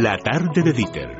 La 0.00 0.16
tarde 0.16 0.62
de 0.62 0.72
Dieter. 0.72 1.14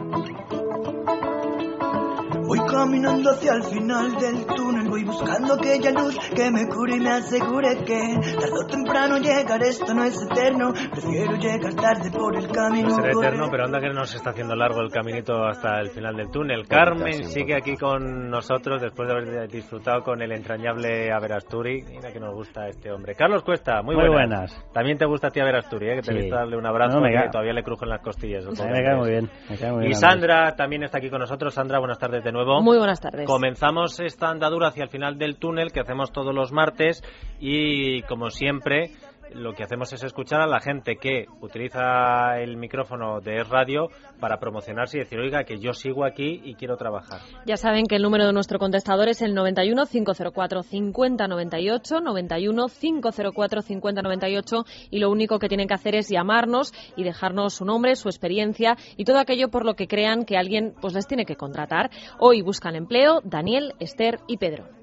Voy 2.46 2.60
caminando 2.60 3.30
hacia 3.30 3.53
el 3.53 3.64
final 3.64 4.18
del 4.18 4.46
túnel, 4.46 4.79
voy 4.90 5.04
buscando 5.04 5.54
aquella 5.54 5.90
luz 5.92 6.19
que 6.34 6.50
me 6.50 6.66
cure 6.69 6.96
y 6.96 7.01
me 7.01 7.10
asegure 7.10 7.76
que 7.85 8.14
tarde 8.38 8.53
o 8.53 8.67
temprano 8.67 9.19
llegar, 9.19 9.63
esto 9.63 9.94
no 9.94 10.04
es 10.04 10.21
eterno, 10.22 10.72
prefiero 10.90 11.37
llegar 11.37 11.74
tarde 11.74 12.10
por 12.10 12.37
el 12.37 12.49
camino. 12.49 12.88
No 12.88 12.95
será 12.96 13.13
eterno, 13.13 13.46
pero 13.50 13.64
anda 13.64 13.81
que 13.81 13.88
nos 13.90 14.14
está 14.14 14.31
haciendo 14.31 14.54
largo 14.56 14.81
el 14.81 14.90
caminito 14.90 15.45
hasta 15.45 15.81
el 15.81 15.90
final 15.90 16.16
del 16.16 16.30
túnel. 16.30 16.66
Carmen 16.66 17.24
sigue 17.24 17.55
aquí 17.56 17.77
con 17.77 18.28
nosotros 18.28 18.82
después 18.82 19.09
de 19.09 19.14
haber 19.14 19.48
disfrutado 19.48 20.02
con 20.02 20.20
el 20.23 20.32
entrañable 20.32 21.12
Averasturi. 21.12 21.82
Mira 21.88 22.12
que 22.12 22.20
nos 22.20 22.34
gusta 22.34 22.66
este 22.68 22.91
hombre. 22.92 23.14
Carlos 23.14 23.42
Cuesta, 23.45 23.82
muy, 23.82 23.95
Muy 23.96 24.09
buenas. 24.09 24.50
buenas. 24.52 24.72
También 24.72 24.98
te 24.98 25.06
gusta 25.06 25.28
a 25.28 25.30
ti 25.30 25.41
Averasturi, 25.41 25.88
¿eh? 25.91 25.95
que 25.96 26.02
te 26.02 26.10
Sí. 26.10 26.18
he 26.18 26.20
visto 26.22 26.36
darle 26.36 26.56
un 26.56 26.66
abrazo 26.66 26.96
No, 26.96 27.02
me 27.02 27.10
que 27.10 27.14
cae- 27.16 27.30
todavía 27.30 27.52
le 27.52 27.62
crujen 27.62 27.88
las 27.88 28.00
costillas. 28.02 28.45
Me 28.46 28.82
cae 28.82 28.96
muy 28.96 29.10
bien. 29.10 29.30
Me 29.48 29.56
cae 29.56 29.70
muy 29.70 29.80
bien 29.82 29.92
Y. 29.92 29.95
Sandra 29.95 30.54
también 30.56 30.82
está 30.82 30.98
aquí 30.98 31.09
con 31.10 31.20
nosotros. 31.20 31.54
Sandra, 31.54 31.78
buenas 31.78 31.98
tardes 31.98 32.24
de 32.24 32.32
nuevo. 32.32 32.60
Muy 32.60 32.78
buenas 32.78 33.00
tardes. 33.00 33.27
Comenzamos 33.27 33.98
esta 34.00 34.30
andadura 34.30 34.68
hacia 34.68 34.79
el 34.82 34.88
final 34.88 35.18
del 35.18 35.36
túnel 35.36 35.72
que 35.72 35.80
hacemos 35.80 36.12
todos 36.12 36.34
los 36.34 36.52
martes 36.52 37.02
y 37.40 38.02
como 38.02 38.30
siempre 38.30 38.90
lo 39.34 39.54
que 39.54 39.62
hacemos 39.62 39.92
es 39.92 40.02
escuchar 40.02 40.40
a 40.40 40.46
la 40.46 40.60
gente 40.60 40.96
que 40.96 41.26
utiliza 41.40 42.38
el 42.38 42.56
micrófono 42.56 43.20
de 43.20 43.42
Radio 43.44 43.88
para 44.18 44.38
promocionarse 44.38 44.96
y 44.96 45.00
decir, 45.00 45.18
oiga, 45.18 45.44
que 45.44 45.58
yo 45.58 45.72
sigo 45.72 46.04
aquí 46.04 46.40
y 46.44 46.54
quiero 46.54 46.76
trabajar. 46.76 47.20
Ya 47.46 47.56
saben 47.56 47.86
que 47.86 47.96
el 47.96 48.02
número 48.02 48.26
de 48.26 48.32
nuestro 48.32 48.58
contestador 48.58 49.08
es 49.08 49.22
el 49.22 49.34
91 49.34 49.86
504 49.86 50.62
5098, 50.62 52.00
91 52.00 52.66
504 52.68 53.62
5098 53.62 54.64
y 54.90 54.98
lo 54.98 55.10
único 55.10 55.38
que 55.38 55.48
tienen 55.48 55.68
que 55.68 55.74
hacer 55.74 55.94
es 55.94 56.09
llamarnos 56.09 56.72
y 56.96 57.04
dejarnos 57.04 57.54
su 57.54 57.65
nombre, 57.65 57.96
su 57.96 58.09
experiencia 58.09 58.76
y 58.96 59.04
todo 59.04 59.18
aquello 59.18 59.48
por 59.48 59.65
lo 59.65 59.74
que 59.74 59.87
crean 59.87 60.24
que 60.24 60.37
alguien 60.37 60.74
pues 60.80 60.94
les 60.94 61.06
tiene 61.06 61.24
que 61.24 61.37
contratar. 61.37 61.90
Hoy 62.18 62.42
buscan 62.42 62.76
empleo 62.76 63.20
Daniel, 63.24 63.74
Esther 63.78 64.20
y 64.27 64.37
Pedro. 64.39 64.80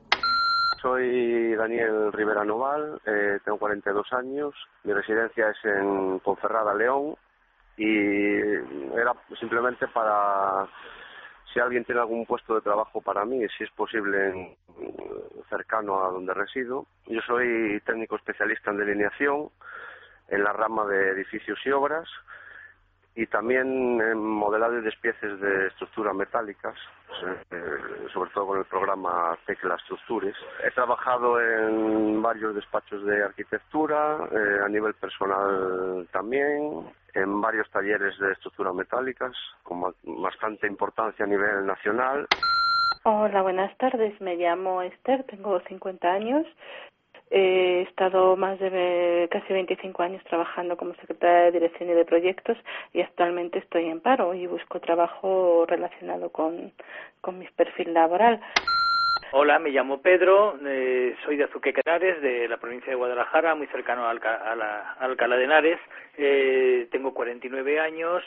Soy 0.87 1.53
Daniel 1.55 2.13
Rivera 2.13 2.45
Noval, 2.45 3.01
eh, 3.05 3.39
tengo 3.43 3.57
42 3.59 4.13
años, 4.13 4.55
mi 4.85 4.93
residencia 4.93 5.49
es 5.49 5.65
en 5.65 6.21
Ponferrada, 6.21 6.73
León, 6.73 7.13
y 7.75 8.37
era 8.97 9.11
simplemente 9.37 9.85
para 9.89 10.65
si 11.51 11.59
alguien 11.59 11.83
tiene 11.83 11.99
algún 11.99 12.25
puesto 12.25 12.55
de 12.55 12.61
trabajo 12.61 13.01
para 13.01 13.25
mí, 13.25 13.45
si 13.57 13.65
es 13.65 13.71
posible 13.71 14.29
en- 14.29 14.57
cercano 15.49 16.05
a 16.05 16.09
donde 16.09 16.33
resido. 16.33 16.85
Yo 17.07 17.19
soy 17.27 17.81
técnico 17.85 18.15
especialista 18.15 18.71
en 18.71 18.77
delineación 18.77 19.49
en 20.29 20.41
la 20.41 20.53
rama 20.53 20.85
de 20.85 21.09
edificios 21.09 21.59
y 21.65 21.71
obras 21.71 22.07
y 23.13 23.27
también 23.27 23.99
en 23.99 24.17
modelado 24.19 24.77
y 24.77 24.83
despieces 24.83 25.37
de 25.41 25.67
estructuras 25.67 26.15
metálicas, 26.15 26.75
eh, 27.51 28.07
sobre 28.13 28.29
todo 28.31 28.47
con 28.47 28.59
el 28.59 28.65
programa 28.65 29.37
Tecla 29.45 29.75
Estructures. 29.75 30.35
He 30.63 30.71
trabajado 30.71 31.39
en 31.41 32.21
varios 32.21 32.55
despachos 32.55 33.03
de 33.05 33.23
arquitectura, 33.23 34.17
eh, 34.31 34.59
a 34.65 34.69
nivel 34.69 34.93
personal 34.95 36.07
también, 36.11 36.85
en 37.13 37.41
varios 37.41 37.69
talleres 37.71 38.17
de 38.19 38.31
estructuras 38.31 38.73
metálicas, 38.75 39.33
con 39.63 39.81
ba- 39.81 39.93
bastante 40.03 40.67
importancia 40.67 41.25
a 41.25 41.27
nivel 41.27 41.65
nacional. 41.65 42.27
Hola, 43.03 43.41
buenas 43.41 43.75
tardes. 43.77 44.19
Me 44.21 44.35
llamo 44.35 44.81
Esther, 44.81 45.23
tengo 45.25 45.59
50 45.61 46.07
años. 46.07 46.45
He 47.29 47.81
estado 47.81 48.35
más 48.37 48.57
de 48.59 49.27
casi 49.31 49.51
25 49.51 50.01
años 50.01 50.23
trabajando 50.25 50.77
como 50.77 50.93
secretaria 50.95 51.43
de 51.45 51.51
dirección 51.51 51.89
y 51.89 51.93
de 51.93 52.05
proyectos 52.05 52.57
y 52.93 53.01
actualmente 53.01 53.59
estoy 53.59 53.85
en 53.89 53.99
paro 53.99 54.33
y 54.33 54.47
busco 54.47 54.79
trabajo 54.79 55.65
relacionado 55.67 56.29
con, 56.29 56.71
con 57.21 57.37
mi 57.39 57.45
perfil 57.47 57.93
laboral. 57.93 58.39
Hola, 59.33 59.59
me 59.59 59.71
llamo 59.71 60.01
Pedro, 60.01 60.57
eh, 60.65 61.13
soy 61.25 61.35
de 61.35 61.43
Azuqueca 61.43 61.81
de 61.83 61.91
Henares, 61.91 62.21
de 62.21 62.47
la 62.47 62.57
provincia 62.57 62.89
de 62.91 62.95
Guadalajara, 62.95 63.55
muy 63.55 63.67
cercano 63.67 64.05
a, 64.05 64.11
Alca- 64.11 64.49
a 64.49 64.55
la- 64.55 64.91
a 64.93 65.03
Alcalá 65.03 65.35
de 65.35 65.43
Henares. 65.43 65.79
Eh, 66.17 66.87
tengo 66.91 67.13
49 67.13 67.77
años, 67.81 68.23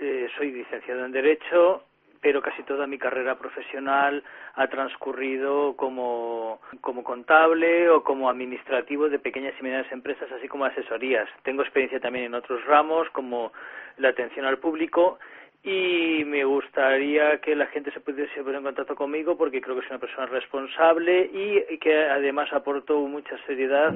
eh, 0.00 0.28
soy 0.36 0.50
licenciado 0.50 1.04
en 1.04 1.12
Derecho, 1.12 1.84
pero 2.20 2.42
casi 2.42 2.62
toda 2.62 2.86
mi 2.86 2.98
carrera 2.98 3.38
profesional 3.38 4.22
ha 4.54 4.66
transcurrido 4.68 5.74
como, 5.76 6.60
como 6.80 7.02
contable 7.02 7.88
o 7.88 8.02
como 8.02 8.28
administrativo 8.28 9.08
de 9.08 9.18
pequeñas 9.18 9.54
y 9.58 9.62
medianas 9.62 9.90
empresas, 9.92 10.30
así 10.32 10.48
como 10.48 10.64
asesorías. 10.64 11.28
Tengo 11.42 11.62
experiencia 11.62 12.00
también 12.00 12.26
en 12.26 12.34
otros 12.34 12.64
ramos, 12.66 13.08
como 13.10 13.52
la 13.98 14.10
atención 14.10 14.44
al 14.44 14.58
público, 14.58 15.18
y 15.62 16.24
me 16.24 16.44
gustaría 16.44 17.38
que 17.40 17.54
la 17.54 17.66
gente 17.66 17.92
se 17.92 18.00
pudiese 18.00 18.42
poner 18.42 18.56
en 18.56 18.64
contacto 18.64 18.94
conmigo 18.94 19.36
porque 19.36 19.60
creo 19.60 19.76
que 19.76 19.82
soy 19.82 19.90
una 19.90 20.00
persona 20.00 20.26
responsable 20.26 21.30
y 21.32 21.78
que 21.78 22.04
además 22.08 22.52
aporto 22.52 22.98
mucha 23.00 23.36
seriedad. 23.46 23.94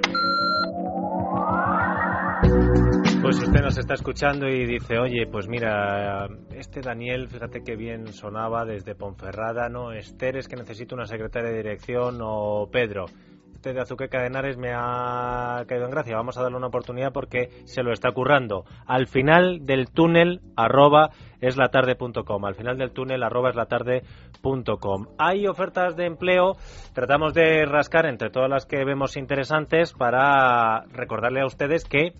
Pues 3.24 3.38
usted 3.38 3.62
nos 3.62 3.78
está 3.78 3.94
escuchando 3.94 4.46
y 4.46 4.66
dice, 4.66 4.98
oye, 4.98 5.26
pues 5.26 5.48
mira, 5.48 6.28
este 6.54 6.82
Daniel, 6.82 7.26
fíjate 7.26 7.62
qué 7.64 7.74
bien 7.74 8.12
sonaba 8.12 8.66
desde 8.66 8.94
Ponferrada, 8.94 9.70
¿no? 9.70 9.92
Esther 9.92 10.36
es 10.36 10.46
que 10.46 10.56
necesito 10.56 10.94
una 10.94 11.06
secretaria 11.06 11.48
de 11.48 11.56
dirección 11.56 12.18
o 12.20 12.68
Pedro. 12.70 13.06
Este 13.54 13.72
de 13.72 13.80
Azuqueca 13.80 14.20
de 14.20 14.26
Henares 14.26 14.58
me 14.58 14.74
ha 14.74 15.64
caído 15.66 15.86
en 15.86 15.90
gracia. 15.90 16.16
Vamos 16.16 16.36
a 16.36 16.42
darle 16.42 16.58
una 16.58 16.66
oportunidad 16.66 17.14
porque 17.14 17.48
se 17.64 17.82
lo 17.82 17.94
está 17.94 18.12
currando. 18.12 18.66
Al 18.84 19.06
final 19.06 19.64
del 19.64 19.90
túnel, 19.90 20.42
arroba 20.54 21.08
eslatarde.com. 21.40 22.44
Al 22.44 22.54
final 22.56 22.76
del 22.76 22.92
túnel, 22.92 23.22
arroba 23.22 23.48
eslatarde.com. 23.48 25.06
Hay 25.16 25.46
ofertas 25.46 25.96
de 25.96 26.04
empleo. 26.04 26.56
Tratamos 26.92 27.32
de 27.32 27.64
rascar 27.64 28.04
entre 28.04 28.28
todas 28.28 28.50
las 28.50 28.66
que 28.66 28.84
vemos 28.84 29.16
interesantes 29.16 29.94
para 29.94 30.84
recordarle 30.92 31.40
a 31.40 31.46
ustedes 31.46 31.84
que 31.86 32.12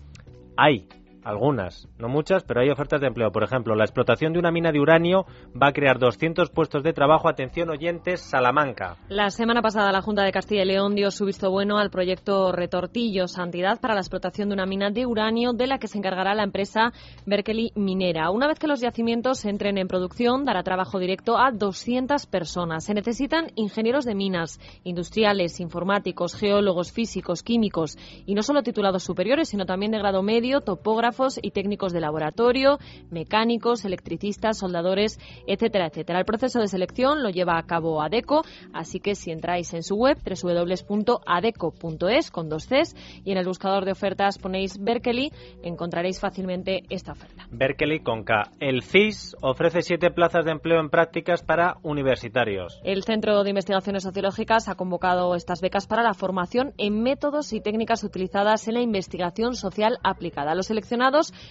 hay 0.57 0.87
algunas, 1.25 1.87
no 1.97 2.07
muchas, 2.07 2.43
pero 2.43 2.61
hay 2.61 2.69
ofertas 2.69 3.01
de 3.01 3.07
empleo. 3.07 3.31
Por 3.31 3.43
ejemplo, 3.43 3.75
la 3.75 3.83
explotación 3.83 4.31
de 4.31 4.39
una 4.39 4.51
mina 4.51 4.71
de 4.71 4.79
uranio 4.79 5.25
va 5.59 5.69
a 5.69 5.73
crear 5.73 5.97
200 5.97 6.51
puestos 6.51 6.83
de 6.83 6.93
trabajo. 6.93 7.27
Atención 7.27 7.69
oyentes, 7.71 8.21
Salamanca. 8.21 8.97
La 9.09 9.31
semana 9.31 9.63
pasada 9.63 9.91
la 9.91 10.03
Junta 10.03 10.23
de 10.23 10.31
Castilla 10.31 10.61
y 10.61 10.65
León 10.65 10.93
dio 10.93 11.09
su 11.09 11.25
visto 11.25 11.49
bueno 11.49 11.79
al 11.79 11.89
proyecto 11.89 12.51
Retortillo 12.51 13.27
Santidad 13.27 13.81
para 13.81 13.95
la 13.95 14.01
explotación 14.01 14.49
de 14.49 14.53
una 14.53 14.67
mina 14.67 14.91
de 14.91 15.07
uranio 15.07 15.53
de 15.53 15.65
la 15.65 15.79
que 15.79 15.87
se 15.87 15.97
encargará 15.97 16.35
la 16.35 16.43
empresa 16.43 16.93
Berkeley 17.25 17.71
Minera. 17.75 18.29
Una 18.29 18.47
vez 18.47 18.59
que 18.59 18.67
los 18.67 18.81
yacimientos 18.81 19.45
entren 19.45 19.79
en 19.79 19.87
producción, 19.87 20.45
dará 20.45 20.61
trabajo 20.61 20.99
directo 20.99 21.39
a 21.39 21.51
200 21.51 22.27
personas. 22.27 22.85
Se 22.85 22.93
necesitan 22.93 23.47
ingenieros 23.55 24.05
de 24.05 24.13
minas, 24.13 24.59
industriales, 24.83 25.59
informáticos, 25.59 26.35
geólogos, 26.35 26.91
físicos, 26.91 27.41
químicos 27.41 27.97
y 28.27 28.35
no 28.35 28.43
solo 28.43 28.61
titulados 28.61 29.01
superiores, 29.03 29.49
sino 29.49 29.65
también 29.65 29.91
de 29.91 29.97
grado 29.97 30.21
medio, 30.21 30.61
topógrafos 30.61 31.14
y 31.41 31.51
técnicos 31.51 31.93
de 31.93 32.01
laboratorio, 32.01 32.77
mecánicos, 33.09 33.85
electricistas, 33.85 34.57
soldadores, 34.57 35.17
etcétera, 35.47 35.87
etcétera. 35.87 36.19
El 36.19 36.25
proceso 36.25 36.59
de 36.59 36.67
selección 36.67 37.23
lo 37.23 37.29
lleva 37.29 37.57
a 37.57 37.63
cabo 37.63 38.01
ADECO, 38.01 38.41
así 38.73 38.99
que 38.99 39.15
si 39.15 39.31
entráis 39.31 39.73
en 39.73 39.83
su 39.83 39.95
web 39.95 40.17
www.adeco.es 40.25 42.31
con 42.31 42.49
dos 42.49 42.67
Cs 42.67 42.95
y 43.23 43.31
en 43.31 43.37
el 43.37 43.45
buscador 43.45 43.85
de 43.85 43.93
ofertas 43.93 44.37
ponéis 44.37 44.77
Berkeley, 44.77 45.31
encontraréis 45.63 46.19
fácilmente 46.19 46.83
esta 46.89 47.13
oferta. 47.13 47.47
Berkeley 47.49 48.01
con 48.01 48.23
K. 48.23 48.51
El 48.59 48.83
CIS 48.83 49.35
ofrece 49.41 49.81
siete 49.81 50.11
plazas 50.11 50.45
de 50.45 50.51
empleo 50.51 50.79
en 50.79 50.89
prácticas 50.89 51.43
para 51.43 51.77
universitarios. 51.83 52.79
El 52.83 53.03
Centro 53.03 53.43
de 53.43 53.49
Investigaciones 53.49 54.03
Sociológicas 54.03 54.67
ha 54.67 54.75
convocado 54.75 55.35
estas 55.35 55.61
becas 55.61 55.87
para 55.87 56.03
la 56.03 56.13
formación 56.13 56.73
en 56.77 57.01
métodos 57.01 57.53
y 57.53 57.61
técnicas 57.61 58.03
utilizadas 58.03 58.67
en 58.67 58.73
la 58.73 58.81
investigación 58.81 59.55
social 59.55 59.97
aplicada. 60.03 60.55
Los 60.55 60.67
seleccionados 60.67 61.04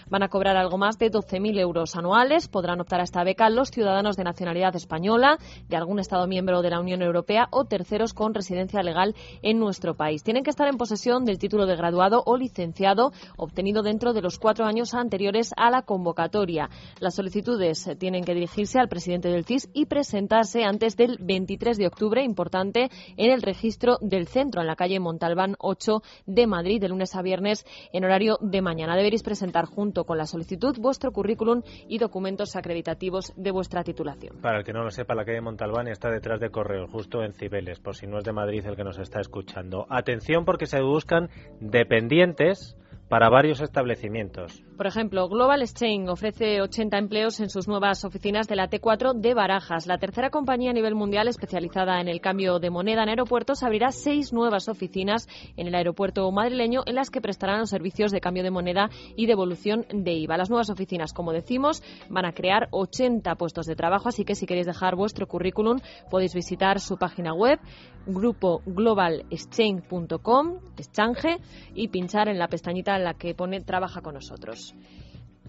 van 0.09 0.23
a 0.23 0.29
cobrar 0.29 0.57
algo 0.57 0.79
más 0.79 0.99
de 0.99 1.11
12.000 1.11 1.59
euros 1.59 1.97
anuales. 1.97 2.49
Podrán 2.49 2.81
optar 2.81 3.01
a 3.01 3.05
esta 3.05 3.25
beca 3.25 3.51
los 3.51 3.71
ciudadanos 3.71 4.17
de 4.17 4.25
nacionalidad 4.25 4.75
española, 4.77 5.39
de 5.69 5.77
algún 5.77 5.99
Estado 5.99 6.27
miembro 6.27 6.63
de 6.63 6.71
la 6.71 6.81
Unión 6.81 7.03
Europea 7.03 7.49
o 7.51 7.65
terceros 7.65 8.15
con 8.15 8.35
residencia 8.35 8.83
legal 8.83 9.15
en 9.43 9.59
nuestro 9.59 9.95
país. 9.95 10.23
Tienen 10.23 10.45
que 10.45 10.51
estar 10.51 10.69
en 10.69 10.77
posesión 10.77 11.25
del 11.25 11.39
título 11.39 11.67
de 11.67 11.77
graduado 11.77 12.23
o 12.27 12.37
licenciado 12.37 13.13
obtenido 13.37 13.83
dentro 13.83 14.13
de 14.13 14.23
los 14.23 14.39
cuatro 14.39 14.65
años 14.65 14.95
anteriores 14.95 15.53
a 15.57 15.71
la 15.71 15.83
convocatoria. 15.83 16.71
Las 17.01 17.15
solicitudes 17.15 17.89
tienen 17.99 18.25
que 18.25 18.35
dirigirse 18.35 18.79
al 18.79 18.89
presidente 18.89 19.29
del 19.29 19.45
CIS 19.45 19.69
y 19.73 19.87
presentarse 19.87 20.65
antes 20.65 20.97
del 20.97 21.19
23 21.21 21.77
de 21.77 21.87
octubre, 21.87 22.23
importante, 22.23 22.91
en 23.17 23.31
el 23.31 23.43
registro 23.43 23.99
del 24.01 24.27
centro, 24.27 24.61
en 24.61 24.67
la 24.67 24.77
calle 24.77 25.01
Montalbán 25.01 25.57
8 25.59 26.03
de 26.27 26.47
Madrid, 26.47 26.81
de 26.81 26.89
lunes 26.89 27.15
a 27.15 27.23
viernes, 27.23 27.65
en 27.93 28.05
horario 28.05 28.39
de 28.41 28.63
mañana. 28.63 28.97
Deberéis 28.97 29.23
presentar 29.35 29.65
junto 29.65 30.05
con 30.05 30.17
la 30.17 30.27
solicitud 30.27 30.77
vuestro 30.79 31.11
currículum 31.11 31.63
y 31.89 31.99
documentos 31.99 32.55
acreditativos 32.55 33.33
de 33.35 33.51
vuestra 33.51 33.83
titulación. 33.83 34.41
Para 34.41 34.59
el 34.59 34.65
que 34.65 34.73
no 34.73 34.85
lo 34.85 34.93
sepa, 34.93 35.17
la 35.17 35.25
calle 35.25 35.41
Montalbán 35.41 35.89
está 35.89 36.09
detrás 36.09 36.39
de 36.39 36.51
Correos, 36.51 36.89
justo 36.89 37.25
en 37.25 37.33
Cibeles, 37.33 37.81
por 37.81 37.97
si 37.97 38.07
no 38.07 38.19
es 38.19 38.25
de 38.25 38.33
Madrid 38.33 38.65
el 38.65 38.77
que 38.77 38.85
nos 38.85 39.01
está 39.01 39.19
escuchando. 39.19 39.87
Atención 39.91 40.45
porque 40.45 40.67
se 40.67 40.81
buscan 40.83 41.31
dependientes 41.59 42.77
para 43.15 43.29
varios 43.29 43.61
establecimientos. 43.61 44.61
Por 44.77 44.89
ejemplo, 44.89 45.29
Global 45.29 45.63
Exchange 45.63 46.09
ofrece 46.09 46.61
80 46.61 46.99
empleos 46.99 47.39
en 47.39 47.49
sus 47.49 47.69
nuevas 47.69 48.05
oficinas 48.05 48.49
de 48.49 48.57
la 48.57 48.69
T4 48.69 49.15
de 49.15 49.35
Barajas. 49.35 49.87
La 49.87 49.99
tercera 49.99 50.31
compañía 50.31 50.73
a 50.73 50.75
nivel 50.75 50.97
mundial 50.97 51.29
especializada 51.29 52.01
en 52.01 52.09
el 52.09 52.21
cambio 52.21 52.59
de 52.59 52.71
moneda 52.71 53.05
en 53.05 53.11
aeropuertos 53.11 53.63
abrirá 53.63 53.93
seis 53.93 54.33
nuevas 54.33 54.69
oficinas 54.69 55.29
en 55.57 55.69
el 55.69 55.77
aeropuerto 55.77 56.29
madrileño 56.33 56.83
en 56.87 56.97
las 56.97 57.11
que 57.11 57.21
prestarán 57.21 57.61
los 57.61 57.71
servicios 57.71 58.11
de 58.11 58.21
cambio 58.21 58.43
de 58.43 58.51
moneda 58.51 58.91
y 59.15 59.27
devolución 59.27 59.87
de 59.93 60.15
IVA. 60.15 60.37
Las 60.37 60.51
nuevas 60.51 60.71
oficinas, 60.71 61.13
como 61.13 61.33
decimos, 61.33 61.85
van 62.11 62.25
a 62.25 62.33
crear 62.33 62.67
80 62.73 63.33
puestos 63.37 63.67
de 63.67 63.77
trabajo, 63.77 64.09
así 64.09 64.25
que 64.25 64.35
si 64.35 64.45
queréis 64.45 64.67
dejar 64.67 64.97
vuestro 64.97 65.29
currículum 65.29 65.79
podéis 66.11 66.35
visitar 66.35 66.81
su 66.81 66.97
página 66.97 67.33
web 67.33 67.61
grupo 68.07 68.61
globalexchange.com, 68.67 70.59
exchange, 70.77 71.41
y 71.75 71.89
pinchar 71.89 72.29
en 72.29 72.39
la 72.39 72.49
pestañita 72.49 72.99
la 73.05 73.15
que 73.15 73.35
pone 73.35 73.61
Trabaja 73.61 74.01
con 74.01 74.15
nosotros. 74.15 74.75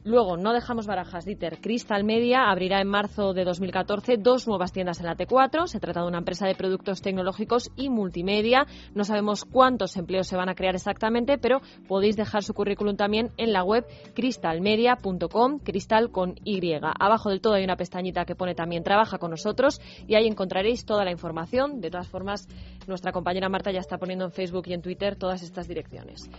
Luego, 0.06 0.38
no 0.38 0.54
dejamos 0.54 0.86
barajas, 0.86 1.26
Dieter. 1.26 1.60
Crystal 1.60 2.04
Media 2.04 2.52
abrirá 2.52 2.80
en 2.80 2.88
marzo 2.88 3.34
de 3.34 3.44
2014 3.44 4.18
dos 4.18 4.48
nuevas 4.48 4.72
tiendas 4.72 5.00
en 5.00 5.08
la 5.08 5.16
T4. 5.16 5.66
Se 5.66 5.80
trata 5.80 6.02
de 6.02 6.08
una 6.08 6.20
empresa 6.20 6.46
de 6.46 6.54
productos 6.54 7.02
tecnológicos 7.02 7.72
y 7.76 7.90
multimedia. 7.90 8.68
No 8.94 9.04
sabemos 9.04 9.46
cuántos 9.46 9.98
empleos 9.98 10.28
se 10.28 10.38
van 10.38 10.48
a 10.48 10.54
crear 10.54 10.76
exactamente, 10.76 11.40
pero 11.40 11.62
podéis 11.88 12.16
dejar 12.16 12.44
su 12.44 12.54
currículum 12.54 12.96
también 12.98 13.32
en 13.38 13.52
la 13.52 13.64
web 13.64 13.88
crystalmedia.com, 14.14 15.58
cristal 15.58 16.12
con 16.12 16.36
Y. 16.44 16.62
Abajo 17.00 17.32
del 17.32 17.42
todo 17.42 17.56
hay 17.56 17.64
una 17.64 17.76
pestañita 17.76 18.26
que 18.26 18.36
pone 18.36 18.54
también 18.54 18.84
Trabaja 18.84 19.18
con 19.18 19.32
nosotros 19.32 19.82
y 20.06 20.14
ahí 20.14 20.28
encontraréis 20.28 20.86
toda 20.86 21.04
la 21.04 21.12
información. 21.12 21.82
De 21.82 21.90
todas 21.90 22.08
formas, 22.08 22.48
nuestra 22.86 23.12
compañera 23.12 23.50
Marta 23.50 23.72
ya 23.72 23.80
está 23.80 23.98
poniendo 23.98 24.26
en 24.26 24.32
Facebook 24.32 24.66
y 24.68 24.74
en 24.74 24.84
Twitter 24.84 25.16
todas 25.16 25.42
estas 25.42 25.68
direcciones 25.68 26.30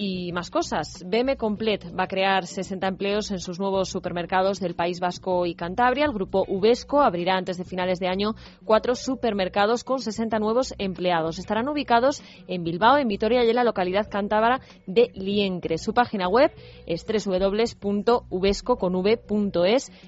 y 0.00 0.30
más 0.30 0.48
cosas. 0.48 1.02
BM 1.04 1.36
Complet 1.36 1.92
va 1.98 2.04
a 2.04 2.06
crear 2.06 2.46
60 2.46 2.86
empleos 2.86 3.32
en 3.32 3.40
sus 3.40 3.58
nuevos 3.58 3.88
supermercados 3.88 4.60
del 4.60 4.76
País 4.76 5.00
Vasco 5.00 5.44
y 5.44 5.56
Cantabria. 5.56 6.04
El 6.04 6.12
grupo 6.12 6.44
Uvesco 6.46 7.00
abrirá 7.00 7.34
antes 7.36 7.58
de 7.58 7.64
finales 7.64 7.98
de 7.98 8.06
año 8.06 8.36
cuatro 8.64 8.94
supermercados 8.94 9.82
con 9.82 9.98
60 9.98 10.38
nuevos 10.38 10.72
empleados. 10.78 11.40
Estarán 11.40 11.68
ubicados 11.68 12.22
en 12.46 12.62
Bilbao, 12.62 12.98
en 12.98 13.08
Vitoria 13.08 13.44
y 13.44 13.50
en 13.50 13.56
la 13.56 13.64
localidad 13.64 14.08
cántabra 14.08 14.60
de 14.86 15.10
Liencre. 15.14 15.78
Su 15.78 15.92
página 15.92 16.28
web 16.28 16.52
es 16.86 17.04
www.uvesco.es 17.04 17.72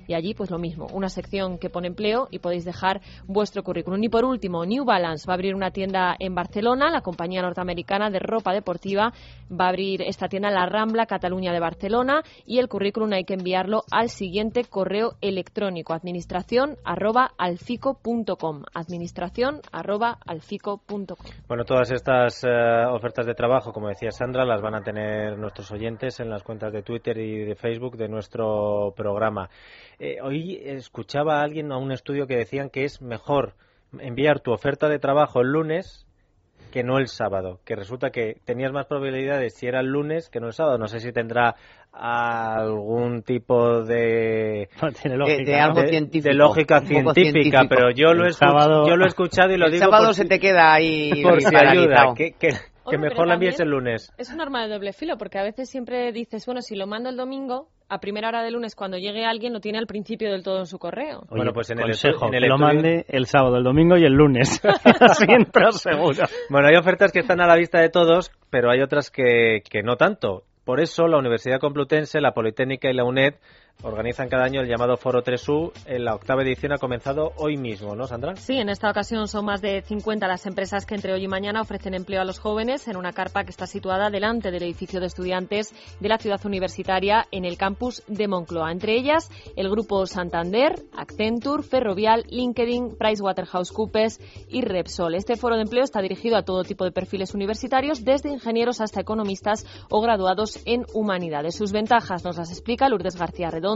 y 0.06 0.14
allí 0.14 0.34
pues 0.34 0.52
lo 0.52 0.60
mismo, 0.60 0.86
una 0.92 1.08
sección 1.08 1.58
que 1.58 1.68
pone 1.68 1.88
empleo 1.88 2.28
y 2.30 2.38
podéis 2.38 2.64
dejar 2.64 3.00
vuestro 3.26 3.64
currículum. 3.64 4.00
Y 4.04 4.08
por 4.08 4.24
último, 4.24 4.64
New 4.64 4.84
Balance 4.84 5.26
va 5.26 5.32
a 5.32 5.34
abrir 5.34 5.56
una 5.56 5.72
tienda 5.72 6.14
en 6.16 6.36
Barcelona. 6.36 6.92
La 6.92 7.00
compañía 7.00 7.42
norteamericana 7.42 8.08
de 8.08 8.20
ropa 8.20 8.52
deportiva 8.52 9.12
va 9.50 9.64
a 9.64 9.68
abrir 9.70 9.79
esta 9.80 10.28
tienda 10.28 10.50
La 10.50 10.66
Rambla, 10.66 11.06
Cataluña 11.06 11.52
de 11.52 11.60
Barcelona 11.60 12.22
y 12.44 12.58
el 12.58 12.68
currículum 12.68 13.12
hay 13.12 13.24
que 13.24 13.34
enviarlo 13.34 13.82
al 13.90 14.10
siguiente 14.10 14.64
correo 14.64 15.14
electrónico 15.20 15.94
administración 15.94 16.76
arroba 16.84 17.30
alfico.com 17.38 18.62
administración 18.74 19.60
arroba 19.72 20.18
alfico.com 20.26 21.16
Bueno, 21.48 21.64
todas 21.64 21.90
estas 21.90 22.44
eh, 22.44 22.48
ofertas 22.90 23.26
de 23.26 23.34
trabajo, 23.34 23.72
como 23.72 23.88
decía 23.88 24.10
Sandra, 24.10 24.44
las 24.44 24.60
van 24.60 24.74
a 24.74 24.82
tener 24.82 25.38
nuestros 25.38 25.70
oyentes 25.72 26.20
en 26.20 26.28
las 26.28 26.42
cuentas 26.42 26.72
de 26.72 26.82
Twitter 26.82 27.16
y 27.18 27.44
de 27.44 27.54
Facebook 27.54 27.96
de 27.96 28.08
nuestro 28.08 28.92
programa. 28.96 29.48
Eh, 29.98 30.18
hoy 30.22 30.60
escuchaba 30.62 31.40
a 31.40 31.42
alguien 31.42 31.72
a 31.72 31.78
un 31.78 31.92
estudio 31.92 32.26
que 32.26 32.36
decían 32.36 32.70
que 32.70 32.84
es 32.84 33.00
mejor 33.00 33.54
enviar 33.98 34.40
tu 34.40 34.52
oferta 34.52 34.88
de 34.88 34.98
trabajo 34.98 35.40
el 35.40 35.48
lunes 35.48 36.06
que 36.70 36.82
no 36.82 36.98
el 36.98 37.08
sábado, 37.08 37.60
que 37.64 37.76
resulta 37.76 38.10
que 38.10 38.36
tenías 38.44 38.72
más 38.72 38.86
probabilidades 38.86 39.54
si 39.54 39.66
era 39.66 39.80
el 39.80 39.86
lunes 39.86 40.28
que 40.30 40.40
no 40.40 40.48
el 40.48 40.52
sábado. 40.52 40.78
No 40.78 40.86
sé 40.86 41.00
si 41.00 41.12
tendrá 41.12 41.54
algún 41.92 43.22
tipo 43.22 43.82
de, 43.82 44.68
de, 44.80 46.34
lógica 46.34 46.80
científica, 46.80 47.62
pero 47.68 47.90
yo 47.90 48.14
lo, 48.14 48.26
he 48.26 48.30
yo 48.30 48.96
lo 48.96 49.04
he 49.04 49.08
escuchado 49.08 49.52
y 49.52 49.58
lo 49.58 49.66
el 49.66 49.72
digo. 49.72 49.84
El 49.84 49.90
sábado 49.90 50.12
se 50.12 50.24
te 50.24 50.38
queda 50.38 50.72
ahí 50.72 51.10
por 51.22 51.40
si 51.40 51.54
ayuda. 51.54 52.14
Que, 52.14 52.32
que, 52.32 52.98
mejor 52.98 53.26
la 53.26 53.34
envíes 53.34 53.60
el 53.60 53.70
lunes. 53.70 54.12
Es 54.18 54.30
un 54.30 54.40
arma 54.40 54.62
de 54.62 54.68
doble 54.72 54.92
filo, 54.92 55.16
porque 55.18 55.38
a 55.38 55.42
veces 55.42 55.68
siempre 55.68 56.12
dices, 56.12 56.46
bueno, 56.46 56.62
si 56.62 56.76
lo 56.76 56.86
mando 56.86 57.10
el 57.10 57.16
domingo, 57.16 57.68
a 57.90 57.98
primera 57.98 58.28
hora 58.28 58.42
de 58.42 58.52
lunes, 58.52 58.76
cuando 58.76 58.96
llegue 58.96 59.24
alguien, 59.24 59.52
lo 59.52 59.60
tiene 59.60 59.78
al 59.78 59.86
principio 59.86 60.30
del 60.30 60.44
todo 60.44 60.60
en 60.60 60.66
su 60.66 60.78
correo. 60.78 61.24
bueno, 61.28 61.52
pues 61.52 61.70
en 61.70 61.80
el 61.80 61.86
consejo, 61.86 62.28
en 62.28 62.34
el 62.34 62.48
lo 62.48 62.56
mande 62.56 63.04
el 63.08 63.26
sábado, 63.26 63.56
el 63.56 63.64
domingo 63.64 63.98
y 63.98 64.04
el 64.04 64.12
lunes. 64.12 64.62
Así 65.00 65.26
seguro. 65.72 66.24
Bueno, 66.48 66.68
hay 66.68 66.76
ofertas 66.76 67.10
que 67.10 67.18
están 67.18 67.40
a 67.40 67.48
la 67.48 67.56
vista 67.56 67.80
de 67.80 67.90
todos, 67.90 68.30
pero 68.48 68.70
hay 68.70 68.80
otras 68.80 69.10
que, 69.10 69.62
que 69.68 69.82
no 69.82 69.96
tanto. 69.96 70.44
Por 70.64 70.80
eso 70.80 71.08
la 71.08 71.18
Universidad 71.18 71.58
Complutense, 71.58 72.20
la 72.20 72.32
Politécnica 72.32 72.88
y 72.88 72.94
la 72.94 73.02
UNED 73.02 73.34
organizan 73.82 74.28
cada 74.28 74.44
año 74.44 74.60
el 74.60 74.68
llamado 74.68 74.96
Foro 74.96 75.22
3U. 75.22 75.72
En 75.86 76.04
la 76.04 76.14
octava 76.14 76.42
edición 76.42 76.72
ha 76.72 76.78
comenzado 76.78 77.32
hoy 77.36 77.56
mismo, 77.56 77.94
¿no, 77.94 78.06
Sandra? 78.06 78.36
Sí, 78.36 78.54
en 78.54 78.68
esta 78.68 78.90
ocasión 78.90 79.28
son 79.28 79.46
más 79.46 79.62
de 79.62 79.82
50 79.82 80.26
las 80.28 80.46
empresas 80.46 80.86
que 80.86 80.94
entre 80.94 81.12
hoy 81.12 81.24
y 81.24 81.28
mañana 81.28 81.62
ofrecen 81.62 81.94
empleo 81.94 82.20
a 82.20 82.24
los 82.24 82.38
jóvenes 82.38 82.88
en 82.88 82.96
una 82.96 83.12
carpa 83.12 83.44
que 83.44 83.50
está 83.50 83.66
situada 83.66 84.10
delante 84.10 84.50
del 84.50 84.62
edificio 84.62 85.00
de 85.00 85.06
estudiantes 85.06 85.74
de 85.98 86.08
la 86.08 86.18
ciudad 86.18 86.44
universitaria 86.44 87.26
en 87.30 87.44
el 87.44 87.56
campus 87.56 88.02
de 88.06 88.28
Moncloa. 88.28 88.72
Entre 88.72 88.96
ellas, 88.96 89.30
el 89.56 89.70
grupo 89.70 90.06
Santander, 90.06 90.74
Accenture, 90.96 91.62
Ferrovial, 91.62 92.24
LinkedIn, 92.28 92.96
PricewaterhouseCoopers 92.98 94.20
y 94.48 94.62
Repsol. 94.62 95.14
Este 95.14 95.36
foro 95.36 95.56
de 95.56 95.62
empleo 95.62 95.84
está 95.84 96.02
dirigido 96.02 96.36
a 96.36 96.42
todo 96.42 96.64
tipo 96.64 96.84
de 96.84 96.92
perfiles 96.92 97.34
universitarios, 97.34 98.04
desde 98.04 98.30
ingenieros 98.30 98.80
hasta 98.80 99.00
economistas 99.00 99.66
o 99.88 100.00
graduados 100.00 100.60
en 100.66 100.84
humanidades. 100.92 101.56
Sus 101.56 101.72
ventajas 101.72 102.24
nos 102.24 102.36
las 102.36 102.50
explica 102.50 102.88
Lourdes 102.88 103.16
García 103.16 103.50
Redondo 103.50 103.69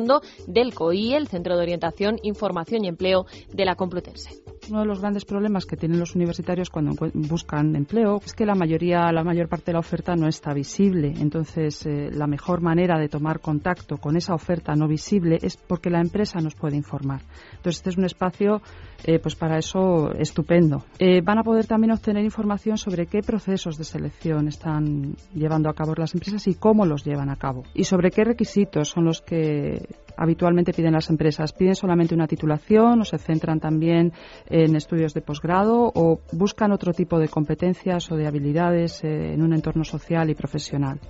del 0.47 0.75
COI, 0.75 1.15
el 1.15 1.29
Centro 1.29 1.57
de 1.57 1.63
Orientación, 1.63 2.19
Información 2.23 2.85
y 2.85 2.89
Empleo 2.89 3.27
de 3.53 3.65
la 3.65 3.77
Complutense. 3.77 4.43
Uno 4.71 4.81
de 4.81 4.87
los 4.87 5.01
grandes 5.01 5.25
problemas 5.25 5.67
que 5.67 5.77
tienen 5.77 6.01
los 6.01 6.15
universitarios 6.15 6.71
cuando 6.71 6.93
buscan 7.13 7.77
empleo 7.77 8.21
es 8.25 8.33
que 8.33 8.47
la 8.47 8.55
mayoría, 8.55 9.13
la 9.13 9.23
mayor 9.23 9.49
parte 9.49 9.67
de 9.67 9.75
la 9.75 9.81
oferta 9.81 10.17
no 10.17 10.27
está 10.27 10.55
visible. 10.55 11.13
Entonces, 11.21 11.85
eh, 11.85 12.09
la 12.11 12.27
mejor 12.27 12.63
manera 12.63 12.99
de 12.99 13.09
tomar 13.09 13.41
contacto 13.41 13.99
con 13.99 14.17
esa 14.17 14.35
oferta 14.35 14.75
no 14.75 14.89
visible 14.89 15.39
es 15.43 15.57
porque 15.57 15.91
la 15.91 16.01
empresa 16.01 16.41
nos 16.41 16.55
puede 16.55 16.77
informar. 16.77 17.21
Entonces, 17.51 17.77
este 17.77 17.91
es 17.91 17.99
un 17.99 18.07
espacio, 18.07 18.63
eh, 19.05 19.19
pues 19.19 19.35
para 19.35 19.59
eso 19.59 20.13
estupendo. 20.13 20.85
Eh, 20.99 21.21
van 21.23 21.39
a 21.39 21.43
poder 21.43 21.67
también 21.67 21.93
obtener 21.93 22.25
información 22.25 22.79
sobre 22.79 23.07
qué 23.07 23.21
procesos 23.21 23.77
de 23.77 23.85
selección 23.85 24.49
están 24.49 25.15
llevando 25.35 25.69
a 25.69 25.75
cabo 25.75 25.95
las 25.97 26.15
empresas 26.15 26.47
y 26.47 26.55
cómo 26.55 26.87
los 26.87 27.05
llevan 27.05 27.29
a 27.29 27.37
cabo 27.37 27.65
y 27.75 27.85
sobre 27.85 28.11
qué 28.11 28.25
requisitos 28.25 28.89
son 28.89 29.05
los 29.05 29.21
que 29.21 29.74
habitualmente 30.17 30.73
piden 30.73 30.93
las 30.93 31.11
empresas? 31.11 31.53
¿Piden 31.53 31.75
solamente 31.75 32.15
una 32.15 32.27
titulación 32.27 33.01
o 33.01 33.05
se 33.05 33.19
centran 33.19 33.61
también 33.61 34.13
en 34.49 34.77
estudios 34.77 35.15
de 35.15 35.21
posgrado 35.21 35.91
o 35.95 36.21
buscan 36.33 36.73
otro 36.73 36.93
tipo 36.93 37.19
de 37.19 37.29
competencias 37.29 38.11
o 38.11 38.17
de 38.17 38.27
habilidades 38.27 39.03
eh, 39.05 39.35
en 39.35 39.43
un 39.43 39.53
entorno 39.53 39.85
social 39.85 40.31
y 40.31 40.35
profesional? 40.35 41.01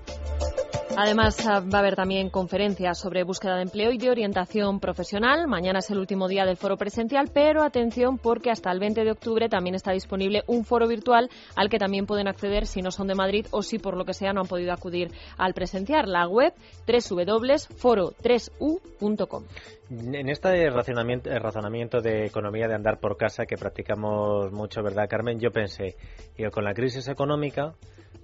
Además, 0.96 1.44
ah, 1.46 1.60
va 1.60 1.78
a 1.78 1.80
haber 1.80 1.96
también 1.96 2.30
conferencias 2.30 3.00
sobre 3.00 3.24
búsqueda 3.24 3.56
de 3.56 3.62
empleo 3.62 3.90
y 3.90 3.98
de 3.98 4.10
orientación 4.10 4.78
profesional. 4.78 5.48
Mañana 5.48 5.80
es 5.80 5.90
el 5.90 5.98
último 5.98 6.28
día 6.28 6.46
del 6.46 6.56
foro 6.56 6.76
presencial, 6.76 7.30
pero 7.34 7.64
atención 7.64 8.18
porque 8.18 8.50
hasta 8.50 8.70
el 8.70 8.78
20 8.78 9.02
de 9.02 9.10
octubre 9.10 9.48
también 9.48 9.74
está 9.74 9.90
disponible 9.90 10.44
un 10.46 10.64
foro 10.64 10.86
virtual 10.86 11.30
al 11.56 11.68
que 11.68 11.78
también 11.78 12.06
pueden 12.06 12.28
acceder 12.28 12.66
si 12.66 12.80
no 12.80 12.92
son 12.92 13.08
de 13.08 13.16
Madrid 13.16 13.46
o 13.50 13.62
si 13.62 13.78
por 13.78 13.96
lo 13.96 14.04
que 14.04 14.14
sea 14.14 14.32
no 14.32 14.42
han 14.42 14.46
podido 14.46 14.72
acudir 14.72 15.10
al 15.36 15.52
presencial. 15.52 16.12
La 16.12 16.28
web 16.28 16.54
www.foro3u.com. 16.86 19.44
En 19.90 20.28
este 20.28 20.70
razonamiento, 20.70 21.28
razonamiento 21.40 22.00
de 22.00 22.26
economía 22.26 22.68
de 22.68 22.74
andar 22.74 23.00
por 23.00 23.16
casa 23.16 23.46
que 23.46 23.56
practicamos 23.56 24.52
mucho, 24.52 24.80
¿verdad, 24.82 25.08
Carmen? 25.08 25.40
Yo 25.40 25.50
pensé, 25.50 25.96
y 26.38 26.48
con 26.50 26.62
la 26.64 26.72
crisis 26.72 27.08
económica 27.08 27.74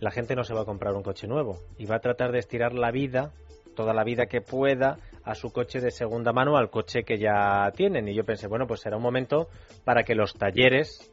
la 0.00 0.10
gente 0.10 0.34
no 0.34 0.44
se 0.44 0.54
va 0.54 0.62
a 0.62 0.64
comprar 0.64 0.94
un 0.94 1.02
coche 1.02 1.26
nuevo 1.26 1.58
y 1.78 1.86
va 1.86 1.96
a 1.96 2.00
tratar 2.00 2.32
de 2.32 2.38
estirar 2.38 2.72
la 2.72 2.90
vida, 2.90 3.32
toda 3.76 3.94
la 3.94 4.04
vida 4.04 4.26
que 4.26 4.40
pueda, 4.40 4.98
a 5.22 5.34
su 5.34 5.52
coche 5.52 5.80
de 5.80 5.90
segunda 5.90 6.32
mano, 6.32 6.56
al 6.56 6.70
coche 6.70 7.04
que 7.04 7.18
ya 7.18 7.70
tienen. 7.76 8.08
Y 8.08 8.14
yo 8.14 8.24
pensé, 8.24 8.46
bueno, 8.48 8.66
pues 8.66 8.80
será 8.80 8.96
un 8.96 9.02
momento 9.02 9.48
para 9.84 10.02
que 10.02 10.14
los 10.14 10.34
talleres, 10.34 11.12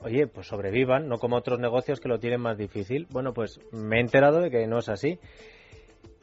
oye, 0.00 0.26
pues 0.26 0.48
sobrevivan, 0.48 1.08
no 1.08 1.18
como 1.18 1.36
otros 1.36 1.60
negocios 1.60 2.00
que 2.00 2.08
lo 2.08 2.18
tienen 2.18 2.40
más 2.40 2.58
difícil. 2.58 3.06
Bueno, 3.10 3.32
pues 3.32 3.60
me 3.72 3.98
he 3.98 4.00
enterado 4.00 4.40
de 4.40 4.50
que 4.50 4.66
no 4.66 4.78
es 4.78 4.88
así 4.88 5.18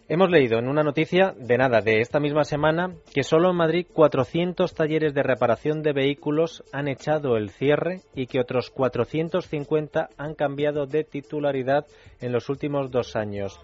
Hemos 0.10 0.30
leído 0.30 0.60
en 0.60 0.68
una 0.68 0.84
noticia 0.84 1.34
de 1.38 1.58
nada, 1.58 1.80
de 1.80 2.02
esta 2.02 2.20
misma 2.20 2.44
semana, 2.44 2.94
que 3.14 3.24
solo 3.24 3.52
en 3.52 3.56
Madrid 3.56 3.88
400 3.94 4.74
talleres 4.74 5.14
de 5.14 5.24
reparación 5.24 5.82
de 5.82 5.94
vehículos 5.94 6.62
han 6.74 6.90
echado 6.90 7.38
el 7.38 7.52
cierre 7.52 8.02
y 8.14 8.28
que 8.28 8.42
otros 8.42 8.70
450 8.70 10.10
han 10.18 10.36
cambiado 10.36 10.88
de 10.88 11.06
titularidad 11.06 11.86
en 12.20 12.34
los 12.34 12.50
últimos 12.50 12.92
dos 12.92 13.16
años. 13.16 13.62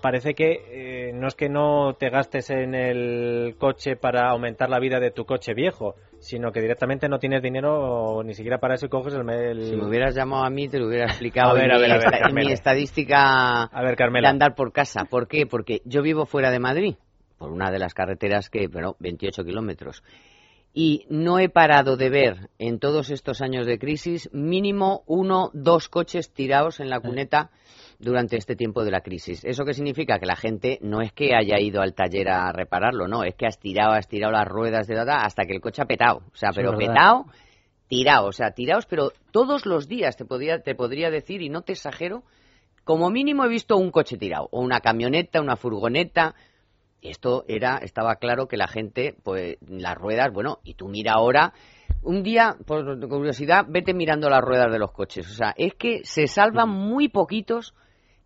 Parece 0.00 0.34
que 0.34 1.08
eh, 1.08 1.12
no 1.12 1.28
es 1.28 1.34
que 1.34 1.48
no 1.48 1.94
te 1.94 2.10
gastes 2.10 2.50
en 2.50 2.74
el 2.74 3.56
coche 3.58 3.96
para 3.96 4.30
aumentar 4.30 4.68
la 4.68 4.78
vida 4.78 5.00
de 5.00 5.10
tu 5.10 5.24
coche 5.24 5.54
viejo, 5.54 5.94
sino 6.18 6.52
que 6.52 6.60
directamente 6.60 7.08
no 7.08 7.18
tienes 7.18 7.42
dinero 7.42 8.22
ni 8.24 8.34
siquiera 8.34 8.58
para 8.58 8.74
eso 8.74 8.86
y 8.86 8.88
coges 8.88 9.14
el... 9.14 9.64
Si 9.64 9.76
me 9.76 9.86
hubieras 9.86 10.14
llamado 10.14 10.44
a 10.44 10.50
mí, 10.50 10.68
te 10.68 10.78
lo 10.78 10.88
hubiera 10.88 11.04
explicado 11.06 11.50
a 11.50 11.54
ver, 11.54 11.72
a 11.72 11.78
ver, 11.78 11.92
a 11.92 11.98
ver, 11.98 12.32
mi 12.32 12.52
estadística 12.52 13.64
a 13.64 13.82
ver, 13.82 13.96
Carmela. 13.96 14.28
de 14.28 14.32
andar 14.32 14.54
por 14.54 14.72
casa. 14.72 15.04
¿Por 15.04 15.28
qué? 15.28 15.46
Porque 15.46 15.82
yo 15.84 16.02
vivo 16.02 16.26
fuera 16.26 16.50
de 16.50 16.58
Madrid, 16.58 16.96
por 17.38 17.50
una 17.50 17.70
de 17.70 17.78
las 17.78 17.94
carreteras 17.94 18.50
que, 18.50 18.68
bueno, 18.68 18.96
28 18.98 19.44
kilómetros. 19.44 20.02
Y 20.74 21.06
no 21.08 21.38
he 21.38 21.48
parado 21.48 21.96
de 21.96 22.10
ver 22.10 22.50
en 22.58 22.78
todos 22.78 23.10
estos 23.10 23.40
años 23.40 23.66
de 23.66 23.78
crisis 23.78 24.28
mínimo 24.32 25.04
uno, 25.06 25.50
dos 25.54 25.88
coches 25.88 26.32
tirados 26.32 26.80
en 26.80 26.90
la 26.90 27.00
cuneta 27.00 27.50
durante 27.98 28.36
este 28.36 28.56
tiempo 28.56 28.84
de 28.84 28.90
la 28.90 29.00
crisis. 29.00 29.44
¿Eso 29.44 29.64
qué 29.64 29.74
significa? 29.74 30.18
Que 30.18 30.26
la 30.26 30.36
gente 30.36 30.78
no 30.82 31.00
es 31.00 31.12
que 31.12 31.34
haya 31.34 31.58
ido 31.60 31.80
al 31.80 31.94
taller 31.94 32.28
a 32.28 32.52
repararlo, 32.52 33.08
no, 33.08 33.24
es 33.24 33.34
que 33.34 33.46
ha 33.46 33.48
estirado, 33.48 33.92
ha 33.92 33.98
estirado 33.98 34.32
las 34.32 34.46
ruedas 34.46 34.86
de 34.86 34.94
dada 34.94 35.18
hasta 35.18 35.44
que 35.44 35.54
el 35.54 35.60
coche 35.60 35.82
ha 35.82 35.86
petado. 35.86 36.22
O 36.32 36.36
sea, 36.36 36.50
pero 36.54 36.76
petado, 36.76 37.26
tirado, 37.88 38.28
o 38.28 38.32
sea, 38.32 38.50
tirados, 38.52 38.86
pero 38.86 39.12
todos 39.30 39.66
los 39.66 39.88
días 39.88 40.16
te, 40.16 40.24
podría, 40.24 40.60
te 40.60 40.74
podría 40.74 41.10
decir, 41.10 41.42
y 41.42 41.48
no 41.48 41.62
te 41.62 41.72
exagero, 41.72 42.22
como 42.84 43.10
mínimo 43.10 43.44
he 43.44 43.48
visto 43.48 43.76
un 43.76 43.90
coche 43.90 44.16
tirado, 44.16 44.48
o 44.52 44.60
una 44.60 44.80
camioneta, 44.80 45.40
una 45.40 45.56
furgoneta. 45.56 46.34
Esto 47.02 47.44
era, 47.46 47.78
estaba 47.78 48.16
claro 48.16 48.48
que 48.48 48.56
la 48.56 48.68
gente, 48.68 49.14
pues, 49.22 49.58
las 49.68 49.96
ruedas, 49.96 50.32
bueno, 50.32 50.58
y 50.64 50.74
tú 50.74 50.88
mira 50.88 51.12
ahora, 51.14 51.52
un 52.02 52.22
día, 52.22 52.56
por 52.66 52.98
curiosidad, 53.08 53.64
vete 53.68 53.92
mirando 53.94 54.28
las 54.28 54.40
ruedas 54.40 54.72
de 54.72 54.78
los 54.78 54.92
coches. 54.92 55.28
O 55.28 55.34
sea, 55.34 55.54
es 55.56 55.74
que 55.74 56.04
se 56.04 56.26
salvan 56.26 56.68
muy 56.68 57.08
poquitos 57.08 57.74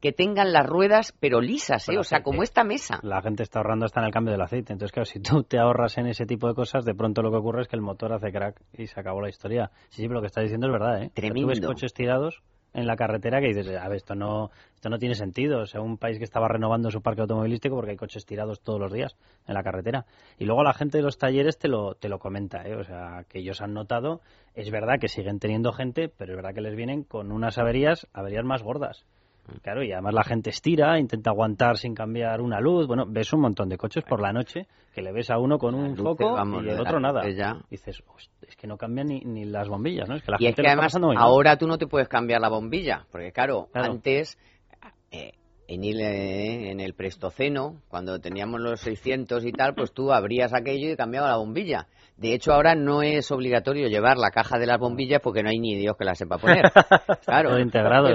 que 0.00 0.12
tengan 0.12 0.52
las 0.52 0.66
ruedas 0.66 1.14
pero 1.21 1.40
lisas, 1.40 1.88
¿eh? 1.88 1.99
o 1.99 2.02
sea, 2.02 2.23
como 2.23 2.42
esta 2.42 2.64
mesa. 2.64 2.99
La 3.02 3.23
gente 3.23 3.42
está 3.42 3.61
ahorrando 3.61 3.85
hasta 3.85 4.00
en 4.00 4.07
el 4.07 4.12
cambio 4.12 4.33
del 4.33 4.40
aceite. 4.40 4.73
Entonces, 4.73 4.92
claro, 4.92 5.04
si 5.04 5.21
tú 5.21 5.42
te 5.42 5.59
ahorras 5.59 5.99
en 5.99 6.07
ese 6.07 6.26
tipo 6.26 6.49
de 6.49 6.54
cosas, 6.54 6.85
de 6.85 6.95
pronto 6.95 7.23
lo 7.23 7.30
que 7.30 7.37
ocurre 7.37 7.62
es 7.62 7.69
que 7.69 7.76
el 7.76 7.83
motor 7.83 8.12
hace 8.12 8.33
crack 8.33 8.61
y 8.76 8.87
se 8.87 8.99
acabó 8.99 9.21
la 9.21 9.28
historia. 9.28 9.71
Sí, 9.90 10.02
sí, 10.02 10.09
pero 10.09 10.14
lo 10.14 10.21
que 10.21 10.28
estás 10.28 10.42
diciendo 10.42 10.66
es 10.66 10.73
verdad, 10.73 11.02
¿eh? 11.02 11.11
Tremendo. 11.14 11.49
ves 11.49 11.61
coches 11.61 11.92
tirados 11.92 12.42
en 12.73 12.87
la 12.87 12.97
carretera 12.97 13.40
que 13.40 13.49
dices, 13.49 13.69
a 13.76 13.88
ver, 13.88 13.97
esto 13.97 14.14
no, 14.14 14.50
esto 14.75 14.88
no 14.90 14.99
tiene 14.99 15.14
sentido. 15.14 15.61
O 15.61 15.66
sea, 15.66 15.80
un 15.80 15.99
país 15.99 16.19
que 16.19 16.25
estaba 16.25 16.49
renovando 16.49 16.90
su 16.90 17.02
parque 17.02 17.23
automovilístico 17.23 17.75
porque 17.75 17.92
hay 17.92 17.97
coches 17.97 18.25
tirados 18.25 18.61
todos 18.61 18.80
los 18.80 18.92
días 18.92 19.16
en 19.47 19.54
la 19.54 19.62
carretera. 19.62 20.07
Y 20.38 20.45
luego 20.45 20.62
la 20.62 20.73
gente 20.73 20.99
de 20.99 21.02
los 21.02 21.19
talleres 21.19 21.59
te 21.59 21.69
lo, 21.69 21.95
te 21.95 22.09
lo 22.09 22.19
comenta, 22.19 22.66
¿eh? 22.66 22.76
O 22.76 22.85
sea, 22.85 23.25
que 23.28 23.40
ellos 23.40 23.61
han 23.61 23.75
notado, 23.75 24.21
es 24.54 24.71
verdad 24.71 24.99
que 25.00 25.09
siguen 25.09 25.40
teniendo 25.40 25.73
gente, 25.73 26.09
pero 26.09 26.33
es 26.33 26.37
verdad 26.37 26.54
que 26.54 26.61
les 26.61 26.76
vienen 26.76 27.02
con 27.02 27.33
unas 27.33 27.59
averías, 27.59 28.07
averías 28.12 28.45
más 28.45 28.62
gordas. 28.62 29.04
Claro, 29.62 29.83
y 29.83 29.92
además 29.92 30.14
la 30.14 30.25
gente 30.25 30.50
estira, 30.50 30.99
intenta 30.99 31.30
aguantar 31.30 31.76
sin 31.76 31.95
cambiar 31.95 32.40
una 32.40 32.61
luz. 32.61 32.87
Bueno, 32.87 33.04
ves 33.07 33.33
un 33.33 33.40
montón 33.40 33.69
de 33.69 33.76
coches 33.76 34.04
por 34.04 34.21
la 34.21 34.33
noche 34.33 34.66
que 34.95 35.02
le 35.02 35.12
ves 35.12 35.30
a 35.30 35.38
uno 35.38 35.59
con 35.59 35.75
un 35.75 35.97
foco 35.97 36.37
y 36.62 36.69
el 36.69 36.80
otro 36.80 37.00
nada. 37.00 37.23
dices, 37.71 38.02
es 38.47 38.57
que 38.57 38.66
no 38.66 38.76
cambian 38.76 39.09
ni, 39.09 39.21
ni, 39.21 39.45
las 39.45 39.69
bombillas, 39.69 40.09
¿no? 40.09 40.16
Es 40.16 40.23
que 40.23 40.30
la 40.33 40.37
y 40.40 40.47
es 40.47 40.54
que 40.54 40.66
además 40.66 40.97
ahora 41.16 41.57
tú 41.57 41.66
no 41.66 41.78
te 41.78 41.87
puedes 41.87 42.09
cambiar 42.09 42.40
la 42.40 42.49
bombilla, 42.49 43.07
porque 43.11 43.33
claro, 43.33 43.69
antes 43.73 44.38
eh, 45.11 45.33
en 45.71 45.85
el, 45.85 46.00
en 46.00 46.80
el 46.80 46.95
Prestoceno, 46.95 47.80
cuando 47.88 48.19
teníamos 48.19 48.61
los 48.61 48.80
600 48.80 49.45
y 49.45 49.52
tal, 49.52 49.75
pues 49.75 49.92
tú 49.92 50.12
abrías 50.12 50.52
aquello 50.52 50.90
y 50.90 50.97
cambiabas 50.97 51.30
la 51.30 51.37
bombilla. 51.37 51.87
De 52.21 52.35
hecho, 52.35 52.53
ahora 52.53 52.75
no 52.75 53.00
es 53.03 53.31
obligatorio 53.31 53.89
llevar 53.89 54.19
la 54.19 54.31
caja 54.31 54.59
de 54.59 54.67
las 54.67 54.79
bombillas 54.79 55.23
porque 55.23 55.43
no 55.43 55.49
hay 55.49 55.59
ni 55.59 55.75
Dios 55.75 55.97
que 55.97 56.05
la 56.05 56.15
sepa 56.15 56.37
poner. 56.37 56.71
Claro, 57.25 57.59
integrado, 57.59 58.09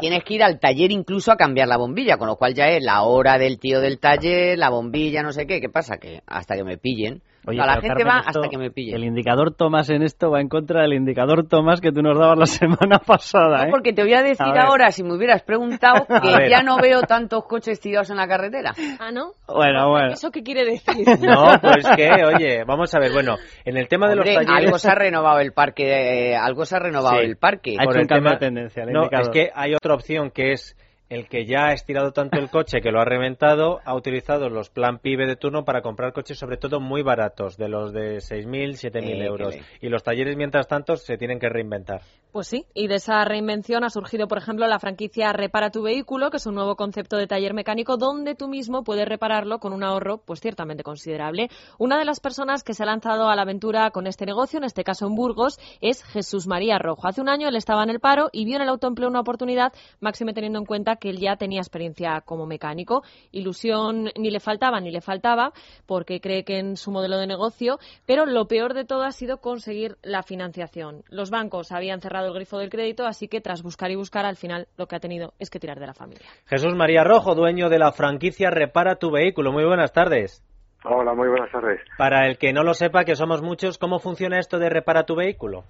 tienes, 0.00 0.24
que 0.24 0.34
ir 0.34 0.42
al 0.42 0.60
taller 0.60 0.92
incluso 0.92 1.32
a 1.32 1.36
cambiar 1.36 1.66
la 1.66 1.78
bombilla, 1.78 2.16
con 2.16 2.28
lo 2.28 2.36
cual 2.36 2.54
ya 2.54 2.66
es 2.66 2.84
la 2.84 3.02
hora 3.02 3.38
del 3.38 3.58
tío 3.58 3.80
del 3.80 3.98
taller, 3.98 4.58
la 4.58 4.70
bombilla, 4.70 5.22
no 5.22 5.32
sé 5.32 5.46
qué. 5.46 5.60
¿Qué 5.60 5.68
pasa? 5.68 5.96
Que 5.96 6.20
hasta 6.26 6.54
que 6.54 6.62
me 6.62 6.76
pillen, 6.76 7.22
la 7.52 7.80
gente 7.80 8.04
va 8.04 8.22
hasta 8.24 8.48
que 8.48 8.56
me 8.56 8.70
pille. 8.70 8.94
El 8.94 9.04
indicador 9.04 9.54
Tomás 9.54 9.90
en 9.90 10.02
esto 10.02 10.30
va 10.30 10.40
en 10.40 10.48
contra 10.48 10.82
del 10.82 10.94
indicador 10.94 11.46
Tomás 11.46 11.80
que 11.80 11.92
tú 11.92 12.02
nos 12.02 12.18
dabas 12.18 12.38
la 12.38 12.46
semana 12.46 12.98
pasada. 12.98 13.66
¿eh? 13.66 13.70
porque 13.70 13.92
te 13.92 14.02
voy 14.02 14.14
a 14.14 14.22
decir 14.22 14.46
ahora, 14.58 14.90
si 14.90 15.02
me 15.02 15.14
hubieras 15.14 15.42
preguntado, 15.42 16.06
que 16.22 16.48
ya 16.48 16.62
no 16.62 16.78
veo 16.78 17.02
tantos 17.02 17.44
coches 17.44 17.80
tirados 17.80 18.10
en 18.10 18.16
la 18.16 18.26
carretera. 18.26 18.72
Ah, 18.98 19.10
¿no? 19.12 19.32
Bueno, 19.46 19.90
bueno. 19.90 20.12
¿Eso 20.12 20.30
qué 20.30 20.42
quiere 20.42 20.64
decir? 20.64 21.06
No, 21.20 21.58
pues 21.60 21.86
que, 21.96 22.10
oye, 22.24 22.64
vamos 22.64 22.94
a 22.94 22.98
ver, 22.98 23.12
bueno, 23.12 23.23
en 23.64 23.76
el 23.76 23.88
tema 23.88 24.08
de 24.08 24.16
los 24.16 24.24
talleres... 24.24 24.48
algo 24.48 24.78
se 24.78 24.88
ha 24.88 24.94
renovado 24.94 25.40
el 25.40 25.52
parque, 25.52 26.30
eh, 26.30 26.36
algo 26.36 26.64
se 26.64 26.76
ha 26.76 26.78
renovado 26.78 27.20
el 27.20 27.36
parque. 27.36 27.76
Ha 27.78 27.84
hecho 27.84 28.00
un 28.00 28.06
cambio 28.06 28.32
de 28.32 28.38
tendencia. 28.38 28.86
no, 28.86 29.08
es 29.10 29.28
que 29.28 29.50
hay 29.54 29.74
otra 29.74 29.94
opción 29.94 30.30
que 30.30 30.52
es 30.52 30.76
el 31.10 31.28
que 31.28 31.46
ya 31.46 31.66
ha 31.66 31.72
estirado 31.72 32.12
tanto 32.12 32.38
el 32.38 32.50
coche 32.50 32.80
que 32.80 32.90
lo 32.90 33.00
ha 33.00 33.04
reventado 33.04 33.80
ha 33.84 33.94
utilizado 33.94 34.48
los 34.48 34.70
plan 34.70 34.98
PIBE 34.98 35.26
de 35.26 35.36
turno 35.36 35.64
para 35.64 35.82
comprar 35.82 36.12
coches 36.12 36.38
sobre 36.38 36.56
todo 36.56 36.80
muy 36.80 37.02
baratos, 37.02 37.56
de 37.56 37.68
los 37.68 37.92
de 37.92 38.16
6.000, 38.16 38.72
7.000 38.72 39.02
mil 39.02 39.22
euros. 39.22 39.54
Y 39.80 39.88
los 39.88 40.02
talleres, 40.02 40.36
mientras 40.36 40.66
tanto, 40.66 40.96
se 40.96 41.18
tienen 41.18 41.38
que 41.38 41.48
reinventar. 41.48 42.02
Pues 42.32 42.48
sí, 42.48 42.66
y 42.74 42.88
de 42.88 42.96
esa 42.96 43.24
reinvención 43.24 43.84
ha 43.84 43.90
surgido, 43.90 44.26
por 44.26 44.38
ejemplo, 44.38 44.66
la 44.66 44.80
franquicia 44.80 45.32
Repara 45.32 45.70
tu 45.70 45.82
vehículo, 45.82 46.30
que 46.30 46.38
es 46.38 46.46
un 46.46 46.56
nuevo 46.56 46.74
concepto 46.74 47.16
de 47.16 47.28
taller 47.28 47.54
mecánico 47.54 47.96
donde 47.96 48.34
tú 48.34 48.48
mismo 48.48 48.82
puedes 48.82 49.06
repararlo 49.06 49.60
con 49.60 49.72
un 49.72 49.84
ahorro 49.84 50.18
pues 50.18 50.40
ciertamente 50.40 50.82
considerable. 50.82 51.48
Una 51.78 51.96
de 51.96 52.04
las 52.04 52.18
personas 52.18 52.64
que 52.64 52.74
se 52.74 52.82
ha 52.82 52.86
lanzado 52.86 53.28
a 53.28 53.36
la 53.36 53.42
aventura 53.42 53.90
con 53.92 54.08
este 54.08 54.26
negocio, 54.26 54.58
en 54.58 54.64
este 54.64 54.82
caso 54.82 55.06
en 55.06 55.14
Burgos, 55.14 55.60
es 55.80 56.02
Jesús 56.02 56.48
María 56.48 56.78
Rojo. 56.78 57.06
Hace 57.06 57.20
un 57.20 57.28
año 57.28 57.46
él 57.46 57.54
estaba 57.54 57.84
en 57.84 57.90
el 57.90 58.00
paro 58.00 58.30
y 58.32 58.44
vio 58.44 58.56
en 58.56 58.62
el 58.62 58.68
autoempleo 58.68 59.08
una 59.08 59.20
oportunidad, 59.20 59.72
máxime 60.00 60.34
teniendo 60.34 60.58
en 60.58 60.64
cuenta 60.64 60.93
que 60.96 61.10
él 61.10 61.18
ya 61.18 61.36
tenía 61.36 61.60
experiencia 61.60 62.22
como 62.24 62.46
mecánico. 62.46 63.02
Ilusión 63.32 64.10
ni 64.16 64.30
le 64.30 64.40
faltaba 64.40 64.80
ni 64.80 64.90
le 64.90 65.00
faltaba, 65.00 65.52
porque 65.86 66.20
cree 66.20 66.44
que 66.44 66.58
en 66.58 66.76
su 66.76 66.90
modelo 66.90 67.18
de 67.18 67.26
negocio, 67.26 67.78
pero 68.06 68.26
lo 68.26 68.46
peor 68.46 68.74
de 68.74 68.84
todo 68.84 69.02
ha 69.04 69.12
sido 69.12 69.38
conseguir 69.38 69.96
la 70.02 70.22
financiación. 70.22 71.02
Los 71.08 71.30
bancos 71.30 71.72
habían 71.72 72.00
cerrado 72.00 72.28
el 72.28 72.34
grifo 72.34 72.58
del 72.58 72.70
crédito, 72.70 73.06
así 73.06 73.28
que 73.28 73.40
tras 73.40 73.62
buscar 73.62 73.90
y 73.90 73.96
buscar, 73.96 74.24
al 74.24 74.36
final 74.36 74.68
lo 74.76 74.86
que 74.86 74.96
ha 74.96 75.00
tenido 75.00 75.32
es 75.38 75.50
que 75.50 75.58
tirar 75.58 75.78
de 75.78 75.86
la 75.86 75.94
familia. 75.94 76.26
Jesús 76.46 76.74
María 76.74 77.04
Rojo, 77.04 77.34
dueño 77.34 77.68
de 77.68 77.78
la 77.78 77.92
franquicia 77.92 78.50
Repara 78.50 78.96
tu 78.96 79.10
vehículo. 79.10 79.52
Muy 79.52 79.64
buenas 79.64 79.92
tardes. 79.92 80.42
Hola, 80.84 81.14
muy 81.14 81.28
buenas 81.28 81.50
tardes. 81.50 81.80
Para 81.96 82.26
el 82.26 82.36
que 82.36 82.52
no 82.52 82.62
lo 82.62 82.74
sepa, 82.74 83.04
que 83.04 83.16
somos 83.16 83.40
muchos, 83.40 83.78
¿cómo 83.78 84.00
funciona 84.00 84.38
esto 84.38 84.58
de 84.58 84.68
Repara 84.68 85.04
tu 85.04 85.16
vehículo? 85.16 85.64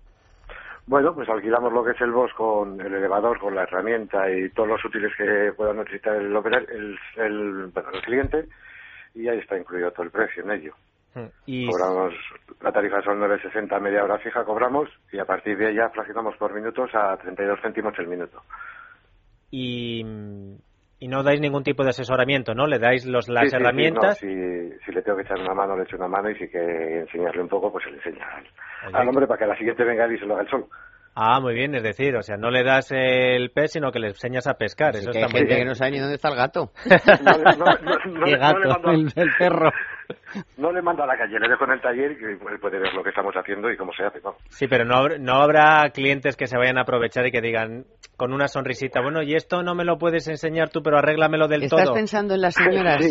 Bueno, 0.87 1.15
pues 1.15 1.29
alquilamos 1.29 1.73
lo 1.73 1.83
que 1.83 1.93
es 1.93 2.01
el 2.03 2.13
bus 2.13 2.33
con 2.35 2.81
el 2.81 2.95
elevador, 2.95 3.39
con 3.39 3.55
la 3.55 3.63
herramienta 3.63 4.31
y 4.31 4.51
todos 4.51 4.69
los 4.69 4.85
útiles 4.85 5.13
que 5.17 5.53
pueda 5.57 5.73
necesitar 5.73 6.17
el, 6.17 6.37
el, 6.37 6.99
el, 7.17 7.73
el 7.75 8.03
cliente 8.03 8.49
y 9.15 9.29
ahí 9.29 9.39
está 9.39 9.57
incluido 9.57 9.91
todo 9.93 10.03
el 10.03 10.11
precio 10.11 10.43
en 10.45 10.51
ello. 10.51 10.75
Hmm. 11.15 11.27
Y... 11.47 11.67
Cobramos, 11.71 12.13
la 12.61 12.73
tarifa 12.73 13.01
son 13.03 13.21
9,60 13.21 13.81
media 13.81 14.05
hora 14.05 14.19
fija, 14.19 14.45
cobramos 14.45 14.91
y 15.11 15.19
a 15.19 15.25
partir 15.25 15.57
de 15.57 15.69
ahí 15.69 15.77
ya 15.77 15.89
fraccionamos 15.89 16.37
por 16.37 16.53
minutos 16.53 16.91
a 16.95 17.17
32 17.17 17.61
céntimos 17.63 17.99
el 17.99 18.09
minuto. 18.09 18.43
Y, 19.51 20.05
y 20.99 21.09
no 21.09 21.23
dais 21.23 21.41
ningún 21.41 21.65
tipo 21.65 21.83
de 21.83 21.91
asesoramiento, 21.91 22.55
¿no? 22.55 22.67
Le 22.67 22.79
dais 22.79 23.05
los, 23.07 23.29
las 23.29 23.53
herramientas. 23.53 24.19
Sí, 24.19 24.29
si, 24.85 24.93
le 24.93 25.03
tengo 25.03 25.19
que 25.19 25.25
echar 25.25 25.39
una 25.39 25.55
mano, 25.55 25.77
le 25.77 25.85
echo 25.85 25.97
una 25.97 26.09
mano 26.09 26.31
y 26.31 26.37
si 26.37 26.49
que 26.49 27.01
enseñarle 27.01 27.43
un 27.43 27.49
poco, 27.49 27.71
pues 27.73 27.85
se 27.85 27.91
le 27.91 27.97
enseña 27.97 28.27
al, 28.93 29.09
hombre 29.09 29.27
para 29.27 29.39
que 29.39 29.47
la 29.47 29.57
siguiente 29.57 29.85
venga 29.85 30.13
y 30.13 30.19
se 30.19 30.27
lo 30.27 30.35
haga 30.35 30.45
el 30.45 30.51
sol. 30.51 30.67
Ah, 31.17 31.39
muy 31.41 31.55
bien, 31.55 31.75
es 31.77 31.83
decir, 31.83 32.17
o 32.17 32.23
sea, 32.23 32.37
no 32.37 32.51
le 32.51 32.65
das 32.65 32.91
el 32.91 33.51
pez, 33.51 33.73
sino 33.73 33.93
que 33.93 34.01
le 34.01 34.09
enseñas 34.09 34.49
a 34.49 34.55
pescar. 34.55 34.97
Eso 34.97 35.13
que 35.13 35.21
está 35.21 35.27
hay 35.27 35.43
gente 35.43 35.57
que 35.57 35.65
no 35.65 35.75
sabe 35.75 35.93
ni 35.93 36.01
dónde 36.01 36.17
está 36.17 36.29
el 36.29 36.37
gato. 36.37 36.73
¿Qué 38.25 38.37
gato? 38.37 38.91
el, 38.91 39.31
perro. 39.39 39.71
No 40.57 40.73
le 40.73 40.83
mando 40.83 41.03
a 41.03 41.07
la 41.07 41.17
calle, 41.17 41.39
le 41.39 41.49
dejo 41.49 41.65
en 41.65 41.73
el 41.73 41.81
taller 41.81 42.13
y 42.13 42.25
él 42.25 42.59
puede 42.61 42.79
ver 42.79 42.93
lo 42.93 43.03
que 43.03 43.11
estamos 43.11 43.35
haciendo 43.35 43.71
y 43.71 43.77
cómo 43.77 43.93
se 43.93 44.05
hace. 44.05 44.21
Sí, 44.49 44.67
pero 44.67 44.85
no, 44.85 45.09
no 45.19 45.35
habrá 45.35 45.91
clientes 45.91 46.37
que 46.37 46.47
se 46.47 46.57
vayan 46.57 46.79
a 46.79 46.83
aprovechar 46.83 47.27
y 47.27 47.31
que 47.31 47.41
digan 47.41 47.85
con 48.17 48.33
una 48.33 48.49
sonrisita, 48.49 49.01
bueno, 49.01 49.23
y 49.23 49.35
esto 49.35 49.63
no 49.63 49.75
me 49.75 49.85
lo 49.85 49.99
puedes 49.99 50.27
enseñar 50.29 50.71
tú, 50.71 50.83
pero 50.83 50.99
arréglamelo 50.99 51.49
del 51.49 51.69
todo. 51.69 51.81
¿Estás 51.81 51.95
pensando 51.95 52.35
en 52.35 52.41
las 52.41 52.55
señoras 52.55 53.07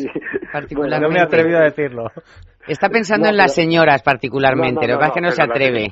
particularmente? 0.52 1.08
no 1.08 1.14
me 1.14 1.20
he 1.20 1.24
atrevido 1.24 1.60
a 1.60 1.64
decirlo. 1.64 2.12
Está 2.68 2.90
pensando 2.90 3.28
en 3.28 3.38
las 3.38 3.54
señoras 3.54 4.02
particularmente, 4.04 4.88
lo 4.88 4.94
que 4.94 5.00
pasa 5.00 5.08
es 5.08 5.14
que 5.14 5.22
no 5.22 5.32
se 5.32 5.44
atreve 5.44 5.88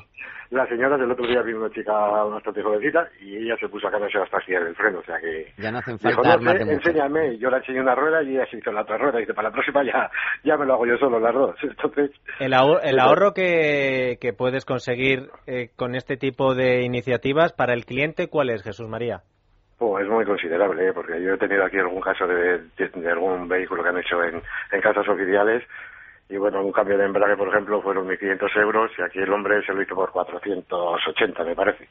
la 0.51 0.67
señora 0.67 0.97
del 0.97 1.09
otro 1.09 1.25
día 1.25 1.41
vino 1.41 1.59
una 1.59 1.69
chica 1.69 1.93
bastante 1.93 2.61
jovencita 2.61 3.07
y 3.21 3.37
ella 3.37 3.55
se 3.57 3.69
puso 3.69 3.87
a 3.87 3.91
cambiarse 3.91 4.19
las 4.19 4.29
pastillas 4.29 4.65
del 4.65 4.75
freno, 4.75 4.99
o 4.99 5.03
sea 5.03 5.17
que... 5.17 5.47
Ya 5.57 5.71
no 5.71 5.77
hacen 5.77 5.97
falta 5.97 6.37
dijo, 6.37 6.43
no, 6.43 6.71
enséñame, 6.71 7.37
yo 7.37 7.49
le 7.49 7.57
enseñé 7.57 7.79
una 7.79 7.95
rueda 7.95 8.21
y 8.21 8.35
ella 8.35 8.45
se 8.51 8.57
hizo 8.57 8.71
la 8.73 8.81
otra 8.81 8.97
rueda 8.97 9.19
y 9.19 9.21
dice, 9.21 9.33
para 9.33 9.47
la 9.47 9.53
próxima 9.53 9.81
ya, 9.83 10.11
ya 10.43 10.57
me 10.57 10.65
lo 10.65 10.73
hago 10.73 10.85
yo 10.85 10.97
solo 10.97 11.19
las 11.21 11.33
dos, 11.33 11.55
entonces... 11.63 12.11
El, 12.39 12.53
ahorro, 12.53 12.81
el 12.81 12.99
ahorro 12.99 13.33
que, 13.33 14.17
que 14.19 14.33
puedes 14.33 14.65
conseguir 14.65 15.29
eh, 15.47 15.69
con 15.77 15.95
este 15.95 16.17
tipo 16.17 16.53
de 16.53 16.81
iniciativas 16.83 17.53
para 17.53 17.73
el 17.73 17.85
cliente, 17.85 18.27
¿cuál 18.27 18.49
es, 18.49 18.61
Jesús 18.61 18.89
María? 18.89 19.21
Oh, 19.79 19.97
es 19.99 20.07
muy 20.07 20.25
considerable, 20.25 20.89
¿eh? 20.89 20.93
porque 20.93 21.13
yo 21.23 21.33
he 21.33 21.37
tenido 21.37 21.63
aquí 21.63 21.77
algún 21.77 22.01
caso 22.01 22.27
de, 22.27 22.59
de, 22.77 23.09
algún 23.09 23.47
vehículo 23.47 23.81
que 23.81 23.89
han 23.89 23.97
hecho 23.97 24.21
en, 24.21 24.41
en 24.71 24.81
casas 24.81 25.07
oficiales 25.07 25.63
y 26.31 26.37
bueno, 26.37 26.63
un 26.63 26.71
cambio 26.71 26.97
de 26.97 27.05
embrague, 27.05 27.35
por 27.35 27.49
ejemplo, 27.49 27.81
fueron 27.81 28.07
1.500 28.07 28.61
euros 28.61 28.91
y 28.97 29.01
aquí 29.01 29.19
el 29.19 29.33
hombre 29.33 29.61
se 29.65 29.73
lo 29.73 29.81
hizo 29.81 29.95
por 29.95 30.11
480, 30.11 31.43
me 31.43 31.55
parece. 31.55 31.89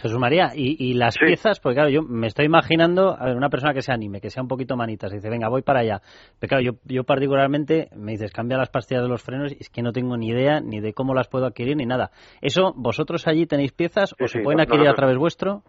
Jesús 0.00 0.18
María, 0.18 0.50
y, 0.54 0.94
las 0.94 1.16
piezas, 1.16 1.60
porque 1.60 1.76
claro, 1.76 1.90
yo 1.90 2.02
me 2.02 2.26
estoy 2.26 2.46
imaginando, 2.46 3.16
a 3.16 3.26
ver, 3.26 3.36
una 3.36 3.48
persona 3.48 3.72
que 3.72 3.82
se 3.82 3.92
anime, 3.92 4.20
que 4.20 4.30
sea 4.30 4.42
un 4.42 4.48
poquito 4.48 4.76
manitas, 4.76 5.12
y 5.12 5.16
dice, 5.16 5.30
venga, 5.30 5.48
voy 5.48 5.62
para 5.62 5.80
allá. 5.80 6.00
Pero 6.40 6.48
claro, 6.48 6.64
yo, 6.64 6.72
yo 6.84 7.04
particularmente, 7.04 7.88
me 7.94 8.12
dices, 8.12 8.32
cambia 8.32 8.58
las 8.58 8.70
pastillas 8.70 9.02
de 9.02 9.08
los 9.08 9.22
frenos, 9.22 9.52
y 9.52 9.58
es 9.60 9.70
que 9.70 9.82
no 9.82 9.92
tengo 9.92 10.16
ni 10.16 10.28
idea 10.28 10.60
ni 10.60 10.80
de 10.80 10.92
cómo 10.92 11.14
las 11.14 11.28
puedo 11.28 11.46
adquirir 11.46 11.76
ni 11.76 11.86
nada. 11.86 12.10
¿Eso, 12.40 12.72
vosotros 12.74 13.26
allí 13.28 13.46
tenéis 13.46 13.72
piezas 13.72 14.14
o 14.20 14.26
se 14.26 14.40
pueden 14.40 14.60
adquirir 14.60 14.88
a 14.88 14.94
través 14.94 15.16
vuestro? 15.16 15.62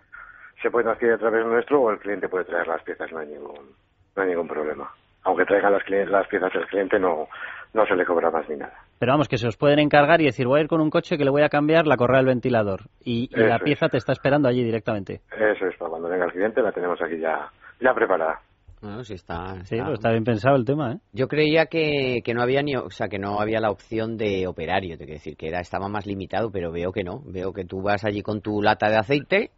Se 0.62 0.72
pueden 0.72 0.90
adquirir 0.90 1.14
a 1.14 1.18
través 1.20 1.46
nuestro 1.46 1.82
o 1.82 1.92
el 1.92 2.00
cliente 2.00 2.28
puede 2.28 2.46
traer 2.46 2.68
las 2.68 2.82
piezas, 2.84 3.12
no 3.12 3.20
hay 3.20 3.28
ningún, 3.28 3.76
no 4.16 4.24
hay 4.24 4.30
ningún 4.30 4.48
problema. 4.48 4.90
Aunque 5.24 5.46
traigan 5.46 5.74
las, 5.74 5.84
las 5.88 6.28
piezas 6.28 6.54
el 6.56 6.68
cliente, 6.68 7.00
no, 7.00 7.28
no 7.76 7.86
se 7.86 7.96
le 7.96 8.06
cobra 8.06 8.32
más 8.32 8.48
ni 8.50 8.56
nada. 8.56 8.74
Pero 8.98 9.12
vamos, 9.12 9.28
que 9.28 9.38
se 9.38 9.48
os 9.48 9.58
pueden 9.58 9.80
encargar 9.80 10.22
y 10.22 10.26
decir, 10.26 10.48
voy 10.48 10.60
a 10.60 10.64
ir 10.64 10.70
con 10.70 10.80
un 10.80 10.90
coche 10.90 11.18
que 11.18 11.26
le 11.26 11.30
voy 11.30 11.44
a 11.44 11.50
cambiar 11.50 11.86
la 11.86 11.98
correa 11.98 12.20
del 12.20 12.28
ventilador. 12.28 12.84
Y, 13.04 13.30
la 13.36 13.60
pieza 13.60 13.90
te 13.90 13.98
está 13.98 14.14
esperando 14.14 14.48
allí 14.48 14.64
directamente. 14.64 15.22
Eso 15.32 15.68
es, 15.68 15.76
para 15.78 15.90
cuando 15.90 16.10
venga 16.10 16.26
el 16.26 16.32
cliente 16.32 16.62
la 16.62 16.72
tenemos 16.72 17.00
aquí 17.02 17.20
ya, 17.20 17.52
ya 17.82 17.94
preparada. 17.94 18.40
Bueno, 18.82 19.04
sí 19.04 19.16
está, 19.16 19.64
Sí, 19.66 19.78
está 19.78 20.12
bien 20.12 20.24
pensado 20.24 20.56
el 20.56 20.64
tema, 20.64 20.94
¿eh? 20.94 21.00
Yo 21.12 21.28
creía 21.28 21.66
que, 21.66 22.22
que 22.24 22.34
no 22.34 22.42
había 22.42 22.62
ni, 22.62 22.76
o 22.76 22.90
sea, 22.90 23.08
que 23.08 23.20
no 23.20 23.40
había 23.40 23.60
la 23.60 23.72
opción 23.72 24.16
de 24.16 24.48
operario, 24.48 24.98
te 24.98 25.06
quiero 25.06 25.18
decir, 25.18 25.36
que 25.36 25.48
era 25.48 25.60
estaba 25.60 25.90
más 25.90 26.06
limitado, 26.06 26.52
pero 26.52 26.72
veo 26.72 26.92
que 26.92 27.04
no. 27.04 27.22
Veo 27.26 27.52
que 27.52 27.66
tú 27.66 27.82
vas 27.82 28.06
allí 28.06 28.22
con 28.22 28.42
tu 28.42 28.62
lata 28.62 28.90
de 28.90 28.98
aceite 28.98 29.52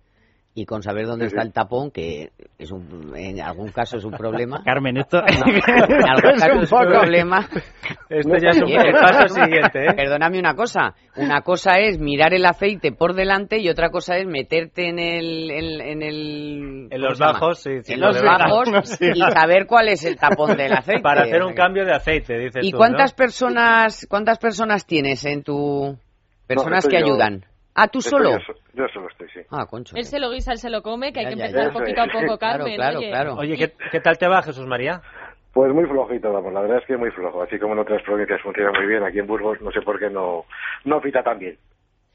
y 0.58 0.66
con 0.66 0.82
saber 0.82 1.06
dónde 1.06 1.28
está 1.28 1.44
el 1.44 1.54
tapón, 1.54 1.92
que 1.92 2.32
es 2.58 2.72
un, 2.72 3.16
en 3.16 3.40
algún 3.40 3.70
caso 3.72 3.98
es 3.98 4.04
un 4.04 4.14
problema. 4.14 4.60
Carmen, 4.66 4.98
esto 4.98 5.20
en 5.20 5.36
algún 6.10 6.40
caso 6.40 6.62
es 6.62 6.72
un 6.72 6.80
problema. 6.80 7.48
Esto 8.10 8.38
ya 8.42 8.50
es 8.50 8.62
un 8.64 8.70
el 8.72 8.94
paso 8.94 9.36
siguiente. 9.36 9.86
¿eh? 9.86 9.94
Perdóname 9.96 10.40
una 10.40 10.56
cosa. 10.56 10.96
Una 11.16 11.42
cosa 11.42 11.78
es 11.78 12.00
mirar 12.00 12.34
el 12.34 12.44
aceite 12.44 12.92
por 12.92 13.14
delante 13.14 13.60
y 13.60 13.70
otra 13.70 13.92
cosa 13.92 14.18
es 14.18 14.26
meterte 14.26 14.90
en 14.90 14.98
el 14.98 15.52
en, 15.52 16.02
el 16.02 16.88
en 16.90 17.02
los 17.02 17.20
bajos, 17.20 17.60
sí, 17.60 17.94
en 17.94 18.00
los 18.00 18.20
bajos 18.20 19.00
y 19.00 19.20
saber 19.20 19.68
cuál 19.68 19.90
es 19.90 20.06
el 20.06 20.16
tapón 20.16 20.58
del 20.58 20.74
aceite. 20.74 21.04
Para 21.04 21.22
hacer 21.22 21.44
un 21.44 21.54
cambio 21.54 21.86
de 21.86 21.94
aceite, 21.94 22.36
dices 22.36 22.66
¿Y 22.66 22.72
cuántas 22.72 23.14
personas 23.14 24.08
cuántas 24.10 24.40
personas 24.40 24.88
tienes 24.88 25.24
en 25.24 25.44
tu 25.44 26.00
personas 26.48 26.88
que 26.88 26.98
ayudan? 26.98 27.46
¿Ah, 27.80 27.88
tú 27.88 28.02
solo? 28.02 28.32
Yo, 28.74 28.88
solo 28.88 29.08
estoy, 29.08 29.30
sí. 29.30 29.42
Ah, 29.52 29.68
concho. 29.70 29.96
Él 29.96 30.06
se 30.06 30.18
lo 30.20 30.32
guisa, 30.32 30.52
él 30.52 30.58
se 30.58 30.72
lo 30.72 30.82
come, 30.82 31.14
que 31.14 31.20
hay 31.20 31.28
que 31.28 31.34
empezar 31.34 31.72
poquito 31.72 32.02
a 32.02 32.08
poco, 32.08 32.38
Carmen. 32.40 32.76
Claro, 32.76 33.00
claro, 33.00 33.36
oye. 33.36 33.54
Oye, 33.54 33.74
¿qué, 33.92 34.00
tal 34.00 34.18
te 34.18 34.28
va, 34.28 34.42
Jesús 34.42 34.66
María? 34.66 35.00
Pues 35.54 35.72
muy 35.72 35.86
flojito, 35.86 36.34
vamos, 36.34 36.52
la 36.54 36.62
verdad 36.62 36.80
es 36.80 36.86
que 36.88 36.98
muy 36.98 37.12
flojo. 37.12 37.44
Así 37.44 37.60
como 37.60 37.74
en 37.74 37.80
otras 37.80 38.02
provincias 38.02 38.42
funciona 38.42 38.72
muy 38.72 38.88
bien, 38.88 39.04
aquí 39.04 39.20
en 39.20 39.28
Burgos 39.28 39.62
no 39.62 39.72
sé 39.72 39.82
por 39.82 40.00
qué 40.00 40.10
no, 40.10 40.46
no 40.86 41.00
pita 41.02 41.22
tan 41.22 41.38
bien. 41.38 41.56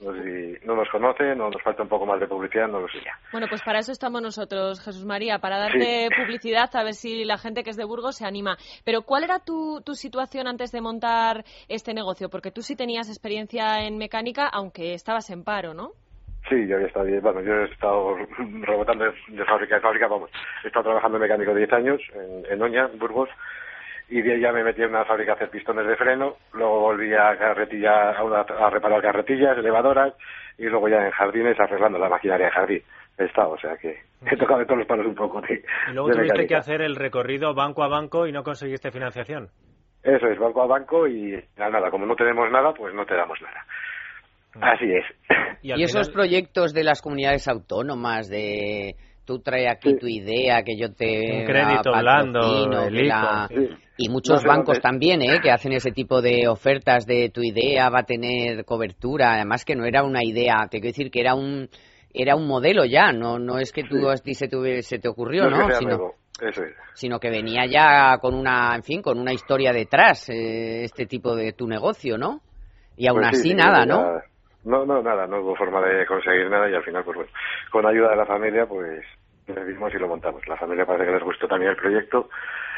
No, 0.02 0.12
sé 0.12 0.22
si 0.22 0.66
no 0.66 0.74
nos 0.74 0.88
conoce, 0.88 1.34
no 1.36 1.48
nos 1.48 1.62
falta 1.62 1.82
un 1.82 1.88
poco 1.88 2.06
más 2.06 2.18
de 2.18 2.26
publicidad, 2.26 2.68
no 2.68 2.80
lo 2.80 2.88
sé 2.88 2.98
ya. 3.04 3.12
Bueno, 3.30 3.46
pues 3.48 3.62
para 3.62 3.78
eso 3.78 3.92
estamos 3.92 4.20
nosotros, 4.20 4.84
Jesús 4.84 5.04
María, 5.04 5.38
para 5.38 5.58
darte 5.58 6.08
publicidad, 6.16 6.68
a 6.74 6.84
ver 6.84 6.94
si 6.94 7.24
la 7.24 7.38
gente 7.38 7.62
que 7.62 7.70
es 7.70 7.76
de 7.76 7.84
Burgos 7.84 8.16
se 8.16 8.26
anima. 8.26 8.56
Pero 8.84 9.02
¿cuál 9.02 9.24
era 9.24 9.38
tu, 9.38 9.80
tu 9.84 9.94
situación 9.94 10.48
antes 10.48 10.72
de 10.72 10.80
montar 10.80 11.44
este 11.68 11.94
negocio? 11.94 12.28
Porque 12.28 12.50
tú 12.50 12.62
sí 12.62 12.76
tenías 12.76 13.08
experiencia 13.08 13.86
en 13.86 13.96
mecánica, 13.96 14.48
aunque 14.48 14.94
estabas 14.94 15.30
en 15.30 15.44
paro, 15.44 15.74
¿no? 15.74 15.92
Sí, 16.48 16.66
yo 16.66 16.74
había 16.76 16.88
estado, 16.88 17.06
bueno, 17.20 17.40
yo 17.40 17.52
he 17.54 17.64
estado 17.72 18.16
rebotando 18.62 19.04
de, 19.04 19.44
fábrica 19.44 19.76
en 19.76 19.82
fábrica, 19.82 20.08
vamos, 20.08 20.30
he 20.64 20.66
estado 20.66 20.86
trabajando 20.86 21.18
en 21.18 21.22
mecánico 21.22 21.54
10 21.54 21.72
años 21.72 22.00
en, 22.14 22.52
en 22.52 22.62
Oña, 22.62 22.88
Burgos, 22.98 23.28
y 24.08 24.22
de 24.22 24.34
ahí 24.34 24.40
ya 24.40 24.52
me 24.52 24.64
metí 24.64 24.82
en 24.82 24.90
una 24.90 25.04
fábrica 25.04 25.32
a 25.32 25.34
hacer 25.36 25.50
pistones 25.50 25.86
de 25.86 25.96
freno, 25.96 26.36
luego 26.52 26.80
volví 26.80 27.12
a 27.14 27.36
carretilla, 27.36 28.10
a, 28.10 28.70
reparar 28.70 29.02
carretillas, 29.02 29.56
elevadoras, 29.56 30.14
y 30.58 30.64
luego 30.64 30.88
ya 30.88 31.04
en 31.04 31.10
jardines 31.12 31.58
arreglando 31.58 31.98
la 31.98 32.08
maquinaria 32.08 32.46
de 32.46 32.52
jardín. 32.52 32.82
He 33.18 33.24
estado, 33.24 33.50
o 33.50 33.58
sea 33.58 33.76
que 33.76 34.00
he 34.24 34.36
tocado 34.36 34.60
de 34.60 34.66
todos 34.66 34.78
los 34.78 34.86
palos 34.86 35.06
un 35.06 35.14
poco. 35.14 35.40
De, 35.42 35.62
y 35.90 35.92
luego 35.92 36.10
tuviste 36.10 36.46
que 36.46 36.56
hacer 36.56 36.80
el 36.82 36.96
recorrido 36.96 37.54
banco 37.54 37.82
a 37.82 37.88
banco 37.88 38.26
y 38.26 38.32
no 38.32 38.42
conseguiste 38.42 38.90
financiación. 38.90 39.48
Eso 40.02 40.26
es, 40.26 40.38
banco 40.38 40.62
a 40.62 40.66
banco 40.66 41.06
y 41.06 41.38
nada, 41.56 41.90
como 41.90 42.06
no 42.06 42.16
tenemos 42.16 42.50
nada, 42.50 42.72
pues 42.74 42.94
no 42.94 43.04
te 43.06 43.14
damos 43.14 43.40
nada. 43.40 43.64
Así 44.60 44.92
es. 44.92 45.04
Y, 45.62 45.80
esos 45.82 46.10
proyectos 46.10 46.74
de 46.74 46.82
las 46.84 47.00
comunidades 47.00 47.46
autónomas, 47.48 48.28
de 48.28 48.96
tú 49.24 49.40
traes 49.40 49.70
aquí 49.70 49.96
tu 49.96 50.06
idea, 50.06 50.62
que 50.62 50.76
yo 50.76 50.92
te... 50.92 51.40
Un 51.40 51.46
crédito 51.46 51.92
blando, 51.92 52.88
Y 53.96 54.08
muchos 54.08 54.42
bancos 54.44 54.80
también, 54.80 55.22
¿eh? 55.22 55.40
Que 55.42 55.50
hacen 55.50 55.72
ese 55.72 55.92
tipo 55.92 56.20
de 56.20 56.48
ofertas 56.48 57.06
de 57.06 57.30
tu 57.30 57.42
idea 57.42 57.88
va 57.90 58.00
a 58.00 58.04
tener 58.04 58.64
cobertura. 58.64 59.34
Además 59.34 59.64
que 59.64 59.76
no 59.76 59.84
era 59.84 60.02
una 60.02 60.24
idea, 60.24 60.66
te 60.70 60.80
quiero 60.80 60.92
decir 60.92 61.10
que 61.10 61.20
era 61.20 61.34
un 61.34 61.68
era 62.14 62.36
un 62.36 62.46
modelo 62.46 62.84
ya, 62.84 63.10
no 63.10 63.38
no 63.38 63.58
es 63.58 63.72
que 63.72 63.84
tú 63.84 64.08
a 64.10 64.16
ti 64.16 64.34
se 64.34 64.46
te, 64.46 64.82
se 64.82 64.98
te 64.98 65.08
ocurrió, 65.08 65.48
¿no? 65.48 65.70
Sino, 65.70 66.12
sino 66.92 67.18
que 67.18 67.30
venía 67.30 67.66
ya 67.66 68.18
con 68.18 68.34
una, 68.34 68.74
en 68.74 68.82
fin, 68.82 69.02
con 69.02 69.18
una 69.18 69.32
historia 69.32 69.72
detrás, 69.72 70.28
eh, 70.28 70.84
este 70.84 71.06
tipo 71.06 71.34
de 71.34 71.52
tu 71.52 71.66
negocio, 71.66 72.18
¿no? 72.18 72.40
Y 72.96 73.06
aún 73.06 73.20
pues 73.20 73.38
así 73.38 73.54
nada, 73.54 73.86
¿no? 73.86 74.20
No, 74.64 74.84
no, 74.86 75.02
nada, 75.02 75.26
no 75.26 75.40
hubo 75.40 75.56
forma 75.56 75.80
de 75.80 76.06
conseguir 76.06 76.48
nada 76.48 76.70
y 76.70 76.74
al 76.74 76.84
final, 76.84 77.02
pues 77.04 77.16
bueno, 77.16 77.32
con 77.70 77.86
ayuda 77.86 78.10
de 78.10 78.16
la 78.16 78.26
familia, 78.26 78.66
pues 78.66 79.04
decidimos 79.46 79.92
y 79.94 79.98
lo 79.98 80.08
montamos. 80.08 80.46
La 80.46 80.56
familia 80.56 80.86
parece 80.86 81.06
que 81.06 81.12
les 81.12 81.22
gustó 81.22 81.46
también 81.46 81.72
el 81.72 81.76
proyecto 81.76 82.28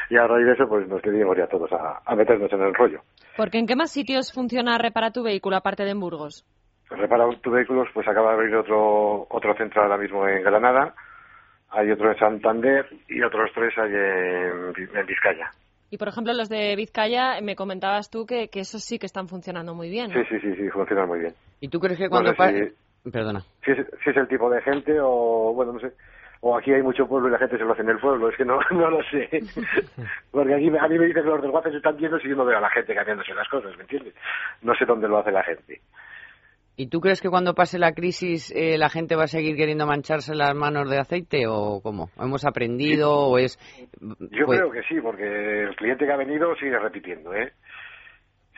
y 0.09 0.17
a 0.17 0.27
raíz 0.27 0.45
de 0.45 0.53
eso, 0.53 0.67
pues 0.67 0.87
nos 0.87 1.01
decidimos 1.01 1.37
ya 1.37 1.47
todos 1.47 1.69
a, 1.71 2.15
meternos 2.15 2.51
en 2.51 2.61
el 2.61 2.73
rollo. 2.73 3.01
Porque 3.37 3.57
¿en 3.57 3.67
qué 3.67 3.75
más 3.75 3.91
sitios 3.91 4.31
funciona 4.33 4.77
Repara 4.77 5.11
tu 5.11 5.23
vehículo 5.23 5.55
aparte 5.55 5.83
de 5.83 5.91
en 5.91 5.99
Burgos? 5.99 6.45
Repara 6.89 7.25
tu 7.41 7.51
vehículo, 7.51 7.85
pues 7.93 8.07
acaba 8.07 8.29
de 8.29 8.35
abrir 8.35 8.55
otro, 8.55 9.25
otro 9.29 9.55
centro 9.55 9.81
ahora 9.81 9.97
mismo 9.97 10.27
en 10.27 10.43
Granada, 10.43 10.93
hay 11.69 11.91
otro 11.91 12.11
en 12.11 12.17
Santander 12.19 12.85
y 13.09 13.21
otros 13.23 13.49
tres 13.53 13.73
hay 13.77 13.91
en 13.91 15.05
Vizcaya. 15.07 15.49
Y 15.89 15.97
por 15.97 16.07
ejemplo, 16.07 16.33
los 16.33 16.49
de 16.49 16.75
Vizcaya, 16.75 17.39
me 17.41 17.55
comentabas 17.55 18.09
tú 18.09 18.25
que, 18.25 18.49
que 18.49 18.59
esos 18.59 18.83
sí 18.83 18.99
que 18.99 19.05
están 19.05 19.27
funcionando 19.27 19.73
muy 19.73 19.89
bien. 19.89 20.11
Sí, 20.11 20.19
sí, 20.29 20.39
sí, 20.39 20.55
sí, 20.55 20.69
funcionan 20.69 21.07
muy 21.07 21.19
bien. 21.19 21.33
¿Y 21.59 21.69
tú 21.69 21.79
crees 21.79 21.97
que 21.97 22.09
cuando... 22.09 22.33
Perdona. 23.11 23.41
Si 23.63 23.71
es, 23.71 23.85
si 24.03 24.09
es 24.09 24.17
el 24.17 24.27
tipo 24.27 24.49
de 24.49 24.61
gente 24.63 24.99
o, 24.99 25.53
bueno, 25.53 25.73
no 25.73 25.79
sé, 25.79 25.91
o 26.47 26.55
aquí 26.55 26.71
hay 26.71 26.83
mucho 26.83 27.07
pueblo 27.07 27.27
y 27.27 27.31
la 27.31 27.39
gente 27.39 27.57
se 27.57 27.63
lo 27.63 27.73
hace 27.73 27.81
en 27.81 27.89
el 27.89 27.97
pueblo, 27.97 28.29
es 28.29 28.37
que 28.37 28.45
no, 28.45 28.59
no 28.71 28.91
lo 28.91 29.01
sé. 29.05 29.27
Porque 30.31 30.53
aquí 30.53 30.67
a 30.67 30.87
mí 30.87 30.99
me 30.99 31.07
dicen 31.07 31.23
que 31.23 31.29
los 31.29 31.41
desguaces 31.41 31.73
están 31.73 31.97
llenos 31.97 32.23
y 32.23 32.29
yo 32.29 32.35
no 32.35 32.45
veo 32.45 32.59
a 32.59 32.61
la 32.61 32.69
gente 32.69 32.93
cambiándose 32.93 33.33
las 33.33 33.49
cosas, 33.49 33.75
¿me 33.75 33.81
entiendes? 33.81 34.13
No 34.61 34.75
sé 34.75 34.85
dónde 34.85 35.07
lo 35.07 35.17
hace 35.17 35.31
la 35.31 35.43
gente. 35.43 35.81
¿Y 36.77 36.87
tú 36.89 37.01
crees 37.01 37.19
que 37.19 37.31
cuando 37.31 37.55
pase 37.55 37.79
la 37.79 37.93
crisis 37.93 38.53
eh, 38.55 38.77
la 38.77 38.89
gente 38.89 39.15
va 39.15 39.23
a 39.23 39.27
seguir 39.27 39.55
queriendo 39.55 39.87
mancharse 39.87 40.35
las 40.35 40.53
manos 40.53 40.87
de 40.87 40.99
aceite 40.99 41.47
o 41.47 41.81
cómo? 41.81 42.11
¿Hemos 42.15 42.45
aprendido 42.45 43.11
o 43.11 43.39
es...? 43.39 43.57
Yo 43.99 44.45
pues 44.45 44.59
creo 44.59 44.71
que 44.71 44.83
sí, 44.83 45.01
porque 45.01 45.63
el 45.63 45.75
cliente 45.77 46.05
que 46.05 46.11
ha 46.11 46.17
venido 46.17 46.55
sigue 46.57 46.77
repitiendo, 46.77 47.33
¿eh? 47.33 47.53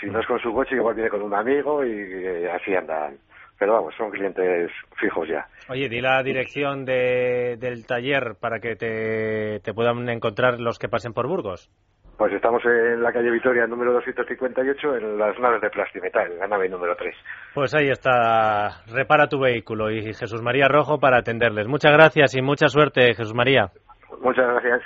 Si 0.02 0.08
no 0.08 0.20
es 0.20 0.28
con 0.28 0.40
su 0.42 0.52
coche, 0.52 0.76
igual 0.76 0.96
viene 0.96 1.10
con 1.10 1.22
un 1.22 1.34
amigo 1.34 1.86
y 1.86 1.92
eh, 1.92 2.52
así 2.52 2.76
andan. 2.76 3.18
Pero 3.60 3.74
vamos, 3.74 3.96
son 3.96 4.12
clientes 4.12 4.72
fijos 5.00 5.28
ya. 5.28 5.48
Oye, 5.70 5.90
di 5.90 6.00
la 6.00 6.22
dirección 6.22 6.86
de, 6.86 7.58
del 7.60 7.86
taller 7.86 8.36
para 8.40 8.60
que 8.60 8.76
te, 8.76 9.60
te 9.62 9.74
puedan 9.74 10.08
encontrar 10.10 10.60
los 10.60 10.78
que 10.78 10.90
pasen 10.90 11.14
por 11.14 11.28
Burgos. 11.28 11.70
Pues 12.18 12.34
estamos 12.34 12.64
en 12.66 13.04
la 13.04 13.12
calle 13.14 13.30
Vitoria 13.30 13.68
número 13.68 13.94
258 13.94 14.96
en 14.98 15.20
las 15.20 15.40
naves 15.40 15.62
de 15.62 15.70
Plastimetal, 15.70 16.40
la 16.40 16.48
nave 16.48 16.68
número 16.68 16.96
3. 16.96 17.16
Pues 17.54 17.76
ahí 17.76 17.90
está, 17.90 18.84
repara 18.92 19.28
tu 19.28 19.40
vehículo 19.40 19.92
y 19.92 20.02
Jesús 20.02 20.42
María 20.42 20.68
Rojo 20.68 21.00
para 21.00 21.20
atenderles. 21.20 21.68
Muchas 21.68 21.92
gracias 21.92 22.36
y 22.36 22.42
mucha 22.42 22.70
suerte, 22.70 23.14
Jesús 23.14 23.36
María. 23.36 23.70
Muchas 24.20 24.48
gracias. 24.48 24.82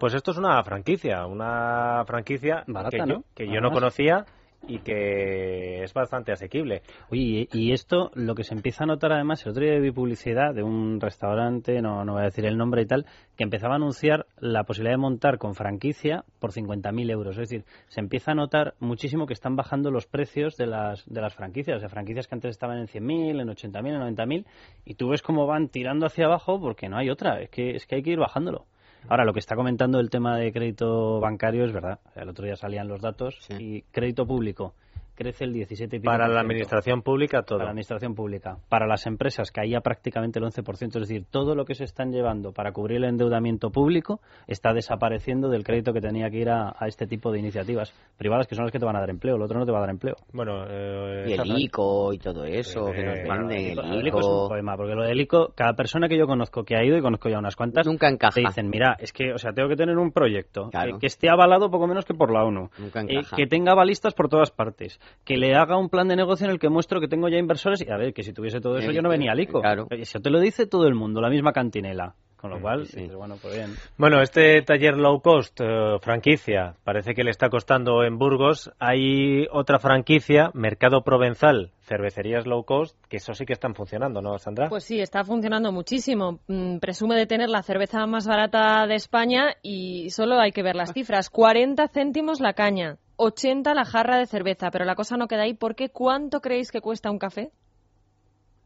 Pues 0.00 0.14
esto 0.14 0.32
es 0.32 0.38
una 0.38 0.60
franquicia, 0.64 1.24
una 1.26 2.02
franquicia 2.04 2.64
que, 2.90 2.98
yo, 3.06 3.22
que 3.36 3.46
yo 3.46 3.60
no 3.60 3.70
conocía 3.70 4.24
y 4.66 4.78
que 4.78 5.82
es 5.82 5.92
bastante 5.92 6.32
asequible. 6.32 6.82
Oye, 7.10 7.48
y 7.52 7.72
esto 7.72 8.10
lo 8.14 8.34
que 8.34 8.44
se 8.44 8.54
empieza 8.54 8.84
a 8.84 8.86
notar 8.86 9.12
además, 9.12 9.44
el 9.44 9.50
otro 9.50 9.64
día 9.64 9.78
vi 9.78 9.90
publicidad 9.90 10.54
de 10.54 10.62
un 10.62 11.00
restaurante, 11.00 11.80
no, 11.82 12.04
no 12.04 12.14
voy 12.14 12.22
a 12.22 12.26
decir 12.26 12.46
el 12.46 12.56
nombre 12.56 12.82
y 12.82 12.86
tal, 12.86 13.06
que 13.36 13.44
empezaba 13.44 13.74
a 13.74 13.76
anunciar 13.76 14.26
la 14.38 14.64
posibilidad 14.64 14.94
de 14.94 15.02
montar 15.02 15.38
con 15.38 15.54
franquicia 15.54 16.24
por 16.38 16.52
50.000 16.52 17.10
euros. 17.10 17.36
Es 17.38 17.48
decir, 17.48 17.64
se 17.88 18.00
empieza 18.00 18.32
a 18.32 18.34
notar 18.34 18.74
muchísimo 18.78 19.26
que 19.26 19.34
están 19.34 19.56
bajando 19.56 19.90
los 19.90 20.06
precios 20.06 20.56
de 20.56 20.66
las, 20.66 21.04
de 21.06 21.20
las 21.20 21.34
franquicias, 21.34 21.82
de 21.82 21.88
franquicias 21.88 22.28
que 22.28 22.34
antes 22.34 22.50
estaban 22.50 22.78
en 22.78 22.86
100.000, 22.86 23.40
en 23.40 23.48
80.000, 23.48 24.08
en 24.08 24.16
90.000, 24.16 24.46
y 24.84 24.94
tú 24.94 25.08
ves 25.08 25.22
cómo 25.22 25.46
van 25.46 25.68
tirando 25.68 26.06
hacia 26.06 26.26
abajo 26.26 26.60
porque 26.60 26.88
no 26.88 26.98
hay 26.98 27.10
otra, 27.10 27.40
es 27.40 27.50
que, 27.50 27.70
es 27.70 27.86
que 27.86 27.96
hay 27.96 28.02
que 28.02 28.10
ir 28.10 28.18
bajándolo. 28.18 28.66
Ahora, 29.08 29.24
lo 29.24 29.32
que 29.32 29.40
está 29.40 29.56
comentando 29.56 30.00
el 30.00 30.10
tema 30.10 30.36
de 30.36 30.52
crédito 30.52 31.20
bancario 31.20 31.64
es 31.64 31.72
verdad. 31.72 31.98
El 32.14 32.28
otro 32.28 32.44
día 32.44 32.56
salían 32.56 32.88
los 32.88 33.00
datos 33.00 33.38
y 33.58 33.82
crédito 33.92 34.26
público, 34.26 34.74
crece 35.22 35.44
el 35.44 35.52
17 35.52 35.96
y 35.96 36.00
pico 36.00 36.10
Para 36.10 36.28
la 36.28 36.40
administración 36.40 37.02
pública 37.02 37.42
todo. 37.42 37.58
Para 37.58 37.66
la 37.66 37.70
administración 37.70 38.14
pública. 38.14 38.56
Para 38.68 38.86
las 38.86 39.06
empresas 39.06 39.50
caía 39.50 39.80
prácticamente 39.80 40.38
el 40.38 40.44
11%, 40.44 40.86
es 40.86 40.92
decir, 41.08 41.24
todo 41.30 41.54
lo 41.54 41.64
que 41.64 41.74
se 41.74 41.84
están 41.84 42.12
llevando 42.12 42.52
para 42.52 42.72
cubrir 42.72 42.98
el 42.98 43.04
endeudamiento 43.04 43.70
público 43.70 44.20
está 44.46 44.72
desapareciendo 44.72 45.48
del 45.48 45.64
crédito 45.64 45.92
que 45.92 46.00
tenía 46.00 46.30
que 46.30 46.38
ir 46.38 46.50
a, 46.50 46.74
a 46.78 46.86
este 46.86 47.06
tipo 47.06 47.30
de 47.32 47.38
iniciativas 47.38 47.92
privadas 48.16 48.46
que 48.46 48.54
son 48.54 48.64
las 48.64 48.72
que 48.72 48.78
te 48.78 48.84
van 48.84 48.96
a 48.96 49.00
dar 49.00 49.10
empleo, 49.10 49.36
el 49.36 49.42
otro 49.42 49.58
no 49.58 49.66
te 49.66 49.72
va 49.72 49.78
a 49.78 49.80
dar 49.82 49.90
empleo. 49.90 50.16
Bueno, 50.32 50.64
eh, 50.68 51.24
Y 51.28 51.32
el 51.32 51.60
ICO 51.60 52.12
y 52.12 52.18
todo 52.18 52.44
eso 52.44 52.86
que 52.86 53.02
nos 53.04 53.18
Eh, 53.18 53.24
Bueno, 53.26 53.46
venden, 53.48 53.76
lo 53.76 53.82
el 53.82 53.90
del 53.90 54.06
ICO 54.08 54.18
es 54.20 54.26
un 54.26 54.32
ICO. 54.32 54.48
problema, 54.48 54.76
porque 54.76 54.94
lo 54.94 55.04
del 55.04 55.20
ICO, 55.20 55.52
cada 55.54 55.74
persona 55.74 56.08
que 56.08 56.16
yo 56.18 56.26
conozco 56.26 56.64
que 56.64 56.76
ha 56.76 56.84
ido, 56.84 56.96
y 56.96 57.02
conozco 57.02 57.28
ya 57.28 57.38
unas 57.38 57.56
cuantas, 57.56 57.86
Nunca 57.86 58.08
encaja. 58.08 58.34
te 58.34 58.40
dicen, 58.40 58.68
mira, 58.68 58.96
es 58.98 59.12
que, 59.12 59.32
o 59.32 59.38
sea, 59.38 59.52
tengo 59.52 59.68
que 59.68 59.76
tener 59.76 59.96
un 59.98 60.12
proyecto 60.12 60.68
Claro. 60.70 60.96
eh, 60.96 60.98
que 61.00 61.06
esté 61.06 61.28
avalado 61.30 61.70
poco 61.70 61.86
menos 61.86 62.04
que 62.04 62.14
por 62.14 62.32
la 62.32 62.44
ONU, 62.44 62.68
Nunca 62.78 63.00
eh, 63.00 63.06
encaja. 63.08 63.36
que 63.36 63.46
tenga 63.46 63.74
balistas 63.74 64.14
por 64.14 64.28
todas 64.28 64.50
partes, 64.50 64.98
que 65.24 65.36
le 65.36 65.54
haga 65.54 65.76
un 65.76 65.88
plan 65.88 66.08
de 66.08 66.16
negocio 66.16 66.46
en 66.46 66.52
el 66.52 66.58
que 66.58 66.68
muestro 66.68 67.00
que 67.00 67.08
tengo 67.08 67.28
ya 67.28 67.38
inversores, 67.38 67.82
y 67.86 67.90
a 67.90 67.96
ver, 67.96 68.12
que 68.12 68.22
si 68.22 68.32
tuviese 68.32 68.60
todo 68.60 68.78
eso 68.78 68.90
yo 68.90 69.02
no 69.02 69.08
venía 69.08 69.32
al 69.32 69.40
ICO. 69.40 69.60
claro. 69.60 69.86
Eso 69.90 70.20
te 70.20 70.30
lo 70.30 70.40
dice 70.40 70.66
todo 70.66 70.86
el 70.86 70.94
mundo, 70.94 71.20
la 71.20 71.30
misma 71.30 71.52
cantinela. 71.52 72.14
Con 72.42 72.50
lo 72.50 72.60
cual, 72.60 72.88
sí. 72.88 73.02
dices, 73.02 73.14
bueno, 73.14 73.36
pues 73.40 73.54
bien. 73.54 73.70
Bueno, 73.96 74.20
este 74.20 74.62
taller 74.62 74.96
low 74.96 75.20
cost, 75.22 75.60
eh, 75.60 75.98
franquicia, 76.00 76.74
parece 76.82 77.14
que 77.14 77.22
le 77.22 77.30
está 77.30 77.48
costando 77.48 78.02
en 78.02 78.18
Burgos. 78.18 78.72
Hay 78.80 79.46
otra 79.52 79.78
franquicia, 79.78 80.50
Mercado 80.52 81.04
Provenzal, 81.04 81.70
cervecerías 81.82 82.44
low 82.44 82.64
cost, 82.64 82.96
que 83.08 83.18
eso 83.18 83.32
sí 83.34 83.46
que 83.46 83.52
están 83.52 83.76
funcionando, 83.76 84.20
¿no, 84.20 84.40
Sandra? 84.40 84.68
Pues 84.68 84.82
sí, 84.82 84.98
está 85.00 85.22
funcionando 85.22 85.70
muchísimo. 85.70 86.40
Mm, 86.48 86.78
Presume 86.78 87.14
de 87.14 87.26
tener 87.26 87.48
la 87.48 87.62
cerveza 87.62 88.04
más 88.08 88.26
barata 88.26 88.88
de 88.88 88.96
España 88.96 89.54
y 89.62 90.10
solo 90.10 90.40
hay 90.40 90.50
que 90.50 90.64
ver 90.64 90.74
las 90.74 90.92
cifras. 90.92 91.30
40 91.30 91.86
céntimos 91.86 92.40
la 92.40 92.54
caña, 92.54 92.96
80 93.16 93.74
la 93.74 93.84
jarra 93.84 94.18
de 94.18 94.26
cerveza, 94.26 94.70
pero 94.70 94.84
la 94.84 94.94
cosa 94.94 95.16
no 95.16 95.28
queda 95.28 95.42
ahí 95.42 95.54
porque 95.54 95.90
¿cuánto 95.90 96.40
creéis 96.40 96.70
que 96.70 96.80
cuesta 96.80 97.10
un 97.10 97.18
café? 97.18 97.52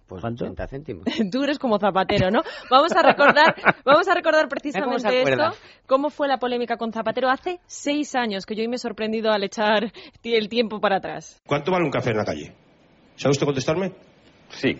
Pues 0.06 0.20
¿Cuánto? 0.20 0.44
80 0.44 0.66
céntimos. 0.68 1.04
Tú 1.32 1.42
eres 1.42 1.58
como 1.58 1.78
Zapatero, 1.78 2.30
¿no? 2.30 2.42
Vamos 2.70 2.92
a 2.92 3.02
recordar, 3.02 3.56
vamos 3.84 4.06
a 4.08 4.14
recordar 4.14 4.42
¿Cómo 4.42 4.50
precisamente 4.50 5.22
esto, 5.22 5.50
cómo 5.86 6.10
fue 6.10 6.28
la 6.28 6.38
polémica 6.38 6.76
con 6.76 6.92
Zapatero 6.92 7.28
hace 7.28 7.60
seis 7.66 8.14
años, 8.14 8.46
que 8.46 8.54
yo 8.54 8.62
hoy 8.62 8.68
me 8.68 8.76
he 8.76 8.78
sorprendido 8.78 9.32
al 9.32 9.42
echar 9.42 9.92
el 10.22 10.48
tiempo 10.48 10.80
para 10.80 10.96
atrás. 10.96 11.40
¿Cuánto 11.46 11.72
vale 11.72 11.84
un 11.84 11.90
café 11.90 12.10
en 12.10 12.16
la 12.18 12.24
calle? 12.24 12.54
¿Sabe 13.16 13.32
usted 13.32 13.46
contestarme? 13.46 13.92
Sí. 14.50 14.76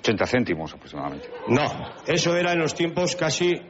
80 0.00 0.26
céntimos 0.26 0.74
aproximadamente. 0.74 1.28
No, 1.48 1.62
eso 2.06 2.36
era 2.36 2.52
en 2.52 2.58
los 2.58 2.74
tiempos 2.74 3.16
casi 3.16 3.60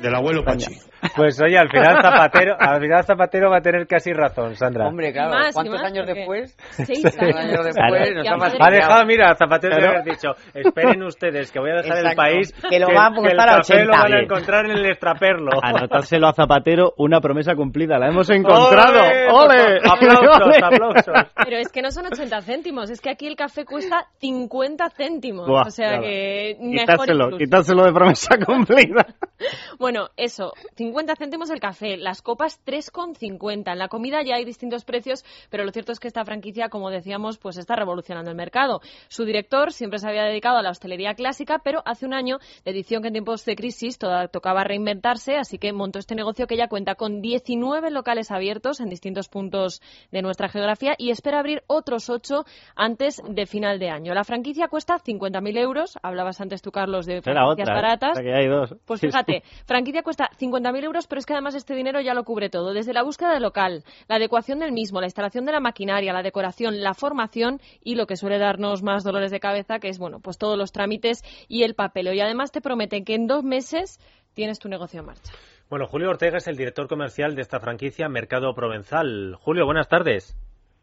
del 0.00 0.14
abuelo 0.14 0.44
Pachi. 0.44 0.74
Pues 1.16 1.40
oye, 1.42 1.58
al 1.58 1.68
final 1.68 2.00
Zapatero, 2.00 2.54
al 2.58 2.80
final 2.80 3.04
Zapatero 3.04 3.50
va 3.50 3.56
a 3.58 3.60
tener 3.60 3.86
casi 3.88 4.12
razón, 4.12 4.54
Sandra. 4.54 4.86
Hombre, 4.86 5.12
claro, 5.12 5.30
más, 5.30 5.52
¿cuántos 5.52 5.74
más, 5.80 5.90
años 5.90 6.06
después? 6.06 6.56
Seis 6.70 7.04
Años 7.18 7.36
años 7.36 7.64
después 7.64 7.74
Claro. 8.12 8.36
nos 8.38 8.54
ha 8.54 8.66
Ha 8.66 8.70
dejado, 8.70 9.06
mira, 9.06 9.34
Zapatero 9.34 9.76
Claro. 9.76 9.92
le 9.94 9.98
haber 10.00 10.12
dicho, 10.14 10.28
esperen 10.54 11.02
ustedes 11.06 11.50
que 11.50 11.58
voy 11.58 11.70
a 11.70 11.74
dejar 11.82 11.98
el 11.98 12.06
Exacto. 12.06 12.22
país, 12.22 12.52
Que 12.70 12.78
lo 12.78 12.86
va 12.94 13.06
a 13.06 13.30
el 13.30 13.40
a 13.40 13.44
café 13.46 13.84
lo 13.84 13.90
80. 13.90 13.98
van 14.02 14.12
a 14.14 14.20
encontrar 14.22 14.64
en 14.66 14.70
el 14.72 14.86
extraperlo. 14.86 15.50
Anotárselo 15.60 16.28
a 16.28 16.32
Zapatero, 16.34 16.92
una 16.98 17.20
promesa 17.20 17.54
cumplida. 17.56 17.98
La 17.98 18.06
hemos 18.08 18.30
encontrado. 18.30 19.00
¡Ole! 19.00 19.28
¡Ole! 19.32 19.78
Aplausos, 19.84 20.46
¡Ole! 20.46 20.56
aplausos. 20.62 21.14
Pero 21.44 21.56
es 21.56 21.68
que 21.72 21.82
no 21.82 21.90
son 21.90 22.06
80 22.06 22.40
céntimos, 22.42 22.90
es 22.90 23.00
que 23.00 23.10
aquí 23.10 23.26
el 23.26 23.34
café 23.34 23.64
cuesta 23.64 24.06
50 24.20 24.88
céntimos. 24.90 25.48
Buah, 25.48 25.62
o 25.66 25.70
sea 25.70 25.92
nada. 25.96 26.02
que 26.02 26.56
mejor 26.60 26.78
Quitárselo, 26.80 27.24
incluso. 27.24 27.38
quitárselo 27.38 27.84
de 27.86 27.92
promesa 27.92 28.36
cumplida. 28.46 29.06
Bueno, 29.78 30.08
eso, 30.16 30.52
50 30.76 31.16
céntimos 31.16 31.50
el 31.50 31.60
café, 31.60 31.96
las 31.96 32.22
copas 32.22 32.60
3,50. 32.64 33.72
En 33.72 33.78
la 33.78 33.88
comida 33.88 34.22
ya 34.22 34.36
hay 34.36 34.44
distintos 34.44 34.84
precios, 34.84 35.24
pero 35.50 35.64
lo 35.64 35.72
cierto 35.72 35.92
es 35.92 36.00
que 36.00 36.08
esta 36.08 36.24
franquicia, 36.24 36.68
como 36.68 36.90
decíamos, 36.90 37.38
pues 37.38 37.56
está 37.56 37.76
revolucionando 37.76 38.30
el 38.30 38.36
mercado. 38.36 38.80
Su 39.08 39.24
director 39.24 39.72
siempre 39.72 39.98
se 39.98 40.08
había 40.08 40.24
dedicado 40.24 40.58
a 40.58 40.62
la 40.62 40.70
hostelería 40.70 41.14
clásica, 41.14 41.60
pero 41.62 41.82
hace 41.84 42.06
un 42.06 42.14
año 42.14 42.38
de 42.64 42.70
edición 42.70 43.02
que 43.02 43.08
en 43.08 43.14
tiempos 43.14 43.44
de 43.44 43.56
crisis 43.56 43.98
toda, 43.98 44.28
tocaba 44.28 44.64
reinventarse, 44.64 45.36
así 45.36 45.58
que 45.58 45.72
montó 45.72 45.98
este 45.98 46.14
negocio 46.14 46.46
que 46.46 46.56
ya 46.56 46.68
cuenta 46.68 46.94
con 46.94 47.20
19 47.20 47.90
locales 47.90 48.30
abiertos 48.30 48.80
en 48.80 48.88
distintos 48.88 49.28
puntos 49.28 49.80
de 50.10 50.22
nuestra 50.22 50.48
geografía 50.48 50.94
y 50.98 51.10
espera 51.10 51.38
abrir 51.38 51.62
otros 51.66 52.10
8 52.10 52.44
antes 52.76 53.20
de 53.28 53.46
final 53.46 53.78
de 53.78 53.90
año. 53.90 54.14
La 54.14 54.24
franquicia 54.24 54.68
cuesta 54.68 54.96
50.000 54.98 55.58
euros. 55.58 55.98
Hablabas 56.02 56.40
antes 56.40 56.62
tú, 56.62 56.70
Carlos, 56.70 57.06
de 57.06 57.22
franquicias 57.22 57.68
otra. 57.68 57.74
baratas. 57.74 58.18
Que 58.18 58.34
hay 58.34 58.48
dos. 58.48 58.74
Pues 58.84 59.00
fíjate, 59.00 59.42
franquicia 59.66 60.02
cuesta 60.02 60.30
50.000 60.38 60.84
euros, 60.84 61.06
pero 61.06 61.18
es 61.18 61.26
que 61.26 61.32
además 61.32 61.54
este 61.54 61.74
dinero 61.74 62.00
ya 62.00 62.14
lo 62.14 62.24
cubre 62.24 62.50
todo. 62.50 62.72
Desde 62.72 62.92
la 62.92 63.02
búsqueda 63.02 63.32
del 63.32 63.42
local, 63.42 63.84
la 64.08 64.16
adecuación 64.16 64.58
del 64.58 64.72
mismo, 64.72 65.00
la 65.00 65.06
instalación 65.06 65.44
de 65.44 65.52
la 65.52 65.60
maquinaria, 65.60 66.12
la 66.12 66.22
decoración, 66.22 66.80
la 66.80 66.94
formación 66.94 67.60
y 67.82 67.94
lo 67.94 68.06
que 68.06 68.16
suele 68.16 68.38
darnos 68.38 68.82
más 68.82 69.04
dolores 69.04 69.30
de 69.30 69.40
cabeza, 69.40 69.78
que 69.78 69.88
es, 69.88 69.98
bueno, 69.98 70.20
pues 70.20 70.38
todos 70.38 70.58
los 70.58 70.72
trámites 70.72 71.22
y 71.48 71.62
el 71.62 71.74
papeleo. 71.74 72.12
Y 72.12 72.20
además 72.20 72.52
te 72.52 72.60
prometen 72.60 73.04
que 73.04 73.14
en 73.14 73.26
dos 73.26 73.44
meses 73.44 73.98
tienes 74.34 74.58
tu 74.58 74.68
negocio 74.68 75.00
en 75.00 75.06
marcha. 75.06 75.32
Bueno, 75.68 75.86
Julio 75.86 76.10
Ortega 76.10 76.36
es 76.36 76.48
el 76.48 76.56
director 76.56 76.86
comercial 76.86 77.34
de 77.34 77.42
esta 77.42 77.60
franquicia 77.60 78.08
Mercado 78.08 78.54
Provenzal. 78.54 79.36
Julio, 79.40 79.64
buenas 79.64 79.88
tardes. 79.88 80.36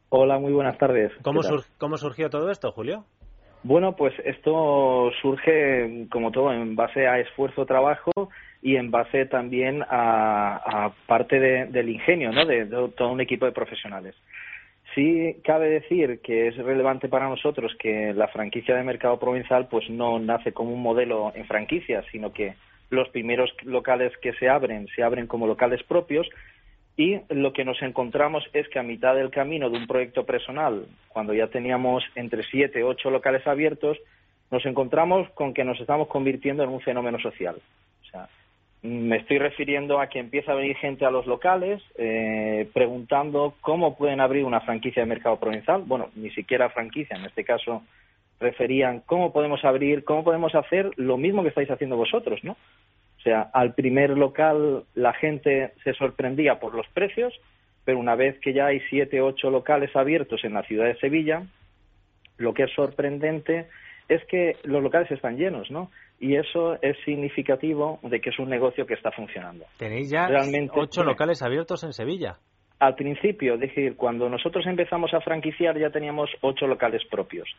Hola, 0.10 0.40
muy 0.40 0.52
buenas 0.52 0.78
tardes. 0.80 1.12
¿Cómo, 1.22 1.42
cómo 1.78 1.98
surgió 1.98 2.30
todo 2.32 2.50
esto, 2.50 2.72
Julio? 2.72 3.06
Bueno, 3.62 3.96
pues 3.96 4.14
esto 4.24 5.12
surge, 5.22 6.08
como 6.12 6.32
todo, 6.32 6.52
en 6.52 6.76
base 6.76 7.06
a 7.08 7.20
esfuerzo, 7.20 7.66
trabajo 7.66 8.12
y 8.62 8.76
en 8.76 8.92
base 8.92 9.26
también 9.26 9.84
a, 9.90 10.92
parte 11.08 11.40
de- 11.40 11.66
del 11.68 11.90
ingenio, 11.90 12.32
¿no? 12.32 12.46
De, 12.46 12.66
de 12.66 12.88
todo 12.90 13.12
un 13.12 13.22
equipo 13.22 13.46
de 13.46 13.52
profesionales. 13.52 14.16
Sí 14.96 15.38
cabe 15.44 15.70
decir 15.70 16.20
que 16.22 16.48
es 16.48 16.58
relevante 16.58 17.08
para 17.10 17.30
nosotros 17.30 17.76
que 17.80 18.12
la 18.14 18.28
franquicia 18.28 18.76
de 18.76 18.84
mercado 18.84 19.20
provincial 19.20 19.68
pues 19.70 19.90
no 19.90 20.20
nace 20.20 20.52
como 20.52 20.72
un 20.74 20.82
modelo 20.82 21.32
en 21.36 21.46
franquicia, 21.46 22.04
sino 22.12 22.34
que 22.34 22.56
los 22.90 23.08
primeros 23.10 23.52
locales 23.64 24.12
que 24.18 24.34
se 24.34 24.50
abren 24.50 24.88
se 24.96 25.04
abren 25.04 25.28
como 25.28 25.46
locales 25.46 25.84
propios 25.84 26.28
y 26.98 27.20
lo 27.30 27.54
que 27.54 27.64
nos 27.64 27.82
encontramos 27.84 28.44
es 28.52 28.68
que 28.68 28.80
a 28.80 28.84
mitad 28.84 29.16
del 29.16 29.30
camino 29.30 29.70
de 29.70 29.78
un 29.78 29.88
proyecto 29.88 30.26
personal, 30.26 30.86
cuando 31.08 31.34
ya 31.34 31.48
teníamos 31.48 32.04
entre 32.16 32.44
siete 32.44 32.84
ocho 32.84 33.10
locales 33.12 33.46
abiertos, 33.48 33.98
nos 34.52 34.66
encontramos 34.66 35.30
con 35.30 35.54
que 35.54 35.64
nos 35.64 35.80
estamos 35.80 36.08
convirtiendo 36.08 36.64
en 36.64 36.70
un 36.70 36.82
fenómeno 36.82 37.20
social. 37.20 37.56
O 38.02 38.06
sea, 38.10 38.28
me 38.82 39.18
estoy 39.18 39.40
refiriendo 39.40 40.00
a 40.00 40.08
que 40.08 40.20
empieza 40.20 40.54
a 40.54 40.56
venir 40.56 40.76
gente 40.78 41.06
a 41.06 41.12
los 41.12 41.28
locales 41.28 41.82
eh, 41.98 42.70
preguntando 42.74 43.56
cómo 43.60 43.98
pueden 43.98 44.22
abrir 44.22 44.46
una 44.46 44.62
franquicia 44.62 45.04
de 45.04 45.10
mercado 45.10 45.38
provincial. 45.38 45.84
Bueno, 45.86 46.10
ni 46.16 46.30
siquiera 46.32 46.70
franquicia, 46.70 47.18
en 47.18 47.26
este 47.26 47.44
caso 47.44 47.84
referían 48.40 49.02
cómo 49.06 49.34
podemos 49.34 49.66
abrir, 49.66 50.06
cómo 50.06 50.24
podemos 50.24 50.56
hacer 50.56 50.92
lo 50.96 51.18
mismo 51.18 51.44
que 51.44 51.50
estáis 51.50 51.70
haciendo 51.70 51.98
vosotros, 51.98 52.42
¿no? 52.44 52.54
O 52.54 53.22
sea, 53.22 53.50
al 53.54 53.74
primer 53.74 54.12
local 54.12 54.86
la 54.96 55.12
gente 55.12 55.74
se 55.84 55.94
sorprendía 55.94 56.60
por 56.60 56.74
los 56.74 56.88
precios, 56.88 57.34
pero 57.84 58.00
una 58.00 58.16
vez 58.16 58.40
que 58.40 58.54
ya 58.54 58.68
hay 58.68 58.80
siete, 58.90 59.20
ocho 59.20 59.50
locales 59.50 59.94
abiertos 59.94 60.46
en 60.46 60.54
la 60.54 60.64
ciudad 60.64 60.86
de 60.86 60.96
Sevilla, 61.00 61.44
lo 62.38 62.54
que 62.54 62.64
es 62.64 62.72
sorprendente 62.72 63.68
es 64.08 64.24
que 64.26 64.56
los 64.64 64.82
locales 64.82 65.12
están 65.12 65.38
llenos, 65.38 65.70
¿no? 65.70 65.92
Y 66.20 66.36
eso 66.36 66.78
es 66.82 66.98
significativo 67.06 68.00
de 68.04 68.20
que 68.20 68.30
es 68.30 68.40
un 68.40 68.50
negocio 68.50 68.86
que 68.86 68.94
está 68.94 69.12
funcionando. 69.12 69.66
Tenéis 69.78 70.10
ya 70.10 70.28
Realmente, 70.28 70.74
ocho 70.76 71.04
locales 71.04 71.42
abiertos 71.42 71.84
en 71.84 71.94
Sevilla. 71.94 72.38
Al 72.80 72.96
principio, 72.96 73.56
es 73.56 73.60
decir, 73.60 73.98
cuando 73.98 74.30
nosotros 74.30 74.66
empezamos 74.66 75.14
a 75.14 75.20
franquiciar 75.20 75.78
ya 75.78 75.90
teníamos 75.90 76.30
ocho 76.40 76.66
locales 76.66 77.02
propios. 77.12 77.50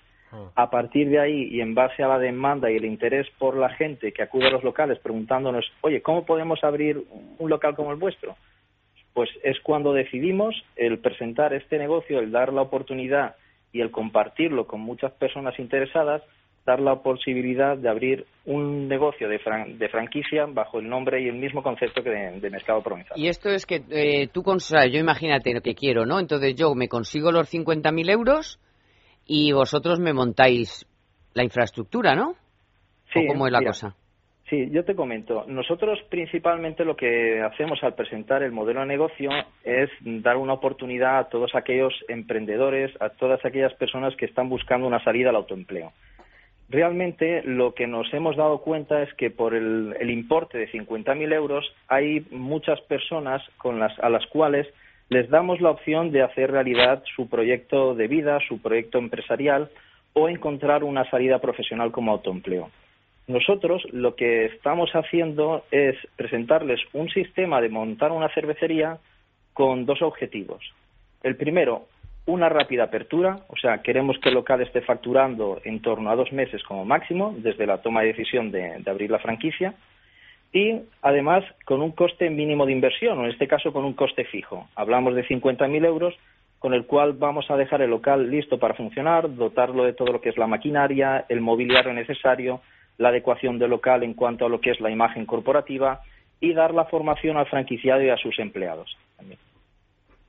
A 0.55 0.71
partir 0.71 1.11
de 1.11 1.21
ahí 1.21 1.49
y 1.51 1.61
en 1.61 1.75
base 1.75 2.03
a 2.03 2.09
la 2.09 2.19
demanda 2.19 2.71
y 2.71 2.77
el 2.77 2.87
interés 2.87 3.27
por 3.39 3.57
la 3.57 3.69
gente 3.69 4.13
que 4.13 4.23
acude 4.23 4.47
a 4.47 4.51
los 4.51 4.65
locales 4.65 4.99
preguntándonos, 4.99 5.71
oye, 5.83 6.01
¿cómo 6.01 6.25
podemos 6.25 6.65
abrir 6.65 7.05
un 7.39 7.51
local 7.51 7.75
como 7.77 7.91
el 7.91 7.99
vuestro? 7.99 8.37
Pues 9.13 9.29
es 9.43 9.61
cuando 9.61 9.93
decidimos 9.93 10.55
el 10.77 10.99
presentar 11.01 11.53
este 11.53 11.79
negocio, 11.79 12.21
el 12.21 12.31
dar 12.31 12.53
la 12.53 12.63
oportunidad 12.63 13.37
y 13.73 13.83
el 13.83 13.91
compartirlo 13.91 14.67
con 14.67 14.81
muchas 14.81 15.13
personas 15.13 15.59
interesadas, 15.59 16.23
dar 16.67 16.81
la 16.81 16.97
posibilidad 16.97 17.77
de 17.77 17.89
abrir 17.89 18.27
un 18.47 18.89
negocio 18.89 19.29
de, 19.29 19.39
fran- 19.41 19.77
de 19.79 19.89
franquicia 19.89 20.47
bajo 20.47 20.79
el 20.79 20.89
nombre 20.89 21.23
y 21.23 21.29
el 21.29 21.37
mismo 21.37 21.63
concepto 21.63 22.03
que 22.03 22.11
de, 22.11 22.41
de 22.41 22.51
mercado 22.51 22.83
provincial. 22.83 23.19
Y 23.19 23.29
esto 23.29 23.49
es 23.49 23.67
que 23.67 23.83
eh, 23.91 24.29
tú, 24.33 24.43
cons- 24.43 24.57
o 24.57 24.61
sea, 24.79 24.87
yo 24.87 24.99
imagínate 24.99 25.53
lo 25.55 25.61
que 25.63 25.75
quiero, 25.75 26.07
¿no? 26.07 26.19
Entonces 26.21 26.55
yo 26.55 26.75
me 26.75 26.89
consigo 26.89 27.33
los 27.33 27.53
50.000 27.53 28.11
euros 28.11 28.59
y 29.27 29.53
vosotros 29.53 29.99
me 30.01 30.13
montáis 30.13 30.87
la 31.35 31.45
infraestructura, 31.45 32.15
¿no? 32.15 32.35
Sí, 33.13 33.21
¿O 33.25 33.33
cómo 33.33 33.47
es 33.47 33.53
la 33.53 33.61
mira, 33.61 33.71
cosa? 33.71 33.95
Sí, 34.49 34.69
yo 34.73 34.85
te 34.85 34.97
comento. 34.97 35.45
Nosotros 35.47 36.01
principalmente 36.09 36.85
lo 36.85 36.97
que 36.97 37.41
hacemos 37.41 37.79
al 37.85 37.95
presentar 37.95 38.43
el 38.43 38.51
modelo 38.51 38.81
de 38.81 38.87
negocio 38.87 39.31
es 39.63 39.89
dar 40.03 40.37
una 40.37 40.55
oportunidad 40.55 41.19
a 41.21 41.29
todos 41.29 41.55
aquellos 41.55 41.93
emprendedores, 42.09 42.91
a 43.01 43.11
todas 43.11 43.45
aquellas 43.45 43.73
personas 43.75 44.17
que 44.17 44.25
están 44.27 44.49
buscando 44.49 44.89
una 44.89 45.03
salida 45.05 45.31
al 45.31 45.37
autoempleo. 45.37 45.93
Realmente 46.71 47.43
lo 47.43 47.75
que 47.75 47.89
nos 47.89 48.15
hemos 48.15 48.37
dado 48.37 48.59
cuenta 48.59 49.03
es 49.03 49.13
que 49.15 49.29
por 49.29 49.55
el, 49.55 50.09
importe 50.09 50.57
de 50.57 50.71
50.000 50.71 51.33
euros 51.35 51.75
hay 51.89 52.25
muchas 52.31 52.81
personas 52.83 53.43
con 53.59 53.81
las, 53.81 53.99
a 53.99 54.09
las 54.09 54.25
cuales 54.27 54.69
les 55.09 55.29
damos 55.29 55.61
la 55.61 55.71
opción 55.71 56.13
de 56.13 56.23
hacer 56.23 56.53
realidad 56.53 57.03
su 57.17 57.29
proyecto 57.29 57.97
de 57.97 58.07
vida, 58.07 58.39
su 58.47 58.63
proyecto 58.63 58.99
empresarial 58.99 59.69
o 60.13 60.29
encontrar 60.29 60.85
una 60.85 61.11
salida 61.11 61.41
profesional 61.41 61.91
como 61.91 62.13
autoempleo. 62.13 62.71
Nosotros 63.27 63.83
lo 63.91 64.15
que 64.15 64.45
estamos 64.45 64.91
haciendo 64.93 65.65
es 65.73 65.97
presentarles 66.15 66.81
un 66.93 67.09
sistema 67.09 67.61
de 67.61 67.69
montar 67.69 68.13
una 68.13 68.33
cervecería 68.33 68.99
con 69.55 69.87
dos 69.87 70.03
objetivos. 70.03 70.63
El 71.25 71.35
primero, 71.35 71.87
una 72.27 72.49
rápida 72.49 72.85
apertura, 72.85 73.41
o 73.49 73.57
sea, 73.57 73.79
queremos 73.83 74.19
que 74.19 74.29
el 74.29 74.35
local 74.35 74.61
esté 74.61 74.83
facturando 74.83 75.61
en 75.65 75.81
torno 75.81 76.11
a 76.11 76.17
dos 76.17 76.33
meses 76.33 76.63
como 76.63 76.85
máximo 76.85 77.35
desde 77.39 77.67
la 77.67 77.79
toma 77.79 78.03
de 78.03 78.09
decisión 78.09 78.51
de, 78.51 78.83
abrir 78.87 79.11
la 79.11 79.19
franquicia 79.19 79.75
y 80.53 80.81
además 81.03 81.45
con 81.65 81.81
un 81.81 81.93
coste 81.93 82.29
mínimo 82.29 82.67
de 82.67 82.73
inversión, 82.73 83.19
o 83.19 83.25
en 83.25 83.31
este 83.31 83.49
caso 83.49 83.73
con 83.73 83.85
un 83.85 83.95
coste 83.95 84.25
fijo. 84.25 84.69
Hablamos 84.75 85.15
de 85.15 85.27
50.000 85.27 85.85
euros 85.85 86.15
con 86.59 86.75
el 86.75 86.85
cual 86.85 87.15
vamos 87.15 87.51
a 87.51 87.57
dejar 87.57 87.81
el 87.83 87.91
local 87.91 88.31
listo 88.31 88.59
para 88.59 88.75
funcionar, 88.75 89.35
dotarlo 89.35 89.85
de 89.85 89.95
todo 89.95 90.13
lo 90.13 90.21
que 90.21 90.29
es 90.29 90.37
la 90.37 90.47
maquinaria, 90.47 91.25
el 91.29 91.41
mobiliario 91.41 91.93
necesario, 91.93 92.61
la 92.99 93.09
adecuación 93.09 93.59
del 93.59 93.71
local 93.71 94.03
en 94.03 94.15
cuanto 94.15 94.45
a 94.45 94.49
lo 94.49 94.61
que 94.61 94.71
es 94.71 94.81
la 94.81 94.91
imagen 94.91 95.25
corporativa 95.25 96.03
y 96.39 96.53
dar 96.53 96.75
la 96.75 96.85
formación 96.85 97.37
al 97.37 97.47
franquiciado 97.47 98.03
y 98.03 98.11
a 98.11 98.17
sus 98.17 98.39
empleados 98.39 98.97
también. 99.17 99.39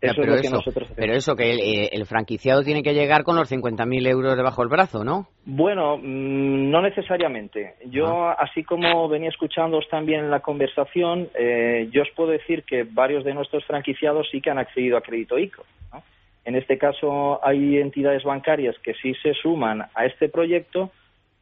Eso 0.01 0.15
pero, 0.19 0.33
es 0.33 0.37
lo 0.37 0.41
que 0.41 0.49
nosotros 0.49 0.91
pero 0.95 1.13
eso, 1.13 1.35
que 1.35 1.53
eh, 1.53 1.89
el, 1.91 2.07
franquiciado 2.07 2.63
tiene 2.63 2.81
que 2.81 2.95
llegar 2.95 3.23
con 3.23 3.35
los 3.35 3.51
50.000 3.51 4.07
euros 4.07 4.35
debajo 4.35 4.63
del 4.63 4.69
brazo, 4.69 5.03
¿no? 5.03 5.27
Bueno, 5.45 5.97
mm, 5.97 6.71
no 6.71 6.81
necesariamente. 6.81 7.75
Yo, 7.85 8.29
ah. 8.29 8.37
así 8.39 8.63
como 8.63 9.07
venía 9.07 9.29
escuchándoos 9.29 9.87
también 9.89 10.21
en 10.21 10.31
la 10.31 10.39
conversación, 10.39 11.29
eh, 11.35 11.87
yo 11.91 12.01
os 12.01 12.09
puedo 12.15 12.31
decir 12.31 12.63
que 12.63 12.83
varios 12.83 13.23
de 13.23 13.35
nuestros 13.35 13.63
franquiciados 13.65 14.27
sí 14.31 14.41
que 14.41 14.49
han 14.49 14.57
accedido 14.57 14.97
a 14.97 15.01
crédito 15.01 15.37
ICO. 15.37 15.63
En 16.43 16.55
este 16.55 16.79
caso, 16.79 17.39
hay 17.45 17.77
entidades 17.77 18.23
bancarias 18.23 18.75
que 18.79 18.95
sí 18.95 19.13
se 19.21 19.35
suman 19.35 19.83
a 19.93 20.05
este 20.07 20.27
proyecto, 20.27 20.89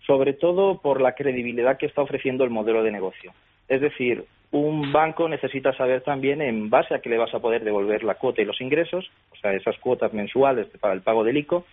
sobre 0.06 0.34
todo 0.34 0.82
por 0.82 1.00
la 1.00 1.13
credibilidad 1.13 1.78
que 1.78 1.86
está 1.86 2.02
ofreciendo 2.02 2.43
el 2.43 2.50
modelo 2.50 2.84
de 2.84 2.91
negocio. 2.91 3.32
Es 3.69 3.82
decir, 3.82 4.25
un 4.51 4.91
banco 4.91 5.29
necesita 5.29 5.73
saber 5.73 6.01
también 6.01 6.41
en 6.41 6.69
base 6.69 6.95
a 6.95 6.99
qué 6.99 7.10
le 7.10 7.17
vas 7.17 7.34
a 7.34 7.39
poder 7.39 7.63
devolver 7.63 8.03
la 8.03 8.15
cuota 8.15 8.41
y 8.41 8.45
los 8.45 8.60
ingresos, 8.62 9.10
o 9.32 9.36
sea, 9.36 9.53
esas 9.53 9.77
cuotas 9.77 10.12
mensuales 10.12 10.67
para 10.79 10.93
el 10.93 11.01
pago 11.01 11.23
del 11.23 11.38
ICO. 11.38 11.65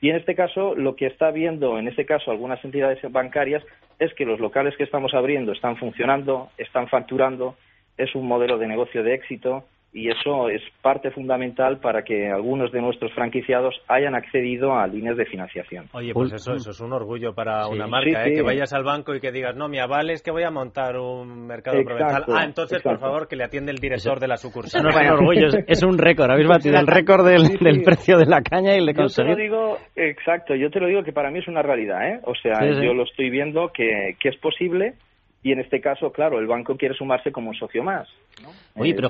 Y 0.00 0.10
en 0.10 0.16
este 0.16 0.34
caso, 0.34 0.74
lo 0.74 0.96
que 0.96 1.06
está 1.06 1.30
viendo, 1.30 1.78
en 1.78 1.86
este 1.86 2.06
caso, 2.06 2.30
algunas 2.30 2.64
entidades 2.64 2.98
bancarias, 3.12 3.62
es 3.98 4.12
que 4.14 4.24
los 4.24 4.40
locales 4.40 4.76
que 4.76 4.82
estamos 4.82 5.14
abriendo 5.14 5.52
están 5.52 5.76
funcionando, 5.76 6.48
están 6.58 6.88
facturando, 6.88 7.56
es 7.98 8.14
un 8.14 8.26
modelo 8.26 8.58
de 8.58 8.66
negocio 8.66 9.04
de 9.04 9.14
éxito 9.14 9.64
y 9.94 10.10
eso 10.10 10.48
es 10.48 10.62
parte 10.80 11.10
fundamental 11.10 11.78
para 11.78 12.02
que 12.02 12.30
algunos 12.30 12.72
de 12.72 12.80
nuestros 12.80 13.12
franquiciados 13.12 13.74
hayan 13.88 14.14
accedido 14.14 14.74
a 14.74 14.86
líneas 14.86 15.18
de 15.18 15.26
financiación. 15.26 15.86
Oye, 15.92 16.14
pues 16.14 16.32
eso, 16.32 16.54
eso 16.54 16.70
es 16.70 16.80
un 16.80 16.94
orgullo 16.94 17.34
para 17.34 17.66
una 17.68 17.86
marca, 17.86 18.26
¿eh? 18.26 18.32
que 18.34 18.42
vayas 18.42 18.72
al 18.72 18.84
banco 18.84 19.14
y 19.14 19.20
que 19.20 19.30
digas, 19.30 19.54
no, 19.54 19.68
mi 19.68 19.78
aval 19.78 20.08
es 20.08 20.22
que 20.22 20.30
voy 20.30 20.44
a 20.44 20.50
montar 20.50 20.96
un 20.96 21.46
mercado 21.46 21.82
provenzal. 21.84 22.24
Ah, 22.28 22.44
entonces, 22.44 22.82
por 22.82 22.98
favor, 22.98 23.28
que 23.28 23.36
le 23.36 23.44
atiende 23.44 23.70
el 23.70 23.78
director 23.78 24.18
de 24.18 24.28
la 24.28 24.38
sucursal. 24.38 24.80
Eso 24.80 24.82
no 24.82 24.98
es 24.98 25.10
un 25.10 25.12
orgullo, 25.12 25.48
es, 25.66 25.82
un 25.82 25.98
récord. 25.98 26.30
Habéis 26.30 26.48
batido 26.48 26.78
el 26.78 26.86
récord 26.86 27.26
del, 27.26 27.82
precio 27.82 28.16
de 28.16 28.26
la 28.26 28.40
caña 28.40 28.74
y 28.74 28.80
le 28.80 28.94
conseguir. 28.94 29.32
Yo 29.32 29.36
te 29.36 29.42
lo 29.42 29.44
digo, 29.44 29.78
exacto, 29.94 30.54
yo 30.54 30.70
te 30.70 30.80
lo 30.80 30.86
digo 30.86 31.02
que 31.02 31.12
para 31.12 31.30
mí 31.30 31.40
es 31.40 31.48
una 31.48 31.60
realidad, 31.60 32.08
¿eh? 32.08 32.20
O 32.24 32.34
sea, 32.34 32.64
yo 32.64 32.94
lo 32.94 33.04
estoy 33.04 33.28
viendo 33.28 33.70
que, 33.72 34.16
que 34.18 34.30
es 34.30 34.36
posible 34.38 34.94
y 35.42 35.52
en 35.52 35.58
este 35.58 35.80
caso, 35.80 36.12
claro, 36.12 36.38
el 36.38 36.46
banco 36.46 36.76
quiere 36.76 36.94
sumarse 36.94 37.32
como 37.32 37.50
un 37.50 37.56
socio 37.56 37.82
más. 37.82 38.08
Oye, 38.76 38.94
pero 38.94 39.08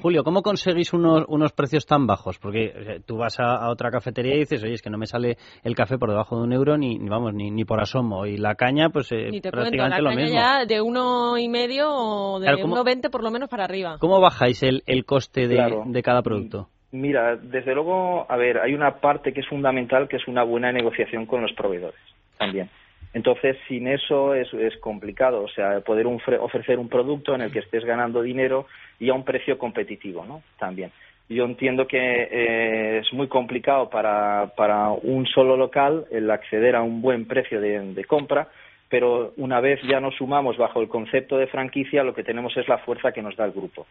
Julio, 0.00 0.24
¿cómo 0.24 0.42
conseguís 0.42 0.92
unos, 0.92 1.24
unos 1.28 1.52
precios 1.52 1.86
tan 1.86 2.06
bajos? 2.06 2.38
Porque 2.38 2.64
eh, 2.64 3.00
tú 3.04 3.18
vas 3.18 3.38
a, 3.38 3.68
otra 3.68 3.90
cafetería 3.90 4.34
y 4.34 4.40
dices, 4.40 4.64
oye, 4.64 4.72
es 4.72 4.82
que 4.82 4.88
no 4.88 4.96
me 4.96 5.06
sale 5.06 5.36
el 5.62 5.74
café 5.74 5.98
por 5.98 6.08
debajo 6.08 6.38
de 6.38 6.44
un 6.44 6.52
euro 6.52 6.78
ni, 6.78 6.98
vamos 6.98 7.34
ni, 7.34 7.50
ni 7.50 7.64
por 7.64 7.80
asomo. 7.80 8.24
Y 8.24 8.38
la 8.38 8.54
caña, 8.54 8.88
pues 8.88 9.12
eh, 9.12 9.28
ni 9.30 9.40
te 9.40 9.50
prácticamente 9.50 10.02
cuento, 10.02 10.20
la 10.20 10.26
caña 10.26 10.60
Ya 10.60 10.66
de 10.66 10.80
uno 10.80 11.36
y 11.36 11.48
medio 11.48 11.90
o 11.90 12.40
de 12.40 12.46
claro, 12.46 12.66
1,20 12.66 13.10
por 13.10 13.22
lo 13.22 13.30
menos 13.30 13.50
para 13.50 13.64
arriba. 13.64 13.98
¿Cómo 14.00 14.20
bajáis 14.20 14.62
el, 14.62 14.82
el 14.86 15.04
coste 15.04 15.46
de, 15.46 15.82
de 15.84 16.02
cada 16.02 16.22
producto? 16.22 16.68
Mira, 16.90 17.36
desde 17.36 17.74
luego, 17.74 18.24
a 18.30 18.36
ver, 18.36 18.58
hay 18.58 18.72
una 18.72 19.00
parte 19.00 19.32
que 19.32 19.40
es 19.40 19.48
fundamental, 19.48 20.08
que 20.08 20.16
es 20.16 20.26
una 20.26 20.42
buena 20.42 20.72
negociación 20.72 21.26
con 21.26 21.42
los 21.42 21.52
proveedores 21.52 22.00
también. 22.38 22.70
Entonces, 23.14 23.56
sin 23.68 23.86
eso 23.86 24.34
es, 24.34 24.52
es 24.52 24.76
complicado, 24.78 25.42
o 25.42 25.48
sea, 25.48 25.80
poder 25.80 26.06
ofrecer 26.06 26.80
un 26.80 26.88
producto 26.88 27.32
en 27.34 27.42
el 27.42 27.52
que 27.52 27.60
estés 27.60 27.84
ganando 27.84 28.22
dinero 28.22 28.66
y 28.98 29.08
a 29.08 29.14
un 29.14 29.24
precio 29.24 29.56
competitivo, 29.56 30.26
¿no? 30.26 30.42
También. 30.58 30.90
Yo 31.28 31.44
entiendo 31.44 31.86
que 31.86 31.98
eh, 31.98 32.98
es 32.98 33.12
muy 33.12 33.28
complicado 33.28 33.88
para, 33.88 34.52
para 34.56 34.90
un 34.90 35.26
solo 35.26 35.56
local 35.56 36.04
el 36.10 36.28
acceder 36.30 36.74
a 36.74 36.82
un 36.82 37.00
buen 37.00 37.26
precio 37.26 37.60
de, 37.60 38.04
compra, 38.04 38.48
pero 38.90 39.32
una 39.36 39.60
vez 39.60 39.80
ya 39.88 40.00
nos 40.00 40.16
sumamos 40.16 40.58
bajo 40.58 40.82
el 40.82 40.88
concepto 40.88 41.38
de 41.38 41.46
franquicia, 41.46 42.02
lo 42.02 42.14
que 42.14 42.24
tenemos 42.24 42.54
es 42.56 42.68
la 42.68 42.78
fuerza 42.78 43.12
que 43.12 43.22
nos 43.22 43.36
da 43.36 43.44
el 43.44 43.52
grupo. 43.52 43.86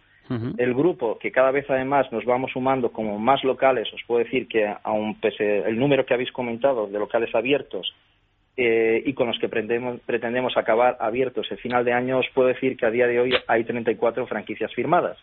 El 0.57 0.73
grupo, 0.73 1.17
que 1.17 1.31
cada 1.31 1.51
vez 1.51 1.69
además 1.69 2.11
nos 2.11 2.25
vamos 2.25 2.51
sumando 2.51 2.91
como 2.91 3.17
más 3.19 3.43
locales, 3.43 3.91
os 3.93 4.03
puedo 4.05 4.23
decir 4.23 4.47
que 4.47 4.71
aun 4.83 5.15
pese 5.19 5.59
el 5.59 5.77
número 5.79 6.05
que 6.05 6.13
habéis 6.13 6.31
comentado 6.31 6.87
de 6.87 6.99
locales 6.99 7.33
abiertos 7.33 7.93
eh, 8.55 9.01
y 9.05 9.13
con 9.13 9.27
los 9.27 9.39
que 9.39 9.49
pretendemos, 9.49 9.99
pretendemos 10.05 10.55
acabar 10.57 10.97
abiertos 10.99 11.47
el 11.51 11.57
final 11.57 11.83
de 11.83 11.93
año, 11.93 12.19
os 12.19 12.27
puedo 12.33 12.49
decir 12.49 12.77
que 12.77 12.85
a 12.85 12.91
día 12.91 13.07
de 13.07 13.19
hoy 13.19 13.33
hay 13.47 13.63
34 13.63 14.27
franquicias 14.27 14.71
firmadas. 14.73 15.17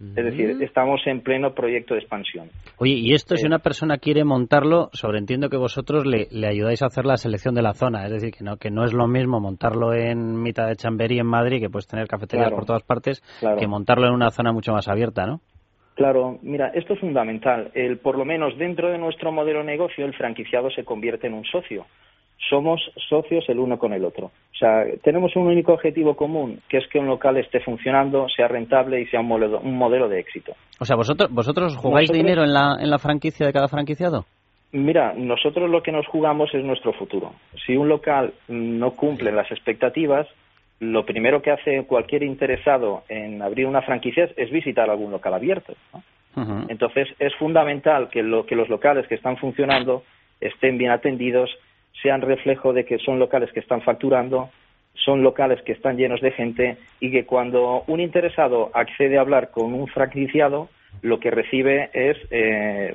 Es 0.00 0.24
decir, 0.24 0.60
estamos 0.60 1.00
en 1.06 1.20
pleno 1.20 1.54
proyecto 1.54 1.94
de 1.94 2.00
expansión. 2.00 2.48
Oye, 2.78 2.94
y 2.94 3.14
esto, 3.14 3.36
si 3.36 3.44
eh, 3.44 3.46
una 3.46 3.60
persona 3.60 3.98
quiere 3.98 4.24
montarlo, 4.24 4.90
sobreentiendo 4.92 5.48
que 5.48 5.56
vosotros 5.56 6.04
le, 6.04 6.26
ayudáis 6.46 6.82
a 6.82 6.86
hacer 6.86 7.06
la 7.06 7.16
selección 7.16 7.54
de 7.54 7.62
la 7.62 7.74
zona. 7.74 8.04
Es 8.04 8.10
decir, 8.10 8.32
que 8.32 8.42
no, 8.42 8.56
que 8.56 8.70
no 8.70 8.84
es 8.84 8.92
lo 8.92 9.06
mismo 9.06 9.40
montarlo 9.40 9.94
en 9.94 10.42
mitad 10.42 10.66
de 10.66 10.74
Chamberí, 10.76 11.20
en 11.20 11.26
Madrid, 11.26 11.60
que 11.60 11.70
puedes 11.70 11.86
tener 11.86 12.08
cafeterías 12.08 12.50
por 12.50 12.66
todas 12.66 12.82
partes, 12.82 13.22
que 13.58 13.66
montarlo 13.68 14.08
en 14.08 14.14
una 14.14 14.30
zona 14.30 14.52
mucho 14.52 14.72
más 14.72 14.88
abierta, 14.88 15.26
¿no? 15.26 15.40
Claro, 15.94 16.40
mira, 16.42 16.72
esto 16.74 16.94
es 16.94 17.00
fundamental. 17.00 17.70
El, 17.72 17.98
por 17.98 18.18
lo 18.18 18.24
menos 18.24 18.58
dentro 18.58 18.90
de 18.90 18.98
nuestro 18.98 19.30
modelo 19.30 19.60
de 19.60 19.66
negocio, 19.66 20.04
el 20.04 20.14
franquiciado 20.14 20.70
se 20.70 20.84
convierte 20.84 21.28
en 21.28 21.34
un 21.34 21.44
socio 21.44 21.86
somos 22.48 22.80
socios 23.08 23.44
el 23.48 23.58
uno 23.58 23.78
con 23.78 23.92
el 23.92 24.04
otro. 24.04 24.26
O 24.26 24.56
sea, 24.56 24.84
tenemos 25.02 25.34
un 25.36 25.46
único 25.46 25.72
objetivo 25.72 26.14
común, 26.14 26.60
que 26.68 26.78
es 26.78 26.88
que 26.88 26.98
un 26.98 27.06
local 27.06 27.36
esté 27.36 27.60
funcionando, 27.60 28.26
sea 28.28 28.48
rentable 28.48 29.00
y 29.00 29.06
sea 29.06 29.20
un 29.20 29.28
modelo, 29.28 29.60
un 29.60 29.76
modelo 29.76 30.08
de 30.08 30.20
éxito. 30.20 30.52
O 30.78 30.84
sea, 30.84 30.96
¿vosotros, 30.96 31.30
vosotros 31.30 31.76
jugáis 31.76 32.10
dinero 32.10 32.44
en 32.44 32.52
la, 32.52 32.76
en 32.80 32.90
la 32.90 32.98
franquicia 32.98 33.46
de 33.46 33.52
cada 33.52 33.68
franquiciado? 33.68 34.24
Mira, 34.72 35.14
nosotros 35.16 35.70
lo 35.70 35.82
que 35.82 35.92
nos 35.92 36.06
jugamos 36.06 36.52
es 36.52 36.64
nuestro 36.64 36.92
futuro. 36.92 37.32
Si 37.64 37.76
un 37.76 37.88
local 37.88 38.34
no 38.48 38.90
cumple 38.92 39.30
las 39.30 39.50
expectativas, 39.50 40.26
lo 40.80 41.06
primero 41.06 41.42
que 41.42 41.52
hace 41.52 41.84
cualquier 41.86 42.24
interesado 42.24 43.04
en 43.08 43.40
abrir 43.40 43.66
una 43.66 43.82
franquicia 43.82 44.28
es 44.36 44.50
visitar 44.50 44.90
algún 44.90 45.12
local 45.12 45.34
abierto. 45.34 45.74
Entonces, 46.68 47.06
es 47.20 47.32
fundamental 47.36 48.08
que, 48.08 48.24
lo, 48.24 48.44
que 48.44 48.56
los 48.56 48.68
locales 48.68 49.06
que 49.06 49.14
están 49.14 49.36
funcionando 49.36 50.02
estén 50.40 50.78
bien 50.78 50.90
atendidos 50.90 51.48
sean 52.02 52.20
reflejo 52.20 52.72
de 52.72 52.84
que 52.84 52.98
son 52.98 53.18
locales 53.18 53.50
que 53.52 53.60
están 53.60 53.82
facturando, 53.82 54.50
son 54.94 55.22
locales 55.22 55.60
que 55.62 55.72
están 55.72 55.96
llenos 55.96 56.20
de 56.20 56.32
gente 56.32 56.76
y 57.00 57.10
que 57.10 57.26
cuando 57.26 57.84
un 57.86 58.00
interesado 58.00 58.70
accede 58.74 59.18
a 59.18 59.22
hablar 59.22 59.50
con 59.50 59.74
un 59.74 59.86
franquiciado, 59.88 60.68
lo 61.02 61.18
que 61.18 61.30
recibe 61.30 61.90
es, 61.92 62.16
eh, 62.30 62.94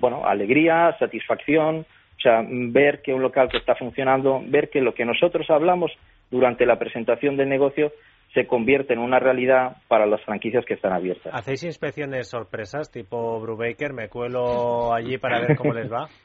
bueno, 0.00 0.26
alegría, 0.26 0.96
satisfacción, 0.98 1.86
o 2.20 2.20
sea, 2.20 2.44
ver 2.46 3.00
que 3.02 3.14
un 3.14 3.22
local 3.22 3.48
que 3.48 3.56
está 3.56 3.74
funcionando, 3.76 4.42
ver 4.46 4.68
que 4.68 4.80
lo 4.80 4.92
que 4.92 5.04
nosotros 5.04 5.48
hablamos 5.48 5.90
durante 6.30 6.66
la 6.66 6.78
presentación 6.78 7.36
del 7.36 7.48
negocio 7.48 7.92
se 8.34 8.46
convierte 8.46 8.92
en 8.92 9.00
una 9.00 9.18
realidad 9.18 9.78
para 9.88 10.06
las 10.06 10.22
franquicias 10.22 10.64
que 10.64 10.74
están 10.74 10.92
abiertas. 10.92 11.32
¿Hacéis 11.34 11.64
inspecciones 11.64 12.28
sorpresas 12.28 12.90
tipo 12.90 13.40
Brubaker? 13.40 13.92
¿Me 13.92 14.08
cuelo 14.08 14.92
allí 14.92 15.18
para 15.18 15.40
ver 15.40 15.56
cómo 15.56 15.72
les 15.72 15.90
va? 15.90 16.08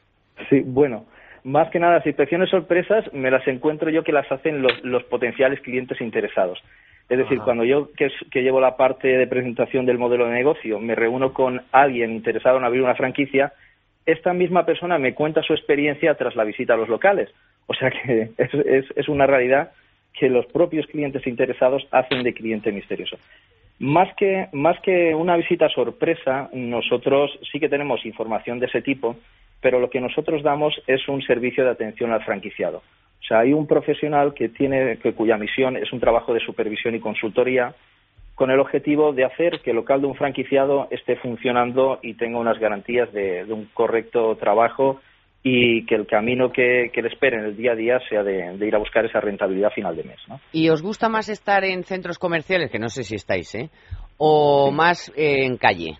Sí, 0.50 0.60
bueno, 0.66 1.06
más 1.46 1.70
que 1.70 1.78
nada, 1.78 1.98
las 1.98 2.06
inspecciones 2.06 2.50
sorpresas 2.50 3.04
me 3.12 3.30
las 3.30 3.46
encuentro 3.46 3.88
yo 3.88 4.02
que 4.02 4.10
las 4.10 4.30
hacen 4.32 4.62
los, 4.62 5.04
potenciales 5.04 5.60
clientes 5.60 6.00
interesados. 6.00 6.60
Es 7.08 7.18
decir, 7.18 7.38
cuando 7.38 7.62
yo, 7.62 7.90
que, 7.92 8.42
llevo 8.42 8.60
la 8.60 8.76
parte 8.76 9.06
de 9.06 9.28
presentación 9.28 9.86
del 9.86 9.96
modelo 9.96 10.26
de 10.26 10.32
negocio, 10.32 10.80
me 10.80 10.96
reúno 10.96 11.32
con 11.32 11.62
alguien 11.70 12.10
interesado 12.10 12.58
en 12.58 12.64
abrir 12.64 12.82
una 12.82 12.96
franquicia, 12.96 13.52
esta 14.06 14.32
misma 14.32 14.66
persona 14.66 14.98
me 14.98 15.14
cuenta 15.14 15.40
su 15.42 15.52
experiencia 15.52 16.16
tras 16.16 16.34
la 16.34 16.42
visita 16.42 16.74
a 16.74 16.76
los 16.76 16.88
locales. 16.88 17.30
O 17.68 17.74
sea 17.74 17.92
que 17.92 18.30
es, 18.38 18.84
es 18.96 19.08
una 19.08 19.28
realidad 19.28 19.70
que 20.18 20.28
los 20.28 20.46
propios 20.46 20.86
clientes 20.88 21.24
interesados 21.28 21.86
hacen 21.92 22.24
de 22.24 22.34
cliente 22.34 22.72
misterioso. 22.72 23.18
Más 23.78 24.08
que, 24.16 24.48
más 24.52 24.80
que 24.80 25.14
una 25.14 25.36
visita 25.36 25.68
sorpresa, 25.68 26.48
nosotros 26.52 27.38
sí 27.52 27.60
que 27.60 27.68
tenemos 27.68 28.04
información 28.06 28.58
de 28.58 28.66
ese 28.66 28.80
tipo 28.82 29.16
pero 29.60 29.80
lo 29.80 29.90
que 29.90 30.00
nosotros 30.00 30.42
damos 30.42 30.80
es 30.86 31.08
un 31.08 31.22
servicio 31.22 31.64
de 31.64 31.70
atención 31.70 32.12
al 32.12 32.24
franquiciado. 32.24 32.78
O 33.20 33.24
sea, 33.26 33.40
hay 33.40 33.52
un 33.52 33.66
profesional 33.66 34.34
que 34.34 34.48
tiene, 34.48 34.98
que, 34.98 35.12
cuya 35.12 35.36
misión 35.36 35.76
es 35.76 35.92
un 35.92 36.00
trabajo 36.00 36.32
de 36.32 36.40
supervisión 36.40 36.94
y 36.94 37.00
consultoría 37.00 37.74
con 38.34 38.50
el 38.50 38.60
objetivo 38.60 39.12
de 39.12 39.24
hacer 39.24 39.60
que 39.64 39.70
el 39.70 39.76
local 39.76 40.02
de 40.02 40.08
un 40.08 40.14
franquiciado 40.14 40.88
esté 40.90 41.16
funcionando 41.16 41.98
y 42.02 42.14
tenga 42.14 42.38
unas 42.38 42.58
garantías 42.58 43.10
de, 43.12 43.46
de 43.46 43.52
un 43.52 43.64
correcto 43.72 44.36
trabajo 44.36 45.00
y 45.48 45.86
que 45.86 45.94
el 45.94 46.08
camino 46.08 46.50
que, 46.50 46.90
que 46.92 47.00
le 47.02 47.08
espere 47.08 47.36
en 47.36 47.44
el 47.44 47.56
día 47.56 47.70
a 47.70 47.76
día 47.76 48.00
sea 48.08 48.24
de, 48.24 48.58
de 48.58 48.66
ir 48.66 48.74
a 48.74 48.80
buscar 48.80 49.06
esa 49.06 49.20
rentabilidad 49.20 49.70
final 49.70 49.94
de 49.94 50.02
mes. 50.02 50.18
¿no? 50.26 50.40
¿Y 50.50 50.70
os 50.70 50.82
gusta 50.82 51.08
más 51.08 51.28
estar 51.28 51.62
en 51.62 51.84
centros 51.84 52.18
comerciales, 52.18 52.68
que 52.68 52.80
no 52.80 52.88
sé 52.88 53.04
si 53.04 53.14
estáis, 53.14 53.54
¿eh? 53.54 53.70
o 54.18 54.72
más 54.72 55.12
eh, 55.16 55.44
en 55.44 55.56
calle? 55.56 55.98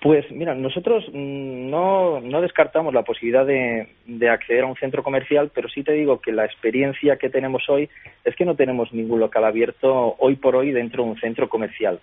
Pues 0.00 0.24
mira, 0.30 0.54
nosotros 0.54 1.04
mm, 1.12 1.68
no, 1.68 2.18
no 2.22 2.40
descartamos 2.40 2.94
la 2.94 3.02
posibilidad 3.02 3.44
de, 3.44 3.90
de 4.06 4.30
acceder 4.30 4.64
a 4.64 4.68
un 4.68 4.76
centro 4.76 5.02
comercial, 5.02 5.50
pero 5.54 5.68
sí 5.68 5.82
te 5.82 5.92
digo 5.92 6.18
que 6.18 6.32
la 6.32 6.46
experiencia 6.46 7.16
que 7.16 7.28
tenemos 7.28 7.68
hoy 7.68 7.90
es 8.24 8.34
que 8.34 8.46
no 8.46 8.56
tenemos 8.56 8.94
ningún 8.94 9.20
local 9.20 9.44
abierto 9.44 10.16
hoy 10.18 10.36
por 10.36 10.56
hoy 10.56 10.72
dentro 10.72 11.04
de 11.04 11.10
un 11.10 11.20
centro 11.20 11.50
comercial. 11.50 12.00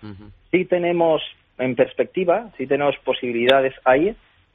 Sí 0.52 0.64
tenemos 0.64 1.22
en 1.58 1.74
perspectiva, 1.74 2.50
sí 2.56 2.68
tenemos 2.68 2.94
posibilidades 3.04 3.74
ahí, 3.84 4.14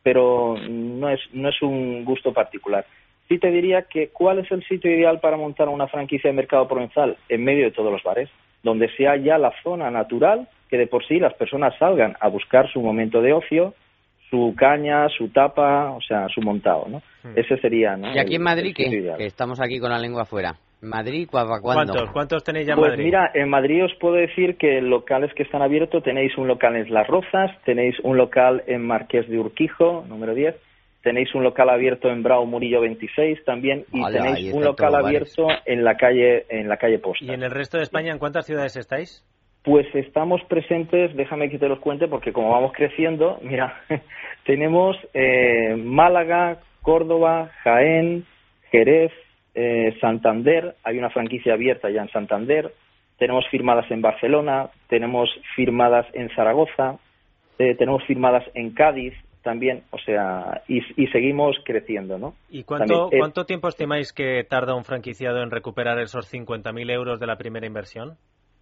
pero 0.10 0.56
no 0.68 1.08
es, 1.08 1.20
no 1.34 1.50
es 1.50 1.62
un 1.62 2.04
gusto 2.04 2.34
particular. 2.34 2.84
Sí 3.28 3.38
te 3.38 3.52
diría 3.52 3.84
que 3.84 4.08
cuál 4.08 4.40
es 4.40 4.50
el 4.50 4.64
sitio 4.64 4.92
ideal 4.92 5.20
para 5.20 5.38
montar 5.38 5.70
una 5.70 5.88
franquicia 5.88 6.32
de 6.32 6.36
mercado 6.36 6.68
provenzal 6.68 7.16
en 7.30 7.44
medio 7.44 7.66
de 7.66 7.72
todos 7.72 7.92
los 7.92 8.02
bares, 8.02 8.28
donde 8.64 8.90
sea 8.96 9.18
ya 9.18 9.38
la 9.38 9.54
zona 9.62 9.92
natural 9.92 10.50
que 10.68 10.80
de 10.80 10.88
por 10.88 11.06
sí 11.06 11.20
las 11.20 11.36
personas 11.36 11.76
salgan 11.78 12.16
a 12.20 12.28
buscar 12.28 12.68
su 12.74 12.82
momento 12.82 13.22
de 13.22 13.34
ocio, 13.34 13.76
su 14.32 14.56
caña, 14.58 15.10
su 15.10 15.30
tapa, 15.30 15.92
o 15.92 16.02
sea, 16.02 16.28
su 16.30 16.42
montado, 16.42 16.88
¿no? 16.90 17.04
Ese 17.36 17.60
sería, 17.60 17.96
¿no? 17.96 18.12
¿Y 18.12 18.18
aquí 18.18 18.34
en 18.34 18.42
Madrid 18.42 18.74
el 18.80 18.90
qué? 18.90 19.14
Que 19.16 19.26
estamos 19.28 19.62
aquí 19.62 19.80
con 19.80 19.92
la 19.92 20.00
lengua 20.00 20.24
afuera. 20.24 20.56
¿Madrid 20.82 21.28
¿cu- 21.28 21.38
cuándo? 21.38 21.62
¿Cuántos? 21.62 22.10
¿Cuántos 22.12 22.44
tenéis 22.44 22.68
ya 22.68 22.74
en 22.74 22.80
Pues 22.80 22.92
Madrid? 22.92 23.04
mira, 23.06 23.32
en 23.34 23.50
Madrid 23.50 23.84
os 23.86 23.94
puedo 23.96 24.16
decir 24.16 24.58
que 24.58 24.82
locales 24.82 25.34
que 25.34 25.44
están 25.44 25.62
abiertos 25.62 26.04
tenéis 26.04 26.38
un 26.38 26.48
local 26.48 26.76
en 26.76 26.94
Las 26.94 27.08
Rozas, 27.08 27.52
tenéis 27.66 28.00
un 28.04 28.18
local 28.18 28.64
en 28.68 28.86
Marqués 28.86 29.28
de 29.28 29.38
Urquijo, 29.38 30.06
número 30.08 30.34
10, 30.34 30.56
tenéis 31.04 31.34
un 31.36 31.44
local 31.44 31.70
abierto 31.70 32.10
en 32.10 32.24
Bravo 32.24 32.46
Murillo 32.46 32.82
26 32.82 33.44
también 33.46 33.86
y 33.92 34.02
Hola, 34.02 34.22
tenéis 34.24 34.54
un 34.54 34.64
local 34.64 34.92
bares. 34.94 35.06
abierto 35.08 35.48
en 35.66 35.84
la 35.84 35.96
calle 35.98 36.46
en 36.50 36.70
la 36.70 36.78
calle 36.78 37.00
Posta. 37.00 37.26
¿Y 37.26 37.32
en 37.32 37.44
el 37.44 37.52
resto 37.52 37.78
de 37.78 37.84
España 37.84 38.12
en 38.14 38.20
cuántas 38.20 38.46
ciudades 38.46 38.76
estáis? 38.78 39.26
Pues 39.64 39.86
estamos 39.94 40.42
presentes, 40.46 41.14
déjame 41.18 41.50
que 41.50 41.60
te 41.60 41.68
los 41.68 41.80
cuente 41.80 42.08
porque 42.08 42.32
como 42.32 42.52
vamos 42.52 42.72
creciendo, 42.74 43.38
mira, 43.42 43.82
tenemos 44.46 44.96
eh, 45.14 45.76
Málaga, 45.78 46.60
Córdoba, 46.82 47.52
Jaén, 47.64 48.26
Jerez, 48.72 49.12
eh, 49.62 49.98
Santander, 50.00 50.76
hay 50.86 50.98
una 50.98 51.10
franquicia 51.10 51.54
abierta 51.54 51.90
ya 51.90 52.02
en 52.02 52.10
Santander, 52.12 52.72
tenemos 53.18 53.46
firmadas 53.50 53.92
en 53.92 54.02
Barcelona, 54.02 54.70
tenemos 54.88 55.30
firmadas 55.54 56.06
en 56.14 56.30
Zaragoza, 56.30 56.98
eh, 57.58 57.76
tenemos 57.76 58.02
firmadas 58.06 58.46
en 58.54 58.72
Cádiz 58.72 59.14
también, 59.44 59.84
o 59.92 59.98
sea, 60.00 60.62
y, 60.70 60.82
y 60.96 61.08
seguimos 61.08 61.58
creciendo, 61.66 62.18
¿no? 62.18 62.36
¿Y 62.50 62.64
cuánto, 62.64 62.86
También, 62.86 63.18
eh, 63.18 63.20
cuánto 63.20 63.46
tiempo 63.46 63.68
estimáis 63.68 64.14
que 64.14 64.46
tarda 64.50 64.76
un 64.76 64.86
franquiciado 64.86 65.44
en 65.44 65.52
recuperar 65.52 66.00
esos 66.00 66.34
50.000 66.34 66.90
euros 66.92 67.20
de 67.20 67.28
la 67.28 67.36
primera 67.38 67.68
inversión? 67.68 68.14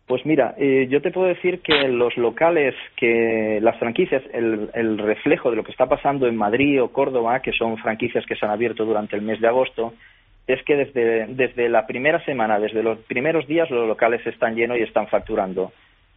Pues 0.07 0.25
mira, 0.25 0.55
eh, 0.57 0.87
yo 0.89 1.01
te 1.01 1.11
puedo 1.11 1.27
decir 1.27 1.61
que 1.61 1.87
los 1.89 2.15
locales, 2.17 2.73
que 2.95 3.59
las 3.61 3.77
franquicias, 3.77 4.23
el, 4.33 4.71
el 4.73 4.97
reflejo 4.97 5.51
de 5.51 5.57
lo 5.57 5.63
que 5.63 5.71
está 5.71 5.85
pasando 5.85 6.27
en 6.27 6.37
Madrid 6.37 6.81
o 6.81 6.91
Córdoba, 6.91 7.41
que 7.41 7.51
son 7.51 7.77
franquicias 7.77 8.25
que 8.25 8.35
se 8.35 8.45
han 8.45 8.51
abierto 8.51 8.85
durante 8.85 9.15
el 9.15 9.21
mes 9.21 9.39
de 9.41 9.47
agosto, 9.47 9.93
es 10.47 10.63
que 10.63 10.75
desde, 10.77 11.27
desde 11.27 11.69
la 11.69 11.85
primera 11.85 12.23
semana, 12.25 12.59
desde 12.59 12.81
los 12.81 12.99
primeros 12.99 13.45
días, 13.47 13.69
los 13.69 13.87
locales 13.87 14.25
están 14.25 14.55
llenos 14.55 14.77
y 14.77 14.83
están 14.83 15.07
facturando. 15.07 15.71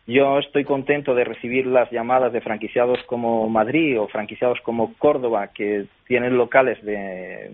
Yo 0.07 0.39
estoy 0.39 0.65
contento 0.65 1.15
de 1.15 1.25
recibir 1.25 1.67
las 1.67 1.91
llamadas 1.91 2.33
de 2.33 2.41
franquiciados 2.41 2.99
como 3.07 3.49
Madrid 3.49 4.01
o 4.01 4.09
franquiciados 4.09 4.59
como 4.63 4.95
Córdoba, 4.99 5.49
que 5.55 5.85
tienen 6.07 6.37
locales 6.37 6.83
de, 6.85 7.51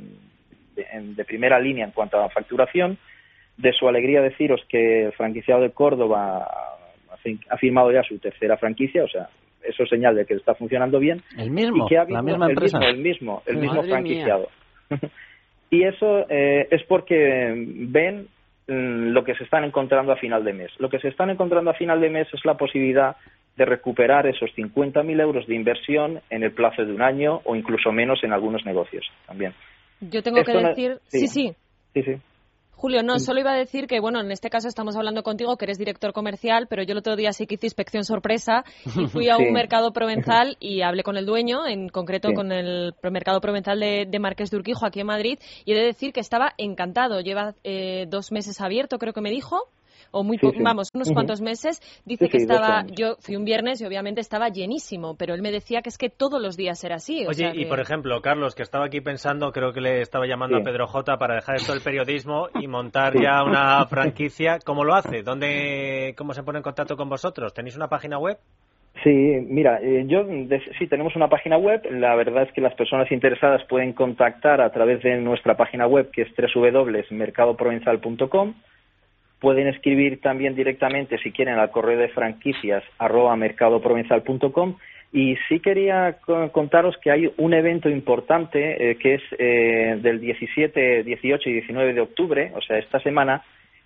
de, 0.74 0.86
de 1.16 1.24
primera 1.24 1.58
línea 1.58 1.84
en 1.86 1.90
cuanto 1.92 2.18
a 2.18 2.28
facturación 2.30 2.98
de 3.56 3.72
su 3.72 3.88
alegría 3.88 4.20
deciros 4.20 4.60
que 4.68 5.06
el 5.06 5.12
franquiciado 5.12 5.62
de 5.62 5.70
Córdoba 5.70 6.46
ha 7.10 7.16
fi- 7.22 7.40
ha 7.48 7.56
firmado 7.56 7.90
ya 7.90 8.02
su 8.02 8.18
tercera 8.18 8.56
franquicia, 8.58 9.02
o 9.04 9.08
sea, 9.08 9.28
eso 9.62 9.82
es 9.82 9.88
señal 9.88 10.14
de 10.14 10.26
que 10.26 10.34
está 10.34 10.54
funcionando 10.54 10.98
bien. 10.98 11.22
El 11.38 11.50
mismo, 11.50 11.84
y 11.86 11.88
que 11.88 11.98
ha 11.98 12.04
la 12.04 12.22
el. 12.46 12.54
Mismo, 12.54 12.86
el 12.86 12.98
mismo, 12.98 13.42
el 13.46 13.56
mismo 13.56 13.82
franquiciado. 13.82 14.48
y 15.76 15.84
eso 15.84 16.26
eh, 16.30 16.68
es 16.70 16.82
porque 16.84 17.52
ven 17.54 18.28
mm, 18.66 19.08
lo 19.12 19.24
que 19.24 19.34
se 19.34 19.44
están 19.44 19.64
encontrando 19.64 20.12
a 20.12 20.16
final 20.16 20.42
de 20.44 20.52
mes. 20.54 20.70
Lo 20.78 20.88
que 20.88 20.98
se 20.98 21.08
están 21.08 21.28
encontrando 21.30 21.70
a 21.70 21.74
final 21.74 22.00
de 22.00 22.08
mes 22.10 22.28
es 22.32 22.44
la 22.44 22.54
posibilidad 22.56 23.16
de 23.56 23.64
recuperar 23.64 24.26
esos 24.26 24.50
50.000 24.54 25.20
euros 25.20 25.46
de 25.46 25.54
inversión 25.54 26.20
en 26.30 26.42
el 26.42 26.52
plazo 26.52 26.84
de 26.84 26.92
un 26.92 27.02
año 27.02 27.40
o 27.44 27.56
incluso 27.56 27.90
menos 27.92 28.22
en 28.24 28.32
algunos 28.32 28.64
negocios 28.64 29.04
también. 29.26 29.52
Yo 30.00 30.22
tengo 30.22 30.38
Esto 30.38 30.52
que 30.52 30.62
no- 30.62 30.68
decir, 30.70 30.98
sí. 31.08 31.20
sí, 31.20 31.28
sí. 31.28 31.54
Sí, 31.94 32.02
sí. 32.02 32.16
Julio, 32.76 33.02
no, 33.02 33.18
solo 33.18 33.40
iba 33.40 33.52
a 33.52 33.56
decir 33.56 33.86
que, 33.86 34.00
bueno, 34.00 34.20
en 34.20 34.30
este 34.30 34.50
caso 34.50 34.68
estamos 34.68 34.96
hablando 34.96 35.22
contigo, 35.22 35.56
que 35.56 35.64
eres 35.64 35.78
director 35.78 36.12
comercial, 36.12 36.66
pero 36.68 36.82
yo 36.82 36.92
el 36.92 36.98
otro 36.98 37.16
día 37.16 37.32
sí 37.32 37.46
que 37.46 37.54
hice 37.54 37.66
inspección 37.66 38.04
sorpresa 38.04 38.64
y 38.84 39.06
fui 39.08 39.30
a 39.30 39.36
Sí. 39.36 39.44
un 39.46 39.52
mercado 39.54 39.92
provenzal 39.92 40.56
y 40.60 40.82
hablé 40.82 41.02
con 41.02 41.16
el 41.16 41.24
dueño, 41.24 41.66
en 41.66 41.88
concreto 41.88 42.28
Sí. 42.28 42.34
con 42.34 42.52
el 42.52 42.92
mercado 43.10 43.40
provenzal 43.40 43.80
de, 43.80 44.04
de 44.06 44.18
Marqués 44.18 44.50
de 44.50 44.58
Urquijo, 44.58 44.84
aquí 44.84 45.00
en 45.00 45.06
Madrid, 45.06 45.38
y 45.64 45.72
he 45.72 45.74
de 45.74 45.84
decir 45.86 46.12
que 46.12 46.20
estaba 46.20 46.52
encantado. 46.58 47.20
Lleva 47.20 47.54
eh, 47.64 48.04
dos 48.08 48.30
meses 48.30 48.60
abierto, 48.60 48.98
creo 48.98 49.14
que 49.14 49.22
me 49.22 49.30
dijo. 49.30 49.58
O 50.10 50.22
muy, 50.24 50.38
Sí, 50.38 50.46
po- 50.46 50.52
sí. 50.52 50.62
vamos, 50.62 50.88
unos 50.94 51.12
cuantos 51.12 51.40
meses. 51.40 51.80
Dice 52.04 52.26
Sí, 52.26 52.30
que 52.30 52.36
estaba, 52.38 52.84
yo 52.96 53.16
fui 53.20 53.36
un 53.36 53.44
viernes 53.44 53.80
y 53.80 53.86
obviamente 53.86 54.20
estaba 54.20 54.48
llenísimo, 54.48 55.16
pero 55.16 55.34
él 55.34 55.42
me 55.42 55.50
decía 55.50 55.82
que 55.82 55.88
es 55.88 55.98
que 55.98 56.10
todos 56.10 56.40
los 56.40 56.56
días 56.56 56.82
era 56.84 56.96
así. 56.96 57.24
o 57.26 57.30
Oye, 57.30 57.36
sea 57.36 57.54
y 57.54 57.64
por 57.66 57.80
ejemplo, 57.80 58.20
Carlos, 58.22 58.54
que 58.54 58.62
estaba 58.62 58.86
aquí 58.86 59.00
pensando, 59.00 59.52
creo 59.52 59.72
que 59.72 59.80
le 59.80 60.00
estaba 60.00 60.26
llamando 60.26 60.56
Sí. 60.56 60.62
a 60.62 60.64
Pedro 60.64 60.86
J 60.86 61.16
para 61.18 61.34
dejar 61.36 61.56
esto 61.56 61.72
del 61.72 61.82
periodismo 61.82 62.48
y 62.60 62.66
montar 62.68 63.12
Sí. 63.12 63.22
ya 63.22 63.42
una 63.42 63.84
franquicia. 63.86 64.58
¿Cómo 64.64 64.84
lo 64.84 64.94
hace? 64.94 65.22
¿Dónde, 65.22 66.14
¿Cómo 66.16 66.32
se 66.34 66.42
pone 66.42 66.58
en 66.58 66.62
contacto 66.62 66.96
con 66.96 67.08
vosotros? 67.08 67.52
¿Tenéis 67.54 67.76
una 67.76 67.88
página 67.88 68.18
web? 68.18 68.38
Sí, 69.04 69.10
mira, 69.10 69.78
eh, 69.82 70.04
yo 70.06 70.24
sí 70.78 70.86
tenemos 70.86 71.14
una 71.16 71.28
página 71.28 71.58
web. 71.58 71.82
La 71.90 72.14
verdad 72.16 72.44
es 72.44 72.52
que 72.52 72.62
las 72.62 72.74
personas 72.74 73.10
interesadas 73.12 73.62
pueden 73.68 73.92
contactar 73.92 74.60
a 74.62 74.70
través 74.72 75.02
de 75.02 75.16
nuestra 75.18 75.54
página 75.56 75.86
web 75.86 76.10
que 76.10 76.22
es 76.22 76.28
www.mercadoprovenzal.com. 76.36 78.54
Pueden 79.40 79.66
escribir 79.68 80.20
también 80.20 80.54
directamente 80.54 81.18
si 81.18 81.30
quieren 81.30 81.58
al 81.58 81.70
correo 81.70 81.98
de 81.98 82.08
franquicias 82.08 82.82
arroba 82.98 83.36
mercadoprovenzal.com 83.36 84.76
y 85.12 85.36
sí 85.48 85.60
quería 85.60 86.16
co- 86.24 86.50
contaros 86.52 86.96
que 86.98 87.10
hay 87.10 87.30
un 87.36 87.54
evento 87.54 87.88
importante 87.88 88.90
eh, 88.90 88.96
que 88.96 89.14
es 89.14 89.22
eh, 89.38 89.98
del 90.00 90.20
17, 90.20 91.04
18 91.04 91.50
y 91.50 91.52
19 91.52 91.94
de 91.94 92.00
octubre, 92.00 92.52
o 92.54 92.60
sea, 92.60 92.78
esta 92.78 92.98
semana, 93.00 93.42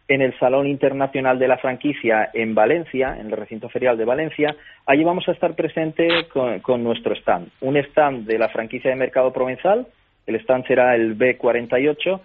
en 0.08 0.22
el 0.22 0.36
Salón 0.38 0.66
Internacional 0.66 1.38
de 1.38 1.46
la 1.46 1.58
Franquicia 1.58 2.30
en 2.34 2.54
Valencia, 2.54 3.16
en 3.20 3.26
el 3.26 3.32
recinto 3.36 3.68
ferial 3.68 3.96
de 3.96 4.04
Valencia. 4.04 4.56
Allí 4.86 5.04
vamos 5.04 5.28
a 5.28 5.32
estar 5.32 5.54
presente 5.54 6.26
con, 6.32 6.58
con 6.60 6.82
nuestro 6.82 7.14
stand. 7.14 7.48
Un 7.60 7.76
stand 7.76 8.26
de 8.26 8.38
la 8.38 8.48
franquicia 8.48 8.90
de 8.90 8.96
Mercado 8.96 9.32
Provenzal, 9.32 9.86
el 10.26 10.34
stand 10.36 10.66
será 10.66 10.94
el 10.96 11.16
B48 11.16 12.20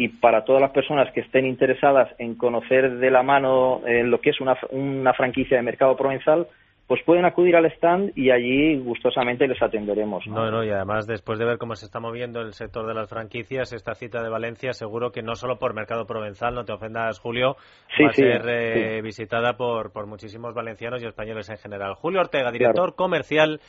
y 0.00 0.08
para 0.08 0.44
todas 0.44 0.62
las 0.62 0.70
personas 0.70 1.12
que 1.12 1.20
estén 1.20 1.44
interesadas 1.46 2.08
en 2.18 2.34
conocer 2.34 2.96
de 2.96 3.10
la 3.10 3.22
mano 3.22 3.82
eh, 3.86 4.02
lo 4.02 4.18
que 4.18 4.30
es 4.30 4.40
una, 4.40 4.56
una 4.70 5.12
franquicia 5.12 5.58
de 5.58 5.62
Mercado 5.62 5.94
Provenzal, 5.94 6.46
pues 6.86 7.02
pueden 7.04 7.26
acudir 7.26 7.54
al 7.54 7.66
stand 7.66 8.10
y 8.16 8.30
allí 8.30 8.78
gustosamente 8.78 9.46
les 9.46 9.60
atenderemos. 9.62 10.26
¿no? 10.26 10.36
No, 10.46 10.50
no, 10.50 10.64
y 10.64 10.70
además 10.70 11.06
después 11.06 11.38
de 11.38 11.44
ver 11.44 11.58
cómo 11.58 11.76
se 11.76 11.84
está 11.84 12.00
moviendo 12.00 12.40
el 12.40 12.54
sector 12.54 12.86
de 12.86 12.94
las 12.94 13.10
franquicias, 13.10 13.74
esta 13.74 13.94
cita 13.94 14.22
de 14.22 14.30
Valencia 14.30 14.72
seguro 14.72 15.12
que 15.12 15.22
no 15.22 15.34
solo 15.34 15.58
por 15.58 15.74
Mercado 15.74 16.06
Provenzal, 16.06 16.54
no 16.54 16.64
te 16.64 16.72
ofendas 16.72 17.20
Julio, 17.20 17.56
Sí, 17.94 18.02
va 18.02 18.08
a 18.08 18.12
sí, 18.14 18.22
ser 18.22 18.42
eh, 18.48 19.02
visitada 19.02 19.52
por, 19.58 19.92
por 19.92 20.06
muchísimos 20.06 20.54
valencianos 20.54 21.02
y 21.02 21.06
españoles 21.06 21.48
en 21.50 21.58
general. 21.58 21.92
Julio 21.94 22.20
Ortega, 22.22 22.50
director 22.50 22.74
Claro. 22.86 22.96
comercial 22.96 23.60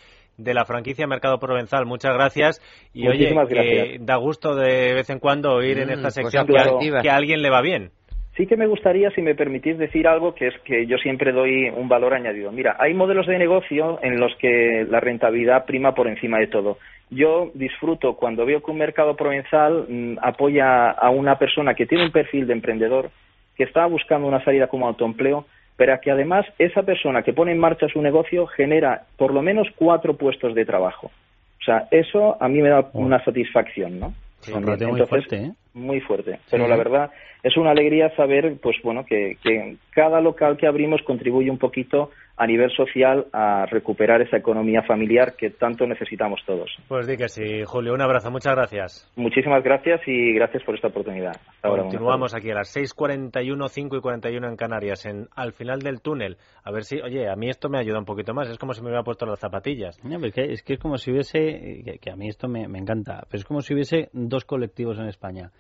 de 0.43 0.53
la 0.53 0.65
franquicia 0.65 1.07
Mercado 1.07 1.39
Provenzal, 1.39 1.85
muchas 1.85 2.13
gracias. 2.13 2.61
Y 2.93 3.07
oye, 3.07 3.17
Muchísimas 3.33 3.47
que 3.47 3.55
gracias. 3.55 4.05
da 4.05 4.15
gusto 4.17 4.55
de 4.55 4.93
vez 4.93 5.09
en 5.09 5.19
cuando 5.19 5.53
oír 5.53 5.77
en 5.79 5.87
Mm, 5.89 5.91
esta 5.91 6.01
pues 6.03 6.13
sección 6.15 6.47
a- 6.57 7.01
que 7.01 7.09
a 7.09 7.15
alguien 7.15 7.41
le 7.41 7.49
va 7.49 7.61
bien. 7.61 7.91
Sí 8.37 8.47
que 8.47 8.55
me 8.55 8.65
gustaría, 8.65 9.11
si 9.11 9.21
me 9.21 9.35
permitís 9.35 9.77
decir 9.77 10.07
algo, 10.07 10.33
que 10.33 10.47
es 10.47 10.53
que 10.63 10.87
yo 10.87 10.97
siempre 10.97 11.33
doy 11.33 11.69
un 11.69 11.89
valor 11.89 12.13
añadido. 12.13 12.51
Mira, 12.51 12.77
hay 12.79 12.93
modelos 12.93 13.27
de 13.27 13.37
negocio 13.37 13.99
en 14.01 14.19
los 14.19 14.33
que 14.37 14.85
la 14.89 15.01
rentabilidad 15.01 15.65
prima 15.65 15.93
por 15.93 16.07
encima 16.07 16.39
de 16.39 16.47
todo. 16.47 16.77
Yo 17.09 17.51
disfruto 17.53 18.15
cuando 18.15 18.45
veo 18.45 18.63
que 18.63 18.71
un 18.71 18.77
mercado 18.77 19.17
provenzal 19.17 19.85
mm, 19.89 20.17
apoya 20.21 20.91
a 20.91 21.09
una 21.09 21.37
persona 21.37 21.73
que 21.73 21.85
tiene 21.85 22.05
un 22.05 22.11
perfil 22.11 22.47
de 22.47 22.53
emprendedor, 22.53 23.09
que 23.57 23.65
está 23.65 23.85
buscando 23.85 24.27
una 24.27 24.43
salida 24.45 24.67
como 24.67 24.87
autoempleo, 24.87 25.45
pero 25.81 25.99
que 25.99 26.11
además 26.11 26.45
esa 26.59 26.83
persona 26.83 27.23
que 27.23 27.33
pone 27.33 27.51
en 27.51 27.57
marcha 27.57 27.87
su 27.87 27.99
negocio 28.03 28.45
genera 28.45 29.01
por 29.17 29.33
lo 29.33 29.41
menos 29.41 29.67
cuatro 29.75 30.15
puestos 30.15 30.53
de 30.53 30.63
trabajo. 30.63 31.07
O 31.07 31.63
sea, 31.65 31.87
eso 31.89 32.37
a 32.39 32.47
mí 32.47 32.61
me 32.61 32.69
da 32.69 32.87
una 32.93 33.25
satisfacción, 33.25 33.99
¿no? 33.99 34.13
Sí, 34.41 34.51
un 34.53 34.63
muy 34.63 34.73
Entonces, 34.73 35.09
fuerte, 35.09 35.35
¿eh? 35.37 35.51
muy 35.73 35.99
fuerte. 36.01 36.37
Pero 36.51 36.65
Sí. 36.65 36.69
la 36.69 36.75
verdad 36.75 37.09
es 37.41 37.57
una 37.57 37.71
alegría 37.71 38.15
saber, 38.15 38.57
pues 38.61 38.77
bueno, 38.83 39.03
que, 39.07 39.37
que, 39.43 39.77
cada 39.89 40.21
local 40.21 40.55
que 40.55 40.67
abrimos 40.67 41.01
contribuye 41.01 41.49
un 41.49 41.57
poquito 41.57 42.11
a 42.37 42.47
nivel 42.47 42.71
social 42.71 43.27
a 43.33 43.65
recuperar 43.65 44.21
esa 44.21 44.37
economía 44.37 44.81
familiar 44.83 45.35
que 45.35 45.51
tanto 45.51 45.85
necesitamos 45.85 46.41
todos. 46.45 46.71
Pues 46.87 47.07
di 47.07 47.17
que 47.17 47.27
sí, 47.27 47.63
Julio. 47.65 47.93
Un 47.93 48.01
abrazo, 48.01 48.31
muchas 48.31 48.55
gracias. 48.55 49.11
Muchísimas 49.15 49.63
gracias 49.63 50.01
y 50.07 50.33
gracias 50.33 50.63
por 50.63 50.75
esta 50.75 50.87
oportunidad. 50.87 51.33
Continuamos 51.61 52.33
aquí 52.33 52.51
a 52.51 52.55
las 52.55 52.75
6.41, 52.75 53.67
5 53.69 53.97
y 53.97 54.01
41 54.01 54.47
en 54.47 54.55
Canarias, 54.55 55.05
en, 55.05 55.27
al 55.35 55.53
final 55.53 55.79
del 55.79 56.01
túnel. 56.01 56.37
A 56.63 56.71
ver 56.71 56.83
si, 56.83 56.99
oye, 56.99 57.29
a 57.29 57.35
mí 57.35 57.49
esto 57.49 57.69
me 57.69 57.79
ayuda 57.79 57.99
un 57.99 58.05
poquito 58.05 58.33
más. 58.33 58.49
Es 58.49 58.57
como 58.57 58.73
si 58.73 58.81
me 58.81 58.87
hubiera 58.87 59.03
puesto 59.03 59.25
las 59.25 59.39
zapatillas. 59.39 59.99
es, 60.03 60.63
que, 60.63 60.73
es, 60.73 60.79
como 60.79 60.97
si 60.97 61.11
hubiese, 61.11 61.99
que, 62.01 62.11
a 62.11 62.15
mí 62.15 62.27
esto 62.27 62.47
me, 62.47 62.67
me 62.67 62.79
encanta, 62.79 63.23
pero 63.29 63.39
es 63.39 63.45
como 63.45 63.61
si 63.61 63.73
hubiese 63.73 64.09
dos 64.13 64.45
colectivos 64.45 64.97
en 64.99 65.07
España 65.07 65.51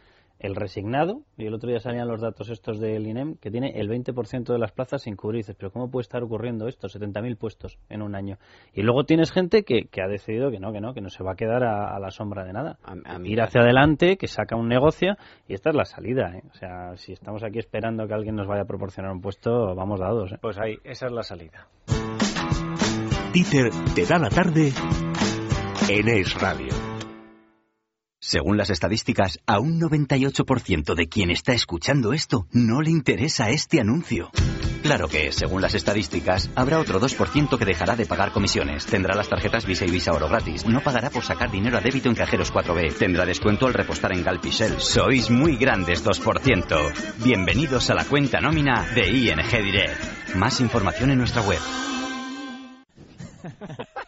el 0.41 0.55
resignado, 0.55 1.21
y 1.37 1.45
el 1.45 1.53
otro 1.53 1.69
día 1.69 1.79
salían 1.79 2.07
los 2.07 2.19
datos 2.19 2.49
estos 2.49 2.79
del 2.79 3.07
INEM, 3.07 3.35
que 3.35 3.51
tiene 3.51 3.79
el 3.79 3.87
20% 3.87 4.51
de 4.51 4.57
las 4.57 4.71
plazas 4.71 5.03
sin 5.03 5.15
cubrir. 5.15 5.41
Dices, 5.41 5.55
pero 5.55 5.71
¿cómo 5.71 5.89
puede 5.89 6.01
estar 6.01 6.23
ocurriendo 6.23 6.67
esto? 6.67 6.87
70.000 6.87 7.37
puestos 7.37 7.77
en 7.89 8.01
un 8.01 8.15
año. 8.15 8.37
Y 8.73 8.81
luego 8.81 9.03
tienes 9.03 9.31
gente 9.31 9.63
que, 9.63 9.85
que, 9.85 10.01
ha 10.01 10.07
decidido 10.07 10.49
que 10.49 10.59
no, 10.59 10.73
que 10.73 10.81
no, 10.81 10.93
que 10.93 11.01
no 11.01 11.09
se 11.09 11.23
va 11.23 11.33
a 11.33 11.35
quedar 11.35 11.63
a, 11.63 11.99
la 11.99 12.09
sombra 12.09 12.43
de 12.43 12.53
nada. 12.53 12.79
A, 12.83 13.19
Ir 13.23 13.39
hacia 13.39 13.61
adelante, 13.61 14.17
que 14.17 14.27
saca 14.27 14.55
un 14.55 14.67
negocio, 14.67 15.15
y 15.47 15.53
esta 15.53 15.69
es 15.69 15.75
la 15.75 15.85
salida. 15.85 16.35
¿eh? 16.35 16.41
O 16.49 16.55
sea, 16.55 16.97
si 16.97 17.13
estamos 17.13 17.43
aquí 17.43 17.59
esperando 17.59 18.07
que 18.07 18.13
alguien 18.15 18.35
nos 18.35 18.47
vaya 18.47 18.63
a 18.63 18.65
proporcionar 18.65 19.11
un 19.11 19.21
puesto, 19.21 19.75
vamos 19.75 19.99
dados. 19.99 20.31
¿eh? 20.31 20.37
Pues 20.41 20.57
ahí, 20.57 20.77
esa 20.83 21.05
es 21.05 21.11
la 21.11 21.23
salida. 21.23 21.67
Dieter 23.31 23.69
te 23.95 24.05
da 24.05 24.17
la 24.17 24.29
tarde 24.29 24.73
en 25.87 26.07
Es 26.09 26.33
Radio. 26.33 26.90
Según 28.31 28.55
las 28.55 28.69
estadísticas, 28.69 29.39
a 29.45 29.59
un 29.59 29.77
98% 29.77 30.95
de 30.95 31.09
quien 31.09 31.31
está 31.31 31.51
escuchando 31.51 32.13
esto 32.13 32.47
no 32.53 32.81
le 32.81 32.89
interesa 32.89 33.49
este 33.49 33.81
anuncio. 33.81 34.31
Claro 34.83 35.09
que, 35.09 35.33
según 35.33 35.61
las 35.61 35.75
estadísticas, 35.75 36.49
habrá 36.55 36.79
otro 36.79 37.01
2% 37.01 37.57
que 37.57 37.65
dejará 37.65 37.97
de 37.97 38.05
pagar 38.05 38.31
comisiones, 38.31 38.85
tendrá 38.85 39.15
las 39.15 39.27
tarjetas 39.27 39.65
Visa 39.65 39.83
y 39.83 39.91
Visa 39.91 40.13
Oro 40.13 40.29
gratis, 40.29 40.65
no 40.65 40.79
pagará 40.79 41.09
por 41.09 41.25
sacar 41.25 41.51
dinero 41.51 41.77
a 41.77 41.81
débito 41.81 42.07
en 42.07 42.15
cajeros 42.15 42.53
4B, 42.53 42.93
tendrá 42.93 43.25
descuento 43.25 43.67
al 43.67 43.73
repostar 43.73 44.13
en 44.13 44.23
Galpichel. 44.23 44.79
Sois 44.79 45.29
muy 45.29 45.57
grandes 45.57 46.01
2%. 46.05 46.93
Bienvenidos 47.25 47.89
a 47.89 47.95
la 47.95 48.05
cuenta 48.05 48.39
nómina 48.39 48.87
de 48.95 49.09
ING 49.09 49.61
Direct. 49.61 50.35
Más 50.35 50.61
información 50.61 51.11
en 51.11 51.17
nuestra 51.17 51.41
web. 51.41 51.59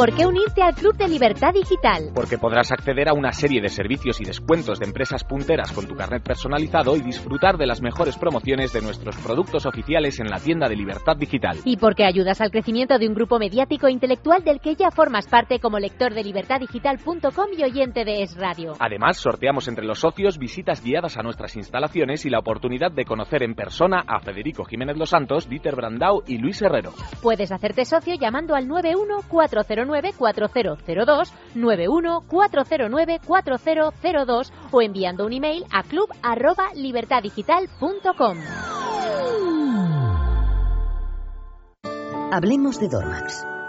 ¿Por 0.00 0.14
qué 0.14 0.24
unirte 0.24 0.62
al 0.62 0.74
Club 0.74 0.96
de 0.96 1.06
Libertad 1.06 1.52
Digital? 1.52 2.12
Porque 2.14 2.38
podrás 2.38 2.72
acceder 2.72 3.10
a 3.10 3.12
una 3.12 3.32
serie 3.32 3.60
de 3.60 3.68
servicios 3.68 4.18
y 4.22 4.24
descuentos 4.24 4.78
de 4.78 4.86
empresas 4.86 5.24
punteras 5.24 5.72
con 5.72 5.86
tu 5.86 5.94
carnet 5.94 6.22
personalizado 6.22 6.96
y 6.96 7.02
disfrutar 7.02 7.58
de 7.58 7.66
las 7.66 7.82
mejores 7.82 8.16
promociones 8.16 8.72
de 8.72 8.80
nuestros 8.80 9.14
productos 9.18 9.66
oficiales 9.66 10.18
en 10.18 10.28
la 10.28 10.38
tienda 10.38 10.70
de 10.70 10.76
Libertad 10.76 11.18
Digital. 11.18 11.58
Y 11.66 11.76
porque 11.76 12.06
ayudas 12.06 12.40
al 12.40 12.50
crecimiento 12.50 12.98
de 12.98 13.08
un 13.08 13.14
grupo 13.14 13.38
mediático 13.38 13.88
e 13.88 13.92
intelectual 13.92 14.42
del 14.42 14.60
que 14.60 14.74
ya 14.74 14.90
formas 14.90 15.28
parte 15.28 15.60
como 15.60 15.78
lector 15.78 16.14
de 16.14 16.24
libertaddigital.com 16.24 17.48
y 17.58 17.62
oyente 17.62 18.06
de 18.06 18.22
Es 18.22 18.38
Radio. 18.38 18.76
Además, 18.78 19.18
sorteamos 19.18 19.68
entre 19.68 19.84
los 19.84 20.00
socios 20.00 20.38
visitas 20.38 20.82
guiadas 20.82 21.18
a 21.18 21.22
nuestras 21.22 21.56
instalaciones 21.56 22.24
y 22.24 22.30
la 22.30 22.38
oportunidad 22.38 22.90
de 22.90 23.04
conocer 23.04 23.42
en 23.42 23.54
persona 23.54 24.02
a 24.06 24.20
Federico 24.20 24.64
Jiménez 24.64 24.96
Los 24.96 25.10
Santos, 25.10 25.46
Dieter 25.46 25.76
Brandau 25.76 26.22
y 26.26 26.38
Luis 26.38 26.62
Herrero. 26.62 26.94
Puedes 27.20 27.52
hacerte 27.52 27.84
socio 27.84 28.14
llamando 28.14 28.54
al 28.54 28.66
91400 28.66 29.89
4002 30.16 31.32
914094002 31.54 34.50
o 34.70 34.82
enviando 34.82 35.26
un 35.26 35.32
email 35.32 35.66
a 35.70 35.82
club@libertaddigital.com. 35.82 38.36
Hablemos 42.32 42.78
de 42.78 42.88
Dormax. 42.88 43.44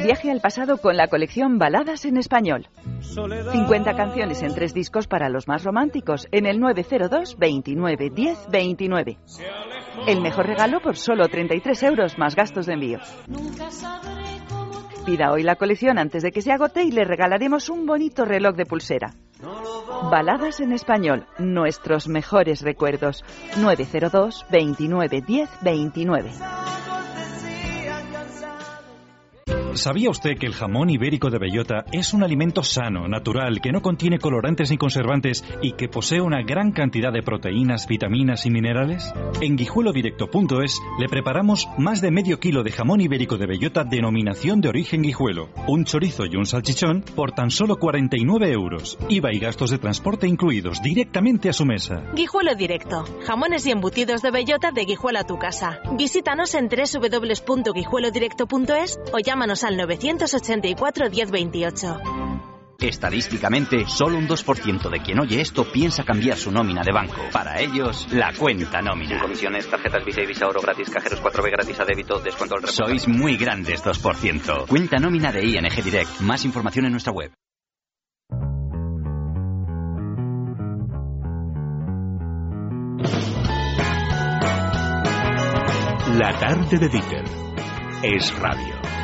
Viaje 0.00 0.30
al 0.30 0.40
pasado 0.40 0.78
con 0.78 0.96
la 0.96 1.08
colección 1.08 1.58
Baladas 1.58 2.04
en 2.04 2.16
Español. 2.16 2.68
50 3.00 3.94
canciones 3.94 4.42
en 4.42 4.54
tres 4.54 4.72
discos 4.74 5.06
para 5.06 5.28
los 5.28 5.46
más 5.46 5.64
románticos 5.64 6.26
en 6.32 6.46
el 6.46 6.58
902 6.58 7.36
29 7.38 8.10
10 8.10 8.38
29. 8.50 9.18
El 10.06 10.20
mejor 10.20 10.46
regalo 10.46 10.80
por 10.80 10.96
solo 10.96 11.28
33 11.28 11.82
euros 11.84 12.18
más 12.18 12.34
gastos 12.34 12.66
de 12.66 12.72
envío. 12.74 12.98
Pida 15.04 15.32
hoy 15.32 15.42
la 15.42 15.56
colección 15.56 15.98
antes 15.98 16.22
de 16.22 16.32
que 16.32 16.42
se 16.42 16.52
agote 16.52 16.84
y 16.84 16.90
le 16.90 17.04
regalaremos 17.04 17.68
un 17.68 17.86
bonito 17.86 18.24
reloj 18.24 18.56
de 18.56 18.66
pulsera. 18.66 19.14
Baladas 20.10 20.60
en 20.60 20.72
español, 20.72 21.26
nuestros 21.38 22.08
mejores 22.08 22.62
recuerdos. 22.62 23.24
902 23.58 24.46
29 24.50 25.22
10 25.26 25.50
29. 25.62 26.30
¿Sabía 29.74 30.10
usted 30.10 30.36
que 30.38 30.46
el 30.46 30.52
jamón 30.52 30.90
ibérico 30.90 31.30
de 31.30 31.38
bellota 31.38 31.86
es 31.92 32.12
un 32.12 32.22
alimento 32.22 32.62
sano, 32.62 33.08
natural, 33.08 33.62
que 33.62 33.72
no 33.72 33.80
contiene 33.80 34.18
colorantes 34.18 34.70
ni 34.70 34.76
conservantes 34.76 35.42
y 35.62 35.72
que 35.72 35.88
posee 35.88 36.20
una 36.20 36.42
gran 36.42 36.72
cantidad 36.72 37.10
de 37.10 37.22
proteínas, 37.22 37.86
vitaminas 37.86 38.44
y 38.44 38.50
minerales? 38.50 39.10
En 39.40 39.56
guijuelodirecto.es 39.56 40.78
le 40.98 41.08
preparamos 41.08 41.68
más 41.78 42.02
de 42.02 42.10
medio 42.10 42.38
kilo 42.38 42.62
de 42.62 42.72
jamón 42.72 43.00
ibérico 43.00 43.38
de 43.38 43.46
bellota 43.46 43.84
denominación 43.84 44.60
de 44.60 44.68
origen 44.68 45.00
guijuelo, 45.00 45.48
un 45.66 45.84
chorizo 45.84 46.26
y 46.26 46.36
un 46.36 46.44
salchichón 46.44 47.02
por 47.16 47.32
tan 47.32 47.50
solo 47.50 47.76
49 47.76 48.52
euros, 48.52 48.98
IVA 49.08 49.32
y 49.32 49.38
gastos 49.38 49.70
de 49.70 49.78
transporte 49.78 50.28
incluidos 50.28 50.82
directamente 50.82 51.48
a 51.48 51.54
su 51.54 51.64
mesa. 51.64 52.02
Guijuelo 52.14 52.54
Directo, 52.54 53.06
jamones 53.26 53.64
y 53.66 53.70
embutidos 53.70 54.20
de 54.20 54.30
bellota 54.30 54.70
de 54.70 54.84
Guijuelo 54.84 55.20
a 55.20 55.24
tu 55.24 55.38
casa. 55.38 55.80
Visítanos 55.96 56.54
en 56.54 56.68
www.guijuelodirecto.es 56.68 59.00
o 59.12 59.18
llámanos 59.18 59.61
al 59.64 59.76
984 59.76 61.10
1028. 61.10 62.00
Estadísticamente, 62.80 63.86
solo 63.86 64.18
un 64.18 64.26
2% 64.26 64.90
de 64.90 65.00
quien 65.00 65.20
oye 65.20 65.40
esto 65.40 65.64
piensa 65.70 66.02
cambiar 66.02 66.36
su 66.36 66.50
nómina 66.50 66.82
de 66.82 66.92
banco. 66.92 67.20
Para 67.32 67.60
ellos, 67.60 68.08
la 68.10 68.32
cuenta 68.32 68.82
nómina. 68.82 69.20
Comisiones, 69.20 69.68
tarjetas 69.68 70.04
Visa 70.04 70.22
y 70.22 70.26
Visa 70.26 70.48
Oro 70.48 70.60
gratis, 70.60 70.90
cajeros 70.90 71.22
4B 71.22 71.50
gratis 71.50 71.78
a 71.78 71.84
débito, 71.84 72.18
descuento 72.18 72.56
al 72.56 72.66
Sois 72.66 73.06
muy 73.06 73.36
grandes 73.36 73.84
2%. 73.84 74.66
Cuenta 74.66 74.98
nómina 74.98 75.30
de 75.30 75.44
ING 75.44 75.84
Direct. 75.84 76.20
Más 76.20 76.44
información 76.44 76.86
en 76.86 76.92
nuestra 76.92 77.12
web. 77.12 77.32
La 86.18 86.38
tarde 86.38 86.78
de 86.78 86.88
Dieter 86.88 87.24
es 88.02 88.38
radio. 88.38 89.01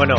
Bueno, 0.00 0.14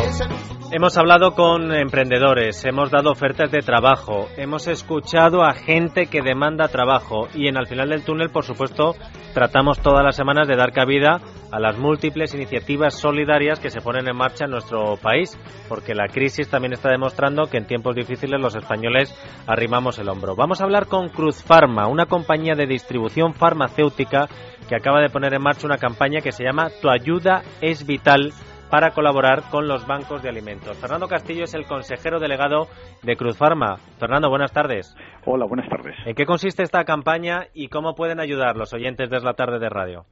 hemos 0.70 0.96
hablado 0.96 1.34
con 1.34 1.74
emprendedores, 1.74 2.64
hemos 2.64 2.92
dado 2.92 3.10
ofertas 3.10 3.50
de 3.50 3.62
trabajo, 3.62 4.28
hemos 4.36 4.68
escuchado 4.68 5.42
a 5.42 5.54
gente 5.54 6.06
que 6.06 6.22
demanda 6.22 6.68
trabajo 6.68 7.26
y 7.34 7.48
en 7.48 7.56
al 7.56 7.66
final 7.66 7.88
del 7.88 8.04
túnel, 8.04 8.30
por 8.30 8.44
supuesto, 8.44 8.94
tratamos 9.34 9.80
todas 9.80 10.04
las 10.04 10.14
semanas 10.14 10.46
de 10.46 10.54
dar 10.54 10.70
cabida 10.70 11.20
a 11.50 11.58
las 11.58 11.76
múltiples 11.78 12.32
iniciativas 12.32 12.94
solidarias 12.94 13.58
que 13.58 13.70
se 13.70 13.80
ponen 13.80 14.06
en 14.06 14.16
marcha 14.16 14.44
en 14.44 14.52
nuestro 14.52 14.98
país, 14.98 15.36
porque 15.68 15.96
la 15.96 16.06
crisis 16.06 16.48
también 16.48 16.74
está 16.74 16.88
demostrando 16.88 17.50
que 17.50 17.58
en 17.58 17.66
tiempos 17.66 17.96
difíciles 17.96 18.40
los 18.40 18.54
españoles 18.54 19.12
arrimamos 19.48 19.98
el 19.98 20.08
hombro. 20.08 20.36
Vamos 20.36 20.60
a 20.60 20.64
hablar 20.64 20.86
con 20.86 21.08
Cruz 21.08 21.42
Pharma, 21.42 21.88
una 21.88 22.06
compañía 22.06 22.54
de 22.54 22.66
distribución 22.68 23.34
farmacéutica 23.34 24.28
que 24.68 24.76
acaba 24.76 25.00
de 25.00 25.10
poner 25.10 25.34
en 25.34 25.42
marcha 25.42 25.66
una 25.66 25.76
campaña 25.76 26.20
que 26.20 26.30
se 26.30 26.44
llama 26.44 26.70
Tu 26.80 26.88
ayuda 26.88 27.42
es 27.60 27.84
vital 27.84 28.32
para 28.72 28.92
colaborar 28.92 29.42
con 29.50 29.68
los 29.68 29.86
bancos 29.86 30.22
de 30.22 30.30
alimentos. 30.30 30.80
Fernando 30.80 31.06
Castillo 31.06 31.44
es 31.44 31.52
el 31.52 31.66
consejero 31.66 32.18
delegado 32.18 32.68
de 33.02 33.16
Cruz 33.16 33.36
Pharma. 33.36 33.76
Fernando, 34.00 34.30
buenas 34.30 34.50
tardes. 34.50 34.96
Hola, 35.26 35.44
buenas 35.44 35.68
tardes. 35.68 35.94
¿En 36.06 36.14
qué 36.14 36.24
consiste 36.24 36.62
esta 36.62 36.82
campaña 36.84 37.48
y 37.52 37.68
cómo 37.68 37.94
pueden 37.94 38.18
ayudar 38.18 38.56
los 38.56 38.72
oyentes 38.72 39.10
de 39.10 39.20
la 39.20 39.34
tarde 39.34 39.58
de 39.58 39.68
radio? 39.68 40.06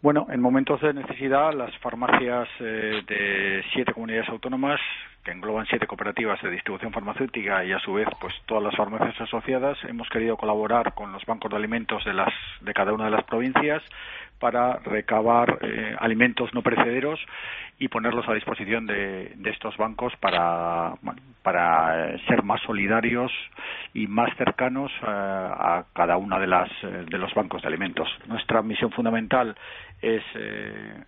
Bueno, 0.00 0.28
en 0.30 0.40
momentos 0.40 0.80
de 0.80 0.94
necesidad, 0.94 1.52
las 1.54 1.76
farmacias 1.78 2.46
eh, 2.60 3.02
de 3.08 3.64
siete 3.72 3.92
comunidades 3.92 4.28
autónomas 4.28 4.78
que 5.24 5.32
engloban 5.32 5.66
siete 5.66 5.88
cooperativas 5.88 6.40
de 6.42 6.50
distribución 6.50 6.92
farmacéutica 6.92 7.64
y 7.64 7.72
a 7.72 7.80
su 7.80 7.94
vez 7.94 8.06
pues 8.20 8.32
todas 8.46 8.62
las 8.62 8.76
farmacias 8.76 9.20
asociadas, 9.20 9.76
hemos 9.88 10.08
querido 10.10 10.36
colaborar 10.36 10.94
con 10.94 11.10
los 11.10 11.24
bancos 11.26 11.50
de 11.50 11.56
alimentos 11.56 12.04
de 12.04 12.14
las 12.14 12.32
de 12.60 12.72
cada 12.72 12.92
una 12.92 13.06
de 13.06 13.10
las 13.10 13.24
provincias 13.24 13.82
para 14.38 14.78
recabar 14.84 15.58
eh, 15.62 15.96
alimentos 15.98 16.52
no 16.54 16.62
perecederos 16.62 17.20
y 17.78 17.88
ponerlos 17.88 18.28
a 18.28 18.34
disposición 18.34 18.86
de, 18.86 19.34
estos 19.44 19.76
bancos 19.76 20.12
para, 20.20 20.94
para 21.42 22.14
eh, 22.14 22.22
ser 22.26 22.42
más 22.42 22.60
solidarios 22.62 23.32
y 23.94 24.06
más 24.06 24.34
cercanos 24.36 24.90
eh, 25.02 25.06
a 25.06 25.84
cada 25.94 26.16
una 26.16 26.38
de 26.38 26.46
las 26.46 26.68
de 26.82 27.18
los 27.18 27.32
bancos 27.34 27.62
de 27.62 27.68
alimentos. 27.68 28.08
Nuestra 28.26 28.62
misión 28.62 28.90
fundamental 28.90 29.56
es 30.02 30.22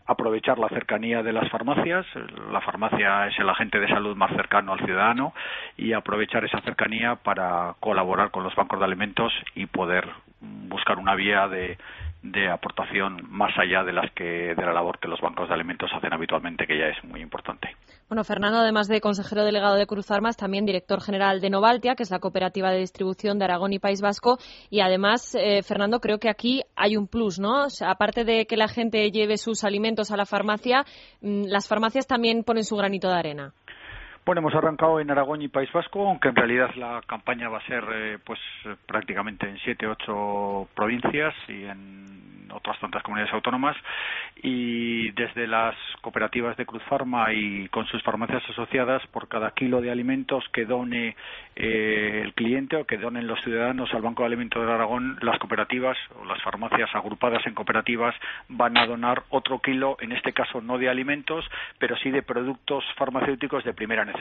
aprovechar 0.07 0.59
la 0.59 0.69
cercanía 0.69 1.23
de 1.23 1.33
las 1.33 1.51
farmacias. 1.51 2.07
La 2.51 2.61
farmacia 2.63 3.27
es 3.27 3.39
el 3.39 3.49
agente 3.49 3.79
de 3.79 3.89
salud 3.89 4.17
más 4.17 4.31
cercano 4.35 4.73
al 4.73 4.85
ciudadano 4.85 5.35
y 5.77 5.93
aprovechar 5.93 6.45
esa 6.45 6.61
cercanía 6.63 7.17
para 7.17 7.75
colaborar 7.81 8.31
con 8.31 8.45
los 8.45 8.55
bancos 8.55 8.79
de 8.79 8.87
alimentos 8.87 9.33
y 9.55 9.67
poder 9.67 10.09
buscar 10.41 10.99
una 10.99 11.15
vía 11.15 11.49
de 11.49 11.77
de 12.23 12.51
aportación 12.51 13.23
más 13.29 13.53
allá 13.59 13.85
de 13.85 13.93
las 13.93 14.11
que 14.13 14.55
de 14.55 14.67
la 14.67 14.73
labor 14.73 14.99
que 14.99 15.09
los 15.09 15.21
bancos 15.21 15.49
de 15.49 15.55
alimentos 15.55 15.91
hacen 15.95 16.13
habitualmente, 16.13 16.67
que 16.67 16.79
ya 16.79 16.87
es 16.87 17.03
muy 17.05 17.21
importante. 17.21 17.77
Bueno, 18.09 18.25
Fernando, 18.25 18.59
además 18.59 18.89
de 18.89 19.01
consejero 19.01 19.45
delegado 19.45 19.77
de 19.77 19.87
Cruz 19.87 20.11
Armas, 20.11 20.37
también 20.37 20.67
director 20.67 21.01
general 21.01 21.41
de 21.41 21.51
Novaltia, 21.51 21.95
que 21.95 22.03
es 22.03 22.11
la 22.11 22.19
cooperativa 22.19 22.71
de 22.71 22.79
distribución 22.79 23.39
de 23.39 23.45
Aragón 23.45 23.73
y 23.73 23.79
País 23.79 24.01
Vasco. 24.01 24.39
Y 24.71 24.81
además, 24.81 25.35
eh, 25.35 25.63
Fernando, 25.63 26.01
creo 26.01 26.19
que 26.19 26.29
aquí 26.29 26.63
hay 26.75 26.97
un 26.97 27.07
plus, 27.07 27.39
¿no? 27.39 27.67
aparte 27.87 28.25
de 28.25 28.47
que 28.47 28.57
la 28.57 28.69
gente 28.69 29.11
lleve 29.11 29.37
sus 29.37 29.63
alimentos 29.63 30.11
a 30.11 30.17
la 30.17 30.27
farmacia, 30.27 30.85
mm, 31.21 31.45
las 31.47 31.69
farmacias 31.69 32.07
también 32.07 32.45
ponen 32.45 32.65
su 32.65 32.77
granito 32.77 33.09
de 33.09 33.15
arena. 33.15 33.53
Bueno, 34.29 34.41
hemos 34.41 34.55
arrancado 34.55 35.01
en 35.01 35.11
Aragón 35.11 35.41
y 35.41 35.49
País 35.49 35.73
Vasco, 35.73 36.07
aunque 36.07 36.29
en 36.29 36.37
realidad 36.37 36.75
la 36.75 37.01
campaña 37.07 37.49
va 37.49 37.57
a 37.57 37.67
ser 37.67 37.83
eh, 37.91 38.19
pues 38.23 38.39
prácticamente 38.85 39.49
en 39.49 39.57
siete, 39.61 39.87
ocho 39.87 40.69
provincias 40.75 41.35
y 41.49 41.65
en 41.65 42.29
otras 42.53 42.79
tantas 42.79 43.03
comunidades 43.03 43.33
autónomas 43.33 43.77
y 44.43 45.11
desde 45.13 45.47
las 45.47 45.75
cooperativas 46.01 46.57
de 46.57 46.67
Cruz 46.67 46.83
Farma 46.85 47.33
y 47.33 47.69
con 47.69 47.87
sus 47.87 48.03
farmacias 48.03 48.43
asociadas 48.51 49.07
por 49.09 49.29
cada 49.29 49.51
kilo 49.53 49.81
de 49.81 49.91
alimentos 49.91 50.45
que 50.53 50.65
done 50.65 51.17
eh, 51.57 52.21
el 52.23 52.35
cliente 52.35 52.77
o 52.77 52.85
que 52.85 52.99
donen 52.99 53.27
los 53.27 53.41
ciudadanos 53.43 53.93
al 53.93 54.03
Banco 54.03 54.23
de 54.23 54.29
Alimentos 54.29 54.65
de 54.65 54.73
Aragón, 54.73 55.19
las 55.23 55.39
cooperativas 55.39 55.97
o 56.21 56.25
las 56.25 56.41
farmacias 56.43 56.95
agrupadas 56.95 57.47
en 57.47 57.55
cooperativas 57.55 58.15
van 58.49 58.77
a 58.77 58.87
donar 58.87 59.23
otro 59.31 59.61
kilo, 59.61 59.97
en 60.01 60.13
este 60.13 60.33
caso 60.33 60.61
no 60.61 60.79
de 60.79 60.89
alimentos, 60.89 61.45
pero 61.79 61.97
sí 61.97 62.11
de 62.11 62.23
productos 62.23 62.85
farmacéuticos 62.97 63.65
de 63.65 63.75
primera 63.75 64.05
necesidad. 64.05 64.18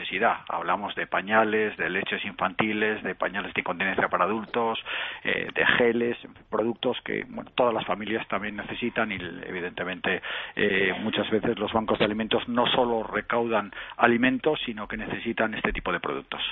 Hablamos 0.48 0.94
de 0.94 1.06
pañales, 1.06 1.76
de 1.76 1.90
leches 1.90 2.24
infantiles, 2.24 3.02
de 3.02 3.14
pañales 3.14 3.52
de 3.54 3.60
incontinencia 3.60 4.08
para 4.08 4.24
adultos, 4.24 4.78
eh, 5.24 5.48
de 5.54 5.66
geles, 5.78 6.16
productos 6.50 6.98
que 7.04 7.26
todas 7.54 7.74
las 7.74 7.84
familias 7.86 8.26
también 8.28 8.56
necesitan 8.56 9.12
y 9.12 9.16
evidentemente 9.16 10.22
eh, 10.56 10.94
muchas 11.00 11.28
veces 11.30 11.58
los 11.58 11.72
bancos 11.72 11.98
de 11.98 12.04
alimentos 12.04 12.48
no 12.48 12.66
solo 12.66 13.02
recaudan 13.02 13.72
alimentos, 13.96 14.60
sino 14.64 14.88
que 14.88 14.96
necesitan 14.96 15.54
este 15.54 15.72
tipo 15.72 15.92
de 15.92 16.00
productos. 16.00 16.42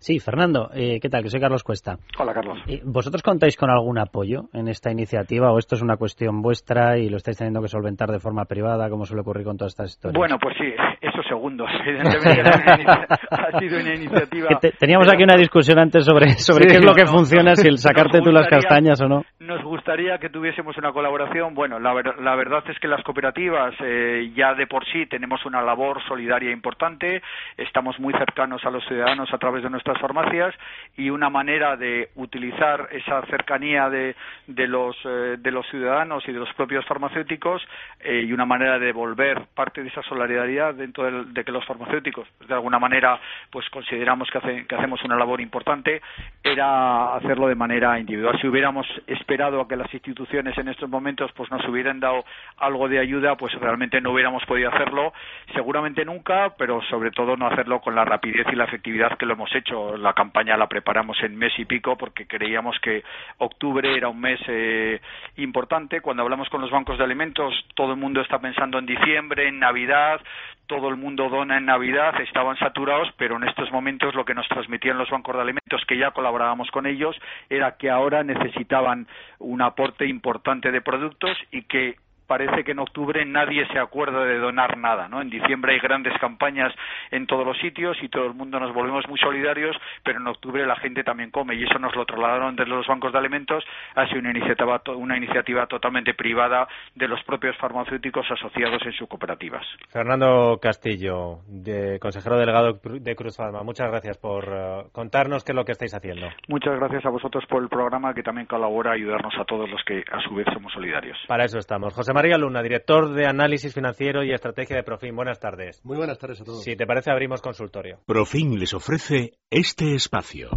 Sí, 0.00 0.20
Fernando, 0.20 0.70
eh, 0.72 1.00
¿qué 1.02 1.08
tal? 1.08 1.24
Que 1.24 1.28
soy 1.28 1.40
Carlos 1.40 1.64
Cuesta. 1.64 1.96
Hola, 2.18 2.32
Carlos. 2.32 2.58
¿Vosotros 2.84 3.20
contáis 3.20 3.56
con 3.56 3.68
algún 3.68 3.98
apoyo 3.98 4.44
en 4.54 4.68
esta 4.68 4.92
iniciativa 4.92 5.50
o 5.50 5.58
esto 5.58 5.74
es 5.74 5.82
una 5.82 5.96
cuestión 5.96 6.40
vuestra 6.40 6.98
y 6.98 7.08
lo 7.08 7.16
estáis 7.16 7.36
teniendo 7.36 7.60
que 7.60 7.66
solventar 7.66 8.08
de 8.08 8.20
forma 8.20 8.44
privada, 8.44 8.88
como 8.90 9.04
suele 9.06 9.22
ocurrir 9.22 9.44
con 9.44 9.56
todas 9.56 9.72
estas 9.72 9.90
historias? 9.90 10.16
Bueno, 10.16 10.38
pues 10.40 10.56
sí, 10.56 10.72
eso 11.00 11.22
segundo. 11.28 11.66
Evidentemente 11.84 12.84
ha 13.30 13.58
sido 13.58 13.80
una 13.80 13.94
iniciativa... 13.94 14.48
teníamos 14.78 15.12
aquí 15.12 15.24
una 15.24 15.36
discusión 15.36 15.80
antes 15.80 16.04
sobre, 16.04 16.30
sobre 16.34 16.66
qué 16.66 16.74
es 16.74 16.84
lo 16.84 16.94
que 16.94 17.06
funciona, 17.06 17.56
si 17.56 17.66
el 17.66 17.78
sacarte 17.78 18.20
tú 18.20 18.30
las 18.30 18.46
castañas 18.46 19.00
o 19.00 19.08
no. 19.08 19.24
Nos 19.40 19.64
gustaría 19.64 20.18
que 20.18 20.30
tuviésemos 20.30 20.76
una 20.78 20.92
colaboración. 20.92 21.54
Bueno, 21.54 21.80
la, 21.80 21.92
la 22.20 22.36
verdad 22.36 22.62
es 22.68 22.78
que 22.78 22.86
las 22.86 23.02
cooperativas 23.02 23.74
eh, 23.82 24.30
ya 24.36 24.54
de 24.54 24.68
por 24.68 24.84
sí 24.92 25.06
tenemos 25.06 25.44
una 25.44 25.60
labor 25.60 26.00
solidaria 26.06 26.52
importante. 26.52 27.20
Estamos 27.56 27.98
muy 27.98 28.12
cercanos 28.12 28.64
a 28.64 28.70
los 28.70 28.84
ciudadanos 28.86 29.28
a 29.32 29.38
través 29.38 29.64
de 29.64 29.70
nuestra 29.88 30.00
farmacias 30.00 30.54
y 30.96 31.10
una 31.10 31.30
manera 31.30 31.76
de 31.76 32.10
utilizar 32.16 32.88
esa 32.92 33.22
cercanía 33.26 33.88
de, 33.88 34.16
de, 34.46 34.66
los, 34.66 34.96
eh, 35.04 35.36
de 35.38 35.50
los 35.50 35.66
ciudadanos 35.68 36.26
y 36.26 36.32
de 36.32 36.38
los 36.38 36.52
propios 36.54 36.84
farmacéuticos 36.86 37.62
eh, 38.00 38.24
y 38.26 38.32
una 38.32 38.44
manera 38.44 38.78
de 38.78 38.86
devolver 38.86 39.46
parte 39.54 39.82
de 39.82 39.88
esa 39.88 40.02
solidaridad 40.02 40.74
dentro 40.74 41.24
de, 41.24 41.44
que 41.44 41.52
los 41.52 41.64
farmacéuticos 41.64 42.26
de 42.46 42.54
alguna 42.54 42.78
manera 42.78 43.20
pues 43.50 43.68
consideramos 43.70 44.28
que, 44.30 44.66
que 44.66 44.74
hacemos 44.74 45.02
una 45.04 45.16
labor 45.16 45.40
importante 45.40 46.02
era 46.42 47.14
hacerlo 47.14 47.48
de 47.48 47.54
manera 47.54 47.98
individual. 47.98 48.38
Si 48.40 48.48
hubiéramos 48.48 48.86
esperado 49.06 49.60
a 49.60 49.68
que 49.68 49.76
las 49.76 49.92
instituciones 49.94 50.56
en 50.58 50.68
estos 50.68 50.88
momentos 50.88 51.30
pues 51.34 51.50
nos 51.50 51.66
hubieran 51.68 52.00
dado 52.00 52.24
algo 52.58 52.88
de 52.88 52.98
ayuda, 52.98 53.36
pues 53.36 53.54
realmente 53.54 54.00
no 54.00 54.12
hubiéramos 54.12 54.44
podido 54.46 54.68
hacerlo, 54.70 55.12
seguramente 55.54 56.04
nunca, 56.04 56.54
pero 56.58 56.82
sobre 56.90 57.10
todo 57.10 57.36
no 57.36 57.46
hacerlo 57.46 57.80
con 57.80 57.94
la 57.94 58.04
rapidez 58.04 58.46
y 58.52 58.56
la 58.56 58.64
efectividad 58.64 59.16
que 59.16 59.26
lo 59.26 59.34
hemos 59.34 59.54
hecho 59.54 59.77
la 59.96 60.12
campaña 60.12 60.56
la 60.56 60.68
preparamos 60.68 61.22
en 61.22 61.36
mes 61.36 61.52
y 61.58 61.64
pico 61.64 61.96
porque 61.96 62.26
creíamos 62.26 62.78
que 62.80 63.02
octubre 63.38 63.96
era 63.96 64.08
un 64.08 64.20
mes 64.20 64.40
eh, 64.48 65.00
importante. 65.36 66.00
Cuando 66.00 66.22
hablamos 66.22 66.48
con 66.48 66.60
los 66.60 66.70
bancos 66.70 66.98
de 66.98 67.04
alimentos, 67.04 67.54
todo 67.74 67.92
el 67.92 67.98
mundo 67.98 68.20
está 68.20 68.38
pensando 68.38 68.78
en 68.78 68.86
diciembre, 68.86 69.48
en 69.48 69.58
Navidad, 69.58 70.20
todo 70.66 70.88
el 70.88 70.96
mundo 70.96 71.28
dona 71.28 71.56
en 71.58 71.64
Navidad, 71.64 72.20
estaban 72.20 72.56
saturados, 72.58 73.08
pero 73.16 73.36
en 73.36 73.48
estos 73.48 73.72
momentos 73.72 74.14
lo 74.14 74.24
que 74.24 74.34
nos 74.34 74.46
transmitían 74.48 74.98
los 74.98 75.10
bancos 75.10 75.34
de 75.34 75.42
alimentos, 75.42 75.84
que 75.86 75.96
ya 75.96 76.10
colaborábamos 76.10 76.70
con 76.70 76.86
ellos, 76.86 77.16
era 77.48 77.76
que 77.76 77.90
ahora 77.90 78.22
necesitaban 78.22 79.08
un 79.38 79.62
aporte 79.62 80.06
importante 80.06 80.70
de 80.70 80.80
productos 80.82 81.36
y 81.50 81.62
que 81.62 81.96
parece 82.28 82.62
que 82.62 82.72
en 82.72 82.78
octubre 82.78 83.24
nadie 83.24 83.66
se 83.72 83.78
acuerda 83.78 84.24
de 84.24 84.38
donar 84.38 84.76
nada, 84.76 85.08
¿no? 85.08 85.20
En 85.20 85.30
diciembre 85.30 85.72
hay 85.72 85.80
grandes 85.80 86.12
campañas 86.20 86.72
en 87.10 87.26
todos 87.26 87.44
los 87.44 87.58
sitios 87.58 87.96
y 88.02 88.08
todo 88.08 88.26
el 88.26 88.34
mundo 88.34 88.60
nos 88.60 88.72
volvemos 88.72 89.08
muy 89.08 89.18
solidarios, 89.18 89.74
pero 90.04 90.20
en 90.20 90.26
octubre 90.26 90.64
la 90.66 90.76
gente 90.76 91.02
también 91.02 91.30
come 91.30 91.54
y 91.56 91.64
eso 91.64 91.78
nos 91.78 91.96
lo 91.96 92.04
trasladaron 92.04 92.54
desde 92.54 92.70
los 92.70 92.86
bancos 92.86 93.12
de 93.12 93.18
alimentos 93.18 93.64
hacia 93.96 94.18
una 94.18 94.30
iniciativa, 94.30 94.80
una 94.94 95.16
iniciativa 95.16 95.66
totalmente 95.66 96.14
privada 96.14 96.68
de 96.94 97.08
los 97.08 97.22
propios 97.24 97.56
farmacéuticos 97.56 98.26
asociados 98.30 98.82
en 98.84 98.92
sus 98.92 99.08
cooperativas. 99.08 99.66
Fernando 99.88 100.58
Castillo, 100.60 101.38
de 101.48 101.98
consejero 101.98 102.38
delegado 102.38 102.78
de 102.82 103.16
Cruz 103.16 103.36
Farma, 103.36 103.62
muchas 103.62 103.90
gracias 103.90 104.18
por 104.18 104.44
eh, 104.44 104.84
contarnos 104.92 105.44
qué 105.44 105.52
es 105.52 105.56
lo 105.56 105.64
que 105.64 105.72
estáis 105.72 105.94
haciendo. 105.94 106.28
Muchas 106.48 106.78
gracias 106.78 107.06
a 107.06 107.10
vosotros 107.10 107.44
por 107.46 107.62
el 107.62 107.68
programa 107.70 108.12
que 108.12 108.22
también 108.22 108.46
colabora 108.46 108.90
a 108.90 108.94
ayudarnos 108.94 109.34
a 109.38 109.44
todos 109.44 109.70
los 109.70 109.82
que 109.84 110.04
a 110.12 110.20
su 110.20 110.34
vez 110.34 110.46
somos 110.52 110.72
solidarios. 110.72 111.16
Para 111.26 111.44
eso 111.44 111.58
estamos. 111.58 111.94
José 111.94 112.12
María 112.18 112.36
Luna, 112.36 112.64
director 112.64 113.14
de 113.14 113.26
Análisis 113.28 113.72
Financiero 113.72 114.24
y 114.24 114.32
Estrategia 114.32 114.74
de 114.74 114.82
Profim. 114.82 115.14
Buenas 115.14 115.38
tardes. 115.38 115.80
Muy 115.84 115.96
buenas 115.96 116.18
tardes 116.18 116.40
a 116.40 116.44
todos. 116.44 116.64
Si 116.64 116.74
te 116.74 116.84
parece, 116.84 117.12
abrimos 117.12 117.40
consultorio. 117.40 118.00
Profim 118.06 118.56
les 118.56 118.74
ofrece 118.74 119.34
este 119.50 119.94
espacio. 119.94 120.50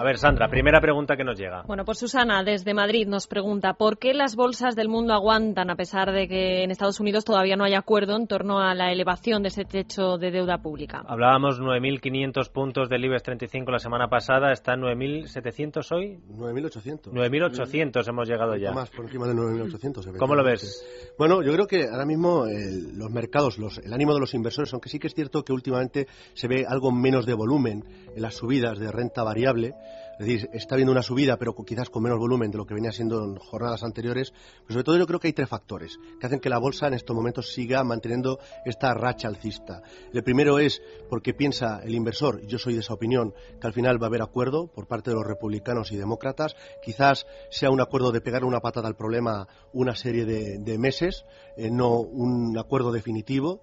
A 0.00 0.02
ver, 0.02 0.16
Sandra, 0.16 0.48
primera 0.48 0.80
pregunta 0.80 1.14
que 1.14 1.24
nos 1.24 1.38
llega. 1.38 1.62
Bueno, 1.66 1.84
pues 1.84 1.98
Susana, 1.98 2.42
desde 2.42 2.72
Madrid, 2.72 3.06
nos 3.06 3.26
pregunta 3.26 3.74
¿por 3.74 3.98
qué 3.98 4.14
las 4.14 4.34
bolsas 4.34 4.74
del 4.74 4.88
mundo 4.88 5.12
aguantan 5.12 5.68
a 5.68 5.76
pesar 5.76 6.10
de 6.10 6.26
que 6.26 6.64
en 6.64 6.70
Estados 6.70 7.00
Unidos 7.00 7.22
todavía 7.22 7.54
no 7.54 7.64
hay 7.64 7.74
acuerdo 7.74 8.16
en 8.16 8.26
torno 8.26 8.60
a 8.60 8.74
la 8.74 8.92
elevación 8.92 9.42
de 9.42 9.48
ese 9.48 9.66
techo 9.66 10.16
de 10.16 10.30
deuda 10.30 10.56
pública? 10.62 11.02
Hablábamos 11.06 11.60
9.500 11.60 12.50
puntos 12.50 12.88
del 12.88 13.04
IBEX 13.04 13.24
35 13.24 13.70
la 13.70 13.78
semana 13.78 14.08
pasada, 14.08 14.52
¿está 14.52 14.72
en 14.72 14.80
9.700 14.80 15.94
hoy? 15.94 16.18
9.800. 16.30 17.12
9.800 17.12 18.08
hemos 18.08 18.26
llegado 18.26 18.56
ya. 18.56 18.72
Más 18.72 18.88
por 18.88 19.04
encima 19.04 19.26
de 19.26 19.34
9.800. 19.34 20.16
¿Cómo 20.16 20.34
lo 20.34 20.42
ves? 20.42 20.82
Bueno, 21.18 21.42
yo 21.42 21.52
creo 21.52 21.66
que 21.66 21.88
ahora 21.92 22.06
mismo 22.06 22.46
los 22.46 23.10
mercados, 23.10 23.58
los, 23.58 23.76
el 23.76 23.92
ánimo 23.92 24.14
de 24.14 24.20
los 24.20 24.32
inversores, 24.32 24.72
aunque 24.72 24.88
sí 24.88 24.98
que 24.98 25.08
es 25.08 25.14
cierto 25.14 25.44
que 25.44 25.52
últimamente 25.52 26.06
se 26.32 26.48
ve 26.48 26.64
algo 26.66 26.90
menos 26.90 27.26
de 27.26 27.34
volumen 27.34 27.84
en 28.16 28.22
las 28.22 28.36
subidas 28.36 28.78
de 28.78 28.90
renta 28.90 29.22
variable, 29.22 29.74
es 30.20 30.26
decir, 30.26 30.50
está 30.52 30.74
habiendo 30.74 30.92
una 30.92 31.02
subida, 31.02 31.38
pero 31.38 31.54
quizás 31.54 31.88
con 31.88 32.02
menos 32.02 32.18
volumen 32.18 32.50
de 32.50 32.58
lo 32.58 32.66
que 32.66 32.74
venía 32.74 32.92
siendo 32.92 33.24
en 33.24 33.36
jornadas 33.36 33.82
anteriores. 33.82 34.34
Pero 34.66 34.74
sobre 34.74 34.84
todo 34.84 34.98
yo 34.98 35.06
creo 35.06 35.18
que 35.18 35.28
hay 35.28 35.32
tres 35.32 35.48
factores 35.48 35.98
que 36.20 36.26
hacen 36.26 36.40
que 36.40 36.50
la 36.50 36.58
bolsa 36.58 36.88
en 36.88 36.92
estos 36.92 37.16
momentos 37.16 37.54
siga 37.54 37.82
manteniendo 37.84 38.38
esta 38.66 38.92
racha 38.92 39.28
alcista. 39.28 39.80
El 40.12 40.22
primero 40.22 40.58
es 40.58 40.82
porque 41.08 41.32
piensa 41.32 41.80
el 41.82 41.94
inversor, 41.94 42.46
yo 42.46 42.58
soy 42.58 42.74
de 42.74 42.80
esa 42.80 42.92
opinión, 42.92 43.32
que 43.58 43.66
al 43.66 43.72
final 43.72 43.96
va 43.98 44.08
a 44.08 44.08
haber 44.08 44.20
acuerdo 44.20 44.66
por 44.66 44.86
parte 44.86 45.08
de 45.08 45.16
los 45.16 45.26
republicanos 45.26 45.90
y 45.90 45.96
demócratas. 45.96 46.54
Quizás 46.84 47.26
sea 47.50 47.70
un 47.70 47.80
acuerdo 47.80 48.12
de 48.12 48.20
pegar 48.20 48.44
una 48.44 48.60
patada 48.60 48.88
al 48.88 48.96
problema 48.96 49.48
una 49.72 49.96
serie 49.96 50.26
de, 50.26 50.78
meses, 50.78 51.24
eh, 51.56 51.70
no 51.70 51.98
un 51.98 52.58
acuerdo 52.58 52.92
definitivo 52.92 53.62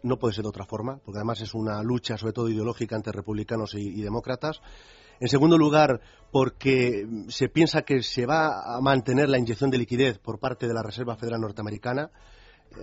no 0.00 0.16
puede 0.16 0.34
ser 0.34 0.44
de 0.44 0.50
otra 0.50 0.64
forma, 0.64 1.00
porque 1.04 1.18
además 1.18 1.40
es 1.40 1.54
una 1.54 1.82
lucha 1.82 2.16
sobre 2.16 2.32
todo 2.32 2.48
ideológica 2.48 2.94
entre 2.94 3.12
republicanos 3.12 3.74
y 3.74 4.00
demócratas. 4.00 4.60
En 5.20 5.28
segundo 5.28 5.58
lugar, 5.58 6.00
porque 6.30 7.06
se 7.28 7.48
piensa 7.48 7.82
que 7.82 8.02
se 8.02 8.26
va 8.26 8.76
a 8.76 8.80
mantener 8.80 9.28
la 9.28 9.38
inyección 9.38 9.70
de 9.70 9.78
liquidez 9.78 10.18
por 10.18 10.38
parte 10.38 10.66
de 10.68 10.74
la 10.74 10.82
Reserva 10.82 11.16
Federal 11.16 11.40
Norteamericana. 11.40 12.10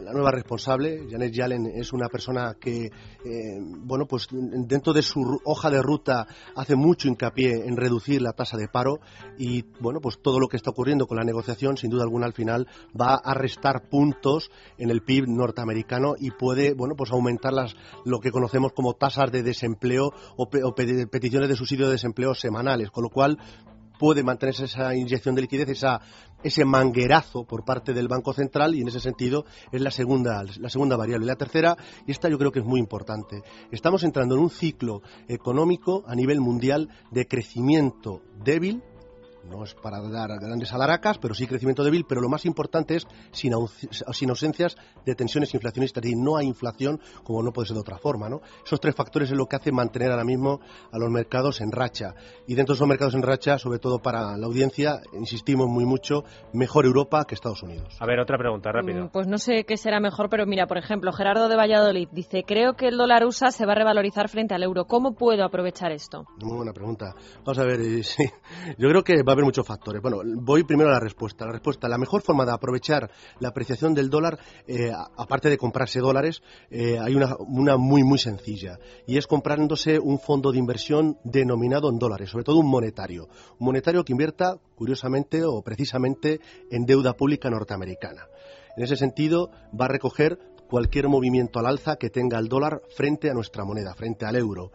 La 0.04 0.14
nueva 0.14 0.32
responsable. 0.32 1.08
Janet 1.10 1.34
Yellen 1.34 1.66
es 1.68 1.94
una 1.94 2.08
persona 2.08 2.56
que, 2.60 2.86
eh, 2.86 3.60
bueno, 3.62 4.06
pues 4.06 4.28
dentro 4.32 4.94
de 4.94 5.02
su 5.02 5.40
hoja 5.44 5.70
de 5.70 5.82
ruta 5.82 6.28
hace 6.56 6.76
mucho 6.76 7.08
hincapié 7.08 7.68
en 7.68 7.78
reducir 7.78 8.22
la 8.22 8.34
tasa 8.34 8.58
de 8.58 8.68
paro 8.68 9.00
y, 9.38 9.64
bueno, 9.80 10.00
pues 10.02 10.20
todo 10.22 10.40
lo 10.40 10.48
que 10.48 10.58
está 10.58 10.72
ocurriendo 10.72 11.08
con 11.08 11.18
la 11.18 11.24
negociación, 11.24 11.78
sin 11.78 11.90
duda 11.90 12.04
alguna, 12.04 12.26
al 12.26 12.34
final 12.34 12.68
va 13.00 13.16
a 13.16 13.34
restar 13.34 13.90
puntos 13.90 14.52
en 14.78 14.90
el 14.90 15.02
PIB 15.02 15.28
norteamericano 15.28 16.16
y 16.20 16.32
puede, 16.32 16.74
bueno, 16.74 16.96
pues 16.96 17.12
aumentar 17.12 17.54
las, 17.54 17.76
lo 18.06 18.20
que 18.20 18.32
conocemos 18.32 18.74
como 18.74 18.94
tasas 18.94 19.32
de 19.32 19.44
desempleo 19.44 20.12
o, 20.38 20.44
o 20.44 20.76
peticiones 20.76 21.50
de 21.50 21.56
subsidio 21.56 21.86
de 21.88 21.94
desempleo 21.94 22.36
semanales, 22.36 22.92
con 22.92 23.04
lo 23.04 23.10
cual 23.10 23.38
puede 23.98 24.24
mantenerse 24.24 24.66
esa 24.66 24.96
inyección 24.96 25.36
de 25.36 25.42
liquidez, 25.42 25.70
esa, 25.70 26.02
ese 26.44 26.66
manguerazo 26.66 27.44
por 27.44 27.64
parte 27.66 27.94
del 27.94 28.08
Banco 28.08 28.34
Central 28.34 28.76
y 28.76 28.82
en 28.82 28.88
ese 28.88 29.00
sentido 29.00 29.46
es 29.72 29.82
la 29.82 29.92
segunda, 29.92 30.44
la 30.60 30.70
segunda 30.70 30.96
variable. 30.96 31.26
La 31.26 31.36
tercera, 31.36 31.76
y 32.06 32.12
esta 32.12 32.30
yo 32.30 32.38
creo 32.38 32.52
que 32.52 32.60
es 32.60 32.66
muy 32.66 32.80
importante, 32.80 33.42
estamos 33.72 34.04
entrando 34.04 34.36
en 34.36 34.42
un 34.42 34.50
ciclo 34.50 35.02
económico 35.28 36.04
a 36.08 36.16
nivel 36.16 36.42
mundial 36.42 36.90
de 37.12 37.26
crecimiento 37.26 38.22
débil, 38.44 38.84
no 39.50 39.64
es 39.64 39.74
para 39.76 40.02
dar 40.02 40.30
grandes 40.40 40.74
alaracas, 40.74 41.18
pero 41.18 41.34
sí 41.34 41.48
crecimiento 41.48 41.84
débil, 41.84 42.06
pero 42.08 42.22
lo 42.22 42.30
más 42.30 42.46
importante 42.46 42.96
es 42.96 43.08
sin, 43.32 43.54
ausencias 43.54 44.76
de 45.06 45.16
tensiones 45.16 45.54
inflacionistas, 45.54 46.06
y 46.06 46.16
no 46.16 46.38
hay 46.38 46.48
inflación 46.48 47.00
como 47.24 47.44
no 47.44 47.52
puede 47.52 47.68
ser 47.68 47.76
de 47.76 47.82
otra 47.82 47.98
forma. 47.98 48.30
¿no? 48.30 48.42
Esos 48.66 48.80
tres 48.80 48.96
factores 48.96 49.32
es 49.32 49.38
lo 49.38 49.46
que 49.46 49.56
hace 49.56 49.72
mantener 49.72 50.12
ahora 50.12 50.24
mismo 50.24 50.60
a 50.92 50.98
los 50.98 51.10
mercados 51.10 51.62
en 51.62 51.72
racha. 51.72 52.16
Y 52.48 52.56
dentro 52.56 52.74
de 52.74 52.78
esos 52.78 52.88
mercados 52.88 53.16
en 53.16 53.22
racha, 53.22 53.58
sobre 53.58 53.80
todo 53.80 54.00
para 54.00 54.38
la 54.38 54.46
audiencia, 54.46 55.02
insistimos 55.14 55.68
muy 55.68 55.86
mucho, 55.86 56.24
mejor 56.54 56.86
Europa 56.86 57.26
que 57.26 57.36
Estados 57.36 57.64
Unidos. 57.64 57.96
A 58.00 58.06
ver, 58.06 58.20
otra 58.20 58.38
pregunta, 58.38 58.72
rápido. 58.72 59.06
Mm, 59.06 59.10
pues 59.10 59.28
no 59.28 59.38
sé 59.38 59.64
qué 59.66 59.78
será 59.78 60.00
mejor, 60.00 60.30
pero 60.30 60.46
mira, 60.46 60.68
por 60.68 60.78
ejemplo, 60.78 61.12
Gerardo 61.12 61.48
de 61.48 61.56
Valladolid 61.56 62.10
dice, 62.12 62.44
creo 62.46 62.74
que 62.74 62.88
el 62.88 62.98
dólar 62.98 63.26
USA 63.26 63.52
se 63.52 63.66
va 63.66 63.74
a 63.74 63.76
revalorizar 63.76 64.30
frente 64.30 64.54
al 64.56 64.64
euro. 64.64 64.86
¿Cómo 64.86 65.14
puedo 65.14 65.44
aprovechar 65.44 65.92
esto? 65.92 66.26
Muy 66.42 66.58
buena 66.58 66.74
pregunta. 66.74 67.14
Vamos 67.46 67.60
a 67.60 67.64
ver, 67.64 67.80
sí. 68.04 68.26
yo 68.78 68.90
creo 68.90 69.04
que 69.04 69.24
va 69.24 69.35
haber 69.36 69.46
muchos 69.46 69.66
factores. 69.66 70.02
Bueno, 70.02 70.22
voy 70.42 70.64
primero 70.64 70.90
a 70.90 70.94
la 70.94 71.00
respuesta. 71.00 71.46
La 71.46 71.52
respuesta, 71.52 71.88
la 71.88 71.98
mejor 71.98 72.22
forma 72.22 72.46
de 72.46 72.54
aprovechar 72.54 73.10
la 73.40 73.50
apreciación 73.50 73.94
del 73.94 74.10
dólar, 74.10 74.40
eh, 74.68 74.92
aparte 75.18 75.50
de 75.50 75.58
comprarse 75.58 76.00
dólares, 76.00 76.42
eh, 76.70 76.98
hay 77.00 77.16
una, 77.16 77.36
una, 77.40 77.78
muy, 77.78 78.04
muy 78.04 78.18
sencilla. 78.18 78.80
Y 79.08 79.18
es 79.18 79.28
comprándose 79.28 80.00
un 80.00 80.20
fondo 80.20 80.52
de 80.52 80.60
inversión 80.60 81.18
denominado 81.24 81.90
en 81.90 82.00
dólares, 82.00 82.30
sobre 82.30 82.44
todo 82.44 82.58
un 82.58 82.70
monetario. 82.70 83.28
Un 83.60 83.68
monetario 83.68 84.04
que 84.04 84.14
invierta, 84.14 84.58
curiosamente 84.76 85.44
o 85.44 85.62
precisamente, 85.62 86.40
en 86.72 86.86
deuda 86.86 87.14
pública 87.14 87.50
norteamericana. 87.50 88.28
En 88.76 88.84
ese 88.84 88.96
sentido, 88.96 89.52
va 89.80 89.86
a 89.86 89.90
recoger 89.90 90.40
cualquier 90.68 91.08
movimiento 91.08 91.60
al 91.60 91.68
alza 91.68 91.96
que 91.96 92.10
tenga 92.10 92.40
el 92.40 92.48
dólar 92.48 92.82
frente 92.96 93.30
a 93.30 93.34
nuestra 93.34 93.64
moneda, 93.64 93.94
frente 93.94 94.26
al 94.26 94.36
euro. 94.36 94.72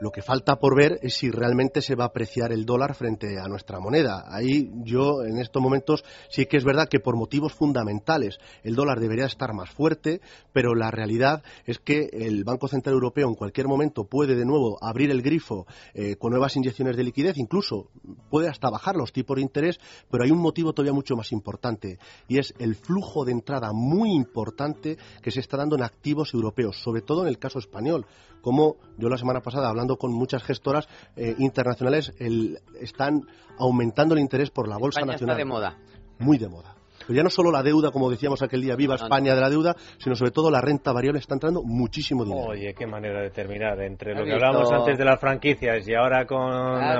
Lo 0.00 0.10
que 0.10 0.22
falta 0.22 0.56
por 0.56 0.76
ver 0.76 0.98
es 1.02 1.14
si 1.14 1.30
realmente 1.30 1.80
se 1.80 1.94
va 1.94 2.04
a 2.04 2.08
apreciar 2.08 2.52
el 2.52 2.64
dólar 2.64 2.94
frente 2.94 3.38
a 3.38 3.46
nuestra 3.46 3.78
moneda. 3.78 4.24
Ahí 4.26 4.70
yo 4.82 5.22
en 5.22 5.38
estos 5.38 5.62
momentos 5.62 6.04
sí 6.28 6.46
que 6.46 6.56
es 6.56 6.64
verdad 6.64 6.88
que 6.88 6.98
por 6.98 7.16
motivos 7.16 7.52
fundamentales 7.52 8.38
el 8.64 8.74
dólar 8.74 8.98
debería 8.98 9.26
estar 9.26 9.54
más 9.54 9.70
fuerte, 9.70 10.20
pero 10.52 10.74
la 10.74 10.90
realidad 10.90 11.42
es 11.66 11.78
que 11.78 12.08
el 12.12 12.42
Banco 12.42 12.66
Central 12.66 12.94
Europeo 12.94 13.28
en 13.28 13.34
cualquier 13.34 13.68
momento 13.68 14.04
puede 14.04 14.34
de 14.34 14.44
nuevo 14.44 14.76
abrir 14.82 15.10
el 15.10 15.22
grifo 15.22 15.66
eh, 15.94 16.16
con 16.16 16.30
nuevas 16.30 16.56
inyecciones 16.56 16.96
de 16.96 17.04
liquidez, 17.04 17.36
incluso 17.36 17.88
puede 18.28 18.48
hasta 18.48 18.70
bajar 18.70 18.96
los 18.96 19.12
tipos 19.12 19.36
de 19.36 19.42
interés, 19.42 19.78
pero 20.10 20.24
hay 20.24 20.30
un 20.30 20.40
motivo 20.40 20.72
todavía 20.72 20.92
mucho 20.92 21.14
más 21.14 21.30
importante 21.30 21.98
y 22.26 22.38
es 22.38 22.54
el 22.58 22.74
flujo 22.74 23.24
de 23.24 23.32
entrada 23.32 23.70
muy 23.72 24.12
importante 24.12 24.98
que 25.22 25.30
se 25.30 25.40
está 25.40 25.56
dando 25.56 25.76
en 25.76 25.82
activos 25.82 26.34
europeos, 26.34 26.76
sobre 26.82 27.02
todo 27.02 27.22
en 27.22 27.28
el 27.28 27.38
caso 27.38 27.58
español 27.58 28.06
como 28.42 28.76
yo 28.98 29.08
la 29.08 29.16
semana 29.16 29.40
pasada, 29.40 29.68
hablando 29.68 29.81
con 29.98 30.12
muchas 30.12 30.42
gestoras 30.42 30.88
eh, 31.16 31.34
internacionales, 31.38 32.12
están 32.80 33.26
aumentando 33.58 34.14
el 34.14 34.20
interés 34.20 34.50
por 34.50 34.68
la 34.68 34.76
bolsa 34.76 35.00
nacional. 35.00 35.36
Está 35.36 35.38
de 35.38 35.44
moda. 35.44 35.78
Muy 36.18 36.38
de 36.38 36.48
moda. 36.48 36.74
Pero 37.06 37.16
ya 37.16 37.22
no 37.22 37.30
solo 37.30 37.50
la 37.50 37.62
deuda, 37.62 37.90
como 37.90 38.10
decíamos 38.10 38.42
aquel 38.42 38.62
día, 38.62 38.76
viva 38.76 38.94
España 38.94 39.34
de 39.34 39.40
la 39.40 39.50
deuda, 39.50 39.74
sino 39.98 40.14
sobre 40.14 40.30
todo 40.30 40.50
la 40.50 40.60
renta 40.60 40.92
variable 40.92 41.20
está 41.20 41.34
entrando 41.34 41.62
muchísimo 41.62 42.24
dinero. 42.24 42.48
Oye, 42.48 42.74
qué 42.74 42.86
manera 42.86 43.20
de 43.20 43.30
terminar. 43.30 43.80
Entre 43.80 44.14
lo 44.14 44.24
que 44.24 44.32
hablamos 44.32 44.70
antes 44.72 44.98
de 44.98 45.04
las 45.04 45.20
franquicias 45.20 45.86
y 45.88 45.94
ahora 45.94 46.26
con 46.26 46.52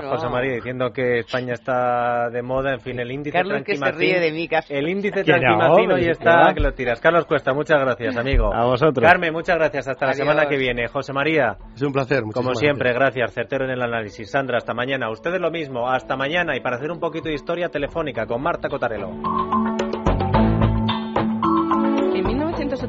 José 0.09 0.29
María 0.29 0.55
diciendo 0.55 0.93
que 0.93 1.21
España 1.21 1.55
está 1.55 2.29
de 2.31 2.43
moda, 2.43 2.75
en 2.75 2.81
fin, 2.81 2.99
el 2.99 3.11
índice 3.11 3.37
Carlos 3.37 3.63
que 3.65 3.77
se 3.77 3.93
ríe 3.93 4.21
de 4.21 4.33
mí, 4.33 4.49
El 4.69 4.89
índice 4.89 5.25
tranquimacino 5.25 5.99
y 5.99 6.09
está 6.09 6.53
que 6.55 6.61
lo 6.61 6.73
tiras. 6.73 7.01
Carlos 7.01 7.27
Cuesta, 7.27 7.53
muchas 7.53 7.81
gracias, 7.81 8.17
amigo. 8.17 8.53
A 8.53 8.65
vosotros. 8.65 9.07
Carmen, 9.07 9.33
muchas 9.33 9.57
gracias. 9.57 9.89
Hasta 9.89 10.07
la 10.07 10.15
semana 10.15 10.47
que 10.47 10.57
viene. 10.57 10.89
José 10.89 11.13
María. 11.13 11.57
Es 11.75 11.83
un 11.83 11.93
placer. 11.93 12.23
Como 12.33 12.55
siempre, 12.55 12.93
gracias. 12.93 13.33
Certero 13.33 13.65
en 13.65 13.73
el 13.73 13.83
análisis. 13.83 14.31
Sandra, 14.31 14.59
hasta 14.59 14.75
mañana. 14.75 15.11
Ustedes 15.11 15.41
lo 15.41 15.51
mismo. 15.51 15.89
Hasta 15.89 16.17
mañana. 16.17 16.57
Y 16.57 16.61
para 16.61 16.77
hacer 16.77 16.91
un 16.91 17.01
poquito 17.01 17.29
de 17.29 17.35
historia 17.35 17.69
telefónica 17.69 18.27
con 18.27 18.43
Marta 18.43 18.69
Cotarelo. 18.69 19.72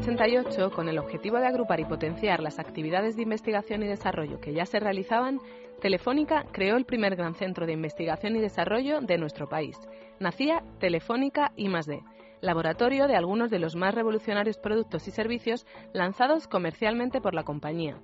1988, 0.04 0.76
con 0.76 0.90
el 0.90 1.00
objetivo 1.00 1.38
de 1.38 1.48
agrupar 1.48 1.80
y 1.80 1.86
potenciar 1.86 2.42
las 2.42 2.60
actividades 2.60 3.16
de 3.16 3.22
investigación 3.22 3.84
y 3.84 3.88
desarrollo 3.88 4.42
que 4.42 4.54
ya 4.54 4.66
se 4.66 4.82
realizaban, 4.82 5.40
Telefónica 5.80 6.44
creó 6.52 6.76
el 6.76 6.84
primer 6.84 7.16
gran 7.16 7.36
centro 7.36 7.66
de 7.66 7.72
investigación 7.72 8.36
y 8.36 8.42
desarrollo 8.42 9.00
de 9.00 9.18
nuestro 9.18 9.48
país. 9.48 9.78
Nacía 10.20 10.62
Telefónica 10.80 11.54
I+D, 11.56 12.02
laboratorio 12.42 13.08
de 13.08 13.16
algunos 13.16 13.50
de 13.50 13.60
los 13.60 13.78
más 13.78 13.96
revolucionarios 13.96 14.58
productos 14.58 15.08
y 15.08 15.12
servicios 15.12 15.66
lanzados 15.94 16.50
comercialmente 16.50 17.22
por 17.22 17.34
la 17.34 17.44
compañía. 17.44 18.02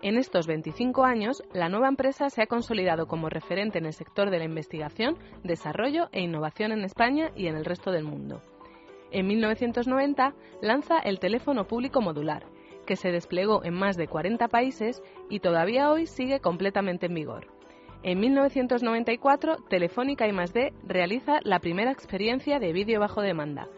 En 0.00 0.18
estos 0.18 0.46
25 0.46 1.04
años, 1.04 1.42
la 1.52 1.68
nueva 1.68 1.88
empresa 1.88 2.30
se 2.30 2.42
ha 2.42 2.46
consolidado 2.46 3.08
como 3.08 3.28
referente 3.28 3.78
en 3.78 3.86
el 3.86 3.94
sector 3.94 4.30
de 4.30 4.38
la 4.38 4.44
investigación, 4.44 5.18
desarrollo 5.42 6.08
e 6.12 6.20
innovación 6.20 6.70
en 6.70 6.84
España 6.84 7.32
y 7.34 7.48
en 7.48 7.56
el 7.56 7.64
resto 7.64 7.90
del 7.90 8.04
mundo. 8.04 8.42
En 9.12 9.26
1990 9.26 10.34
lanza 10.62 10.98
el 10.98 11.18
teléfono 11.18 11.66
público 11.66 12.00
modular, 12.00 12.46
que 12.86 12.96
se 12.96 13.12
desplegó 13.12 13.62
en 13.62 13.74
más 13.74 13.98
de 13.98 14.08
40 14.08 14.48
países 14.48 15.02
y 15.28 15.40
todavía 15.40 15.90
hoy 15.90 16.06
sigue 16.06 16.40
completamente 16.40 17.06
en 17.06 17.14
vigor. 17.14 17.46
En 18.02 18.18
1994, 18.20 19.56
Telefónica 19.68 20.26
I+D 20.26 20.72
realiza 20.84 21.40
la 21.44 21.58
primera 21.58 21.92
experiencia 21.92 22.58
de 22.58 22.72
vídeo 22.72 23.00
bajo 23.00 23.20
demanda. 23.20 23.68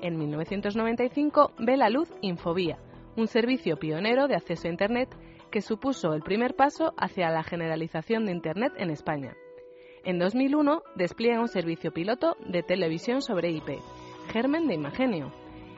En 0.00 0.16
1995 0.16 1.52
ve 1.58 1.76
la 1.76 1.90
luz 1.90 2.10
Infobía, 2.22 2.78
un 3.14 3.26
servicio 3.26 3.76
pionero 3.76 4.26
de 4.26 4.36
acceso 4.36 4.68
a 4.68 4.70
Internet 4.70 5.14
que 5.50 5.60
supuso 5.60 6.14
el 6.14 6.22
primer 6.22 6.54
paso 6.56 6.94
hacia 6.96 7.28
la 7.28 7.42
generalización 7.42 8.24
de 8.24 8.32
Internet 8.32 8.72
en 8.78 8.88
España. 8.88 9.36
En 10.02 10.18
2001 10.18 10.82
despliega 10.96 11.40
un 11.40 11.48
servicio 11.48 11.92
piloto 11.92 12.36
de 12.46 12.62
televisión 12.62 13.20
sobre 13.20 13.50
IP 13.50 13.80
germen 14.28 14.68
de 14.68 14.74
Imagenio. 14.74 15.32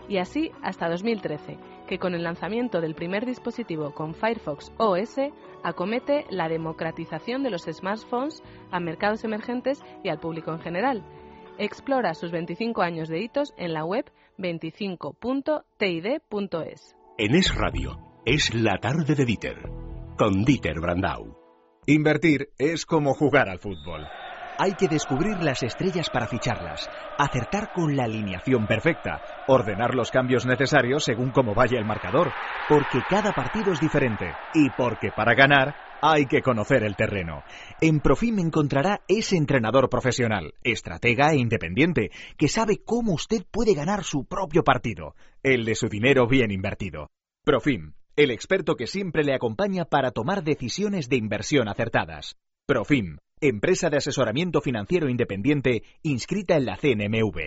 Y 0.09 0.19
así 0.19 0.51
hasta 0.63 0.89
2013, 0.89 1.59
que 1.87 1.99
con 1.99 2.15
el 2.15 2.25
lanzamiento 2.25 2.81
del 2.81 2.95
primer 2.95 3.27
dispositivo 3.27 3.93
con 3.95 4.15
Firefox 4.15 4.73
OS 4.79 5.19
acomete 5.63 6.25
la 6.31 6.49
democratización 6.49 7.43
de 7.43 7.51
los 7.51 7.63
smartphones 7.63 8.43
a 8.71 8.81
mercados 8.81 9.25
emergentes 9.25 9.83
y 10.03 10.09
al 10.09 10.19
público 10.19 10.53
en 10.53 10.61
general. 10.61 11.05
Explora 11.59 12.15
sus 12.15 12.33
25 12.33 12.83
años 12.83 13.09
de 13.09 13.21
hitos 13.21 13.53
en 13.57 13.73
la 13.73 13.85
web 13.85 14.11
25.tid.es. 14.39 16.97
En 17.19 17.35
Es 17.35 17.55
Radio, 17.55 17.99
es 18.25 18.55
la 18.55 18.79
tarde 18.79 19.15
de 19.15 19.25
Dieter, 19.25 19.59
con 20.17 20.45
Dieter 20.45 20.81
Brandau. 20.81 21.37
Invertir 21.87 22.51
es 22.59 22.85
como 22.87 23.15
jugar 23.15 23.49
al 23.49 23.59
fútbol 23.59 24.07
hay 24.61 24.75
que 24.75 24.89
descubrir 24.89 25.43
las 25.43 25.63
estrellas 25.63 26.11
para 26.11 26.27
ficharlas, 26.27 26.87
acertar 27.17 27.73
con 27.73 27.97
la 27.97 28.05
alineación 28.05 28.67
perfecta, 28.67 29.23
ordenar 29.49 29.95
los 29.95 30.11
cambios 30.11 30.45
necesarios 30.45 31.03
según 31.03 31.31
cómo 31.31 31.55
vaya 31.55 31.79
el 31.79 31.87
marcador, 31.87 32.31
porque 32.69 33.01
cada 33.09 33.33
partido 33.33 33.73
es 33.73 33.81
diferente 33.81 34.35
y 34.53 34.69
porque 34.77 35.13
para 35.17 35.35
ganar 35.35 35.75
hay 36.03 36.27
que 36.27 36.43
conocer 36.43 36.83
el 36.83 36.95
terreno. 36.95 37.43
En 37.81 38.01
Profim 38.01 38.39
encontrará 38.39 39.01
ese 39.09 39.39
entrenador 39.39 39.89
profesional, 39.89 40.53
estratega 40.63 41.33
e 41.33 41.39
independiente, 41.39 42.11
que 42.37 42.49
sabe 42.49 42.83
cómo 42.85 43.15
usted 43.15 43.47
puede 43.51 43.73
ganar 43.73 44.05
su 44.05 44.27
propio 44.27 44.63
partido, 44.63 45.15
el 45.43 45.65
de 45.65 45.75
su 45.75 45.89
dinero 45.89 46.27
bien 46.27 46.51
invertido. 46.51 47.09
Profim, 47.47 47.95
el 48.15 48.31
experto 48.31 48.77
que 48.77 48.87
siempre 48.87 49.25
le 49.25 49.35
acompaña 49.35 49.87
para 49.87 50.11
tomar 50.11 50.45
decisiones 50.45 51.09
de 51.09 51.17
inversión 51.17 51.67
acertadas. 51.67 52.37
Profim, 52.67 53.17
empresa 53.41 53.89
de 53.89 53.97
asesoramiento 53.97 54.61
financiero 54.61 55.09
independiente 55.09 55.83
inscrita 56.03 56.57
en 56.57 56.67
la 56.67 56.77
CNMV. 56.77 57.41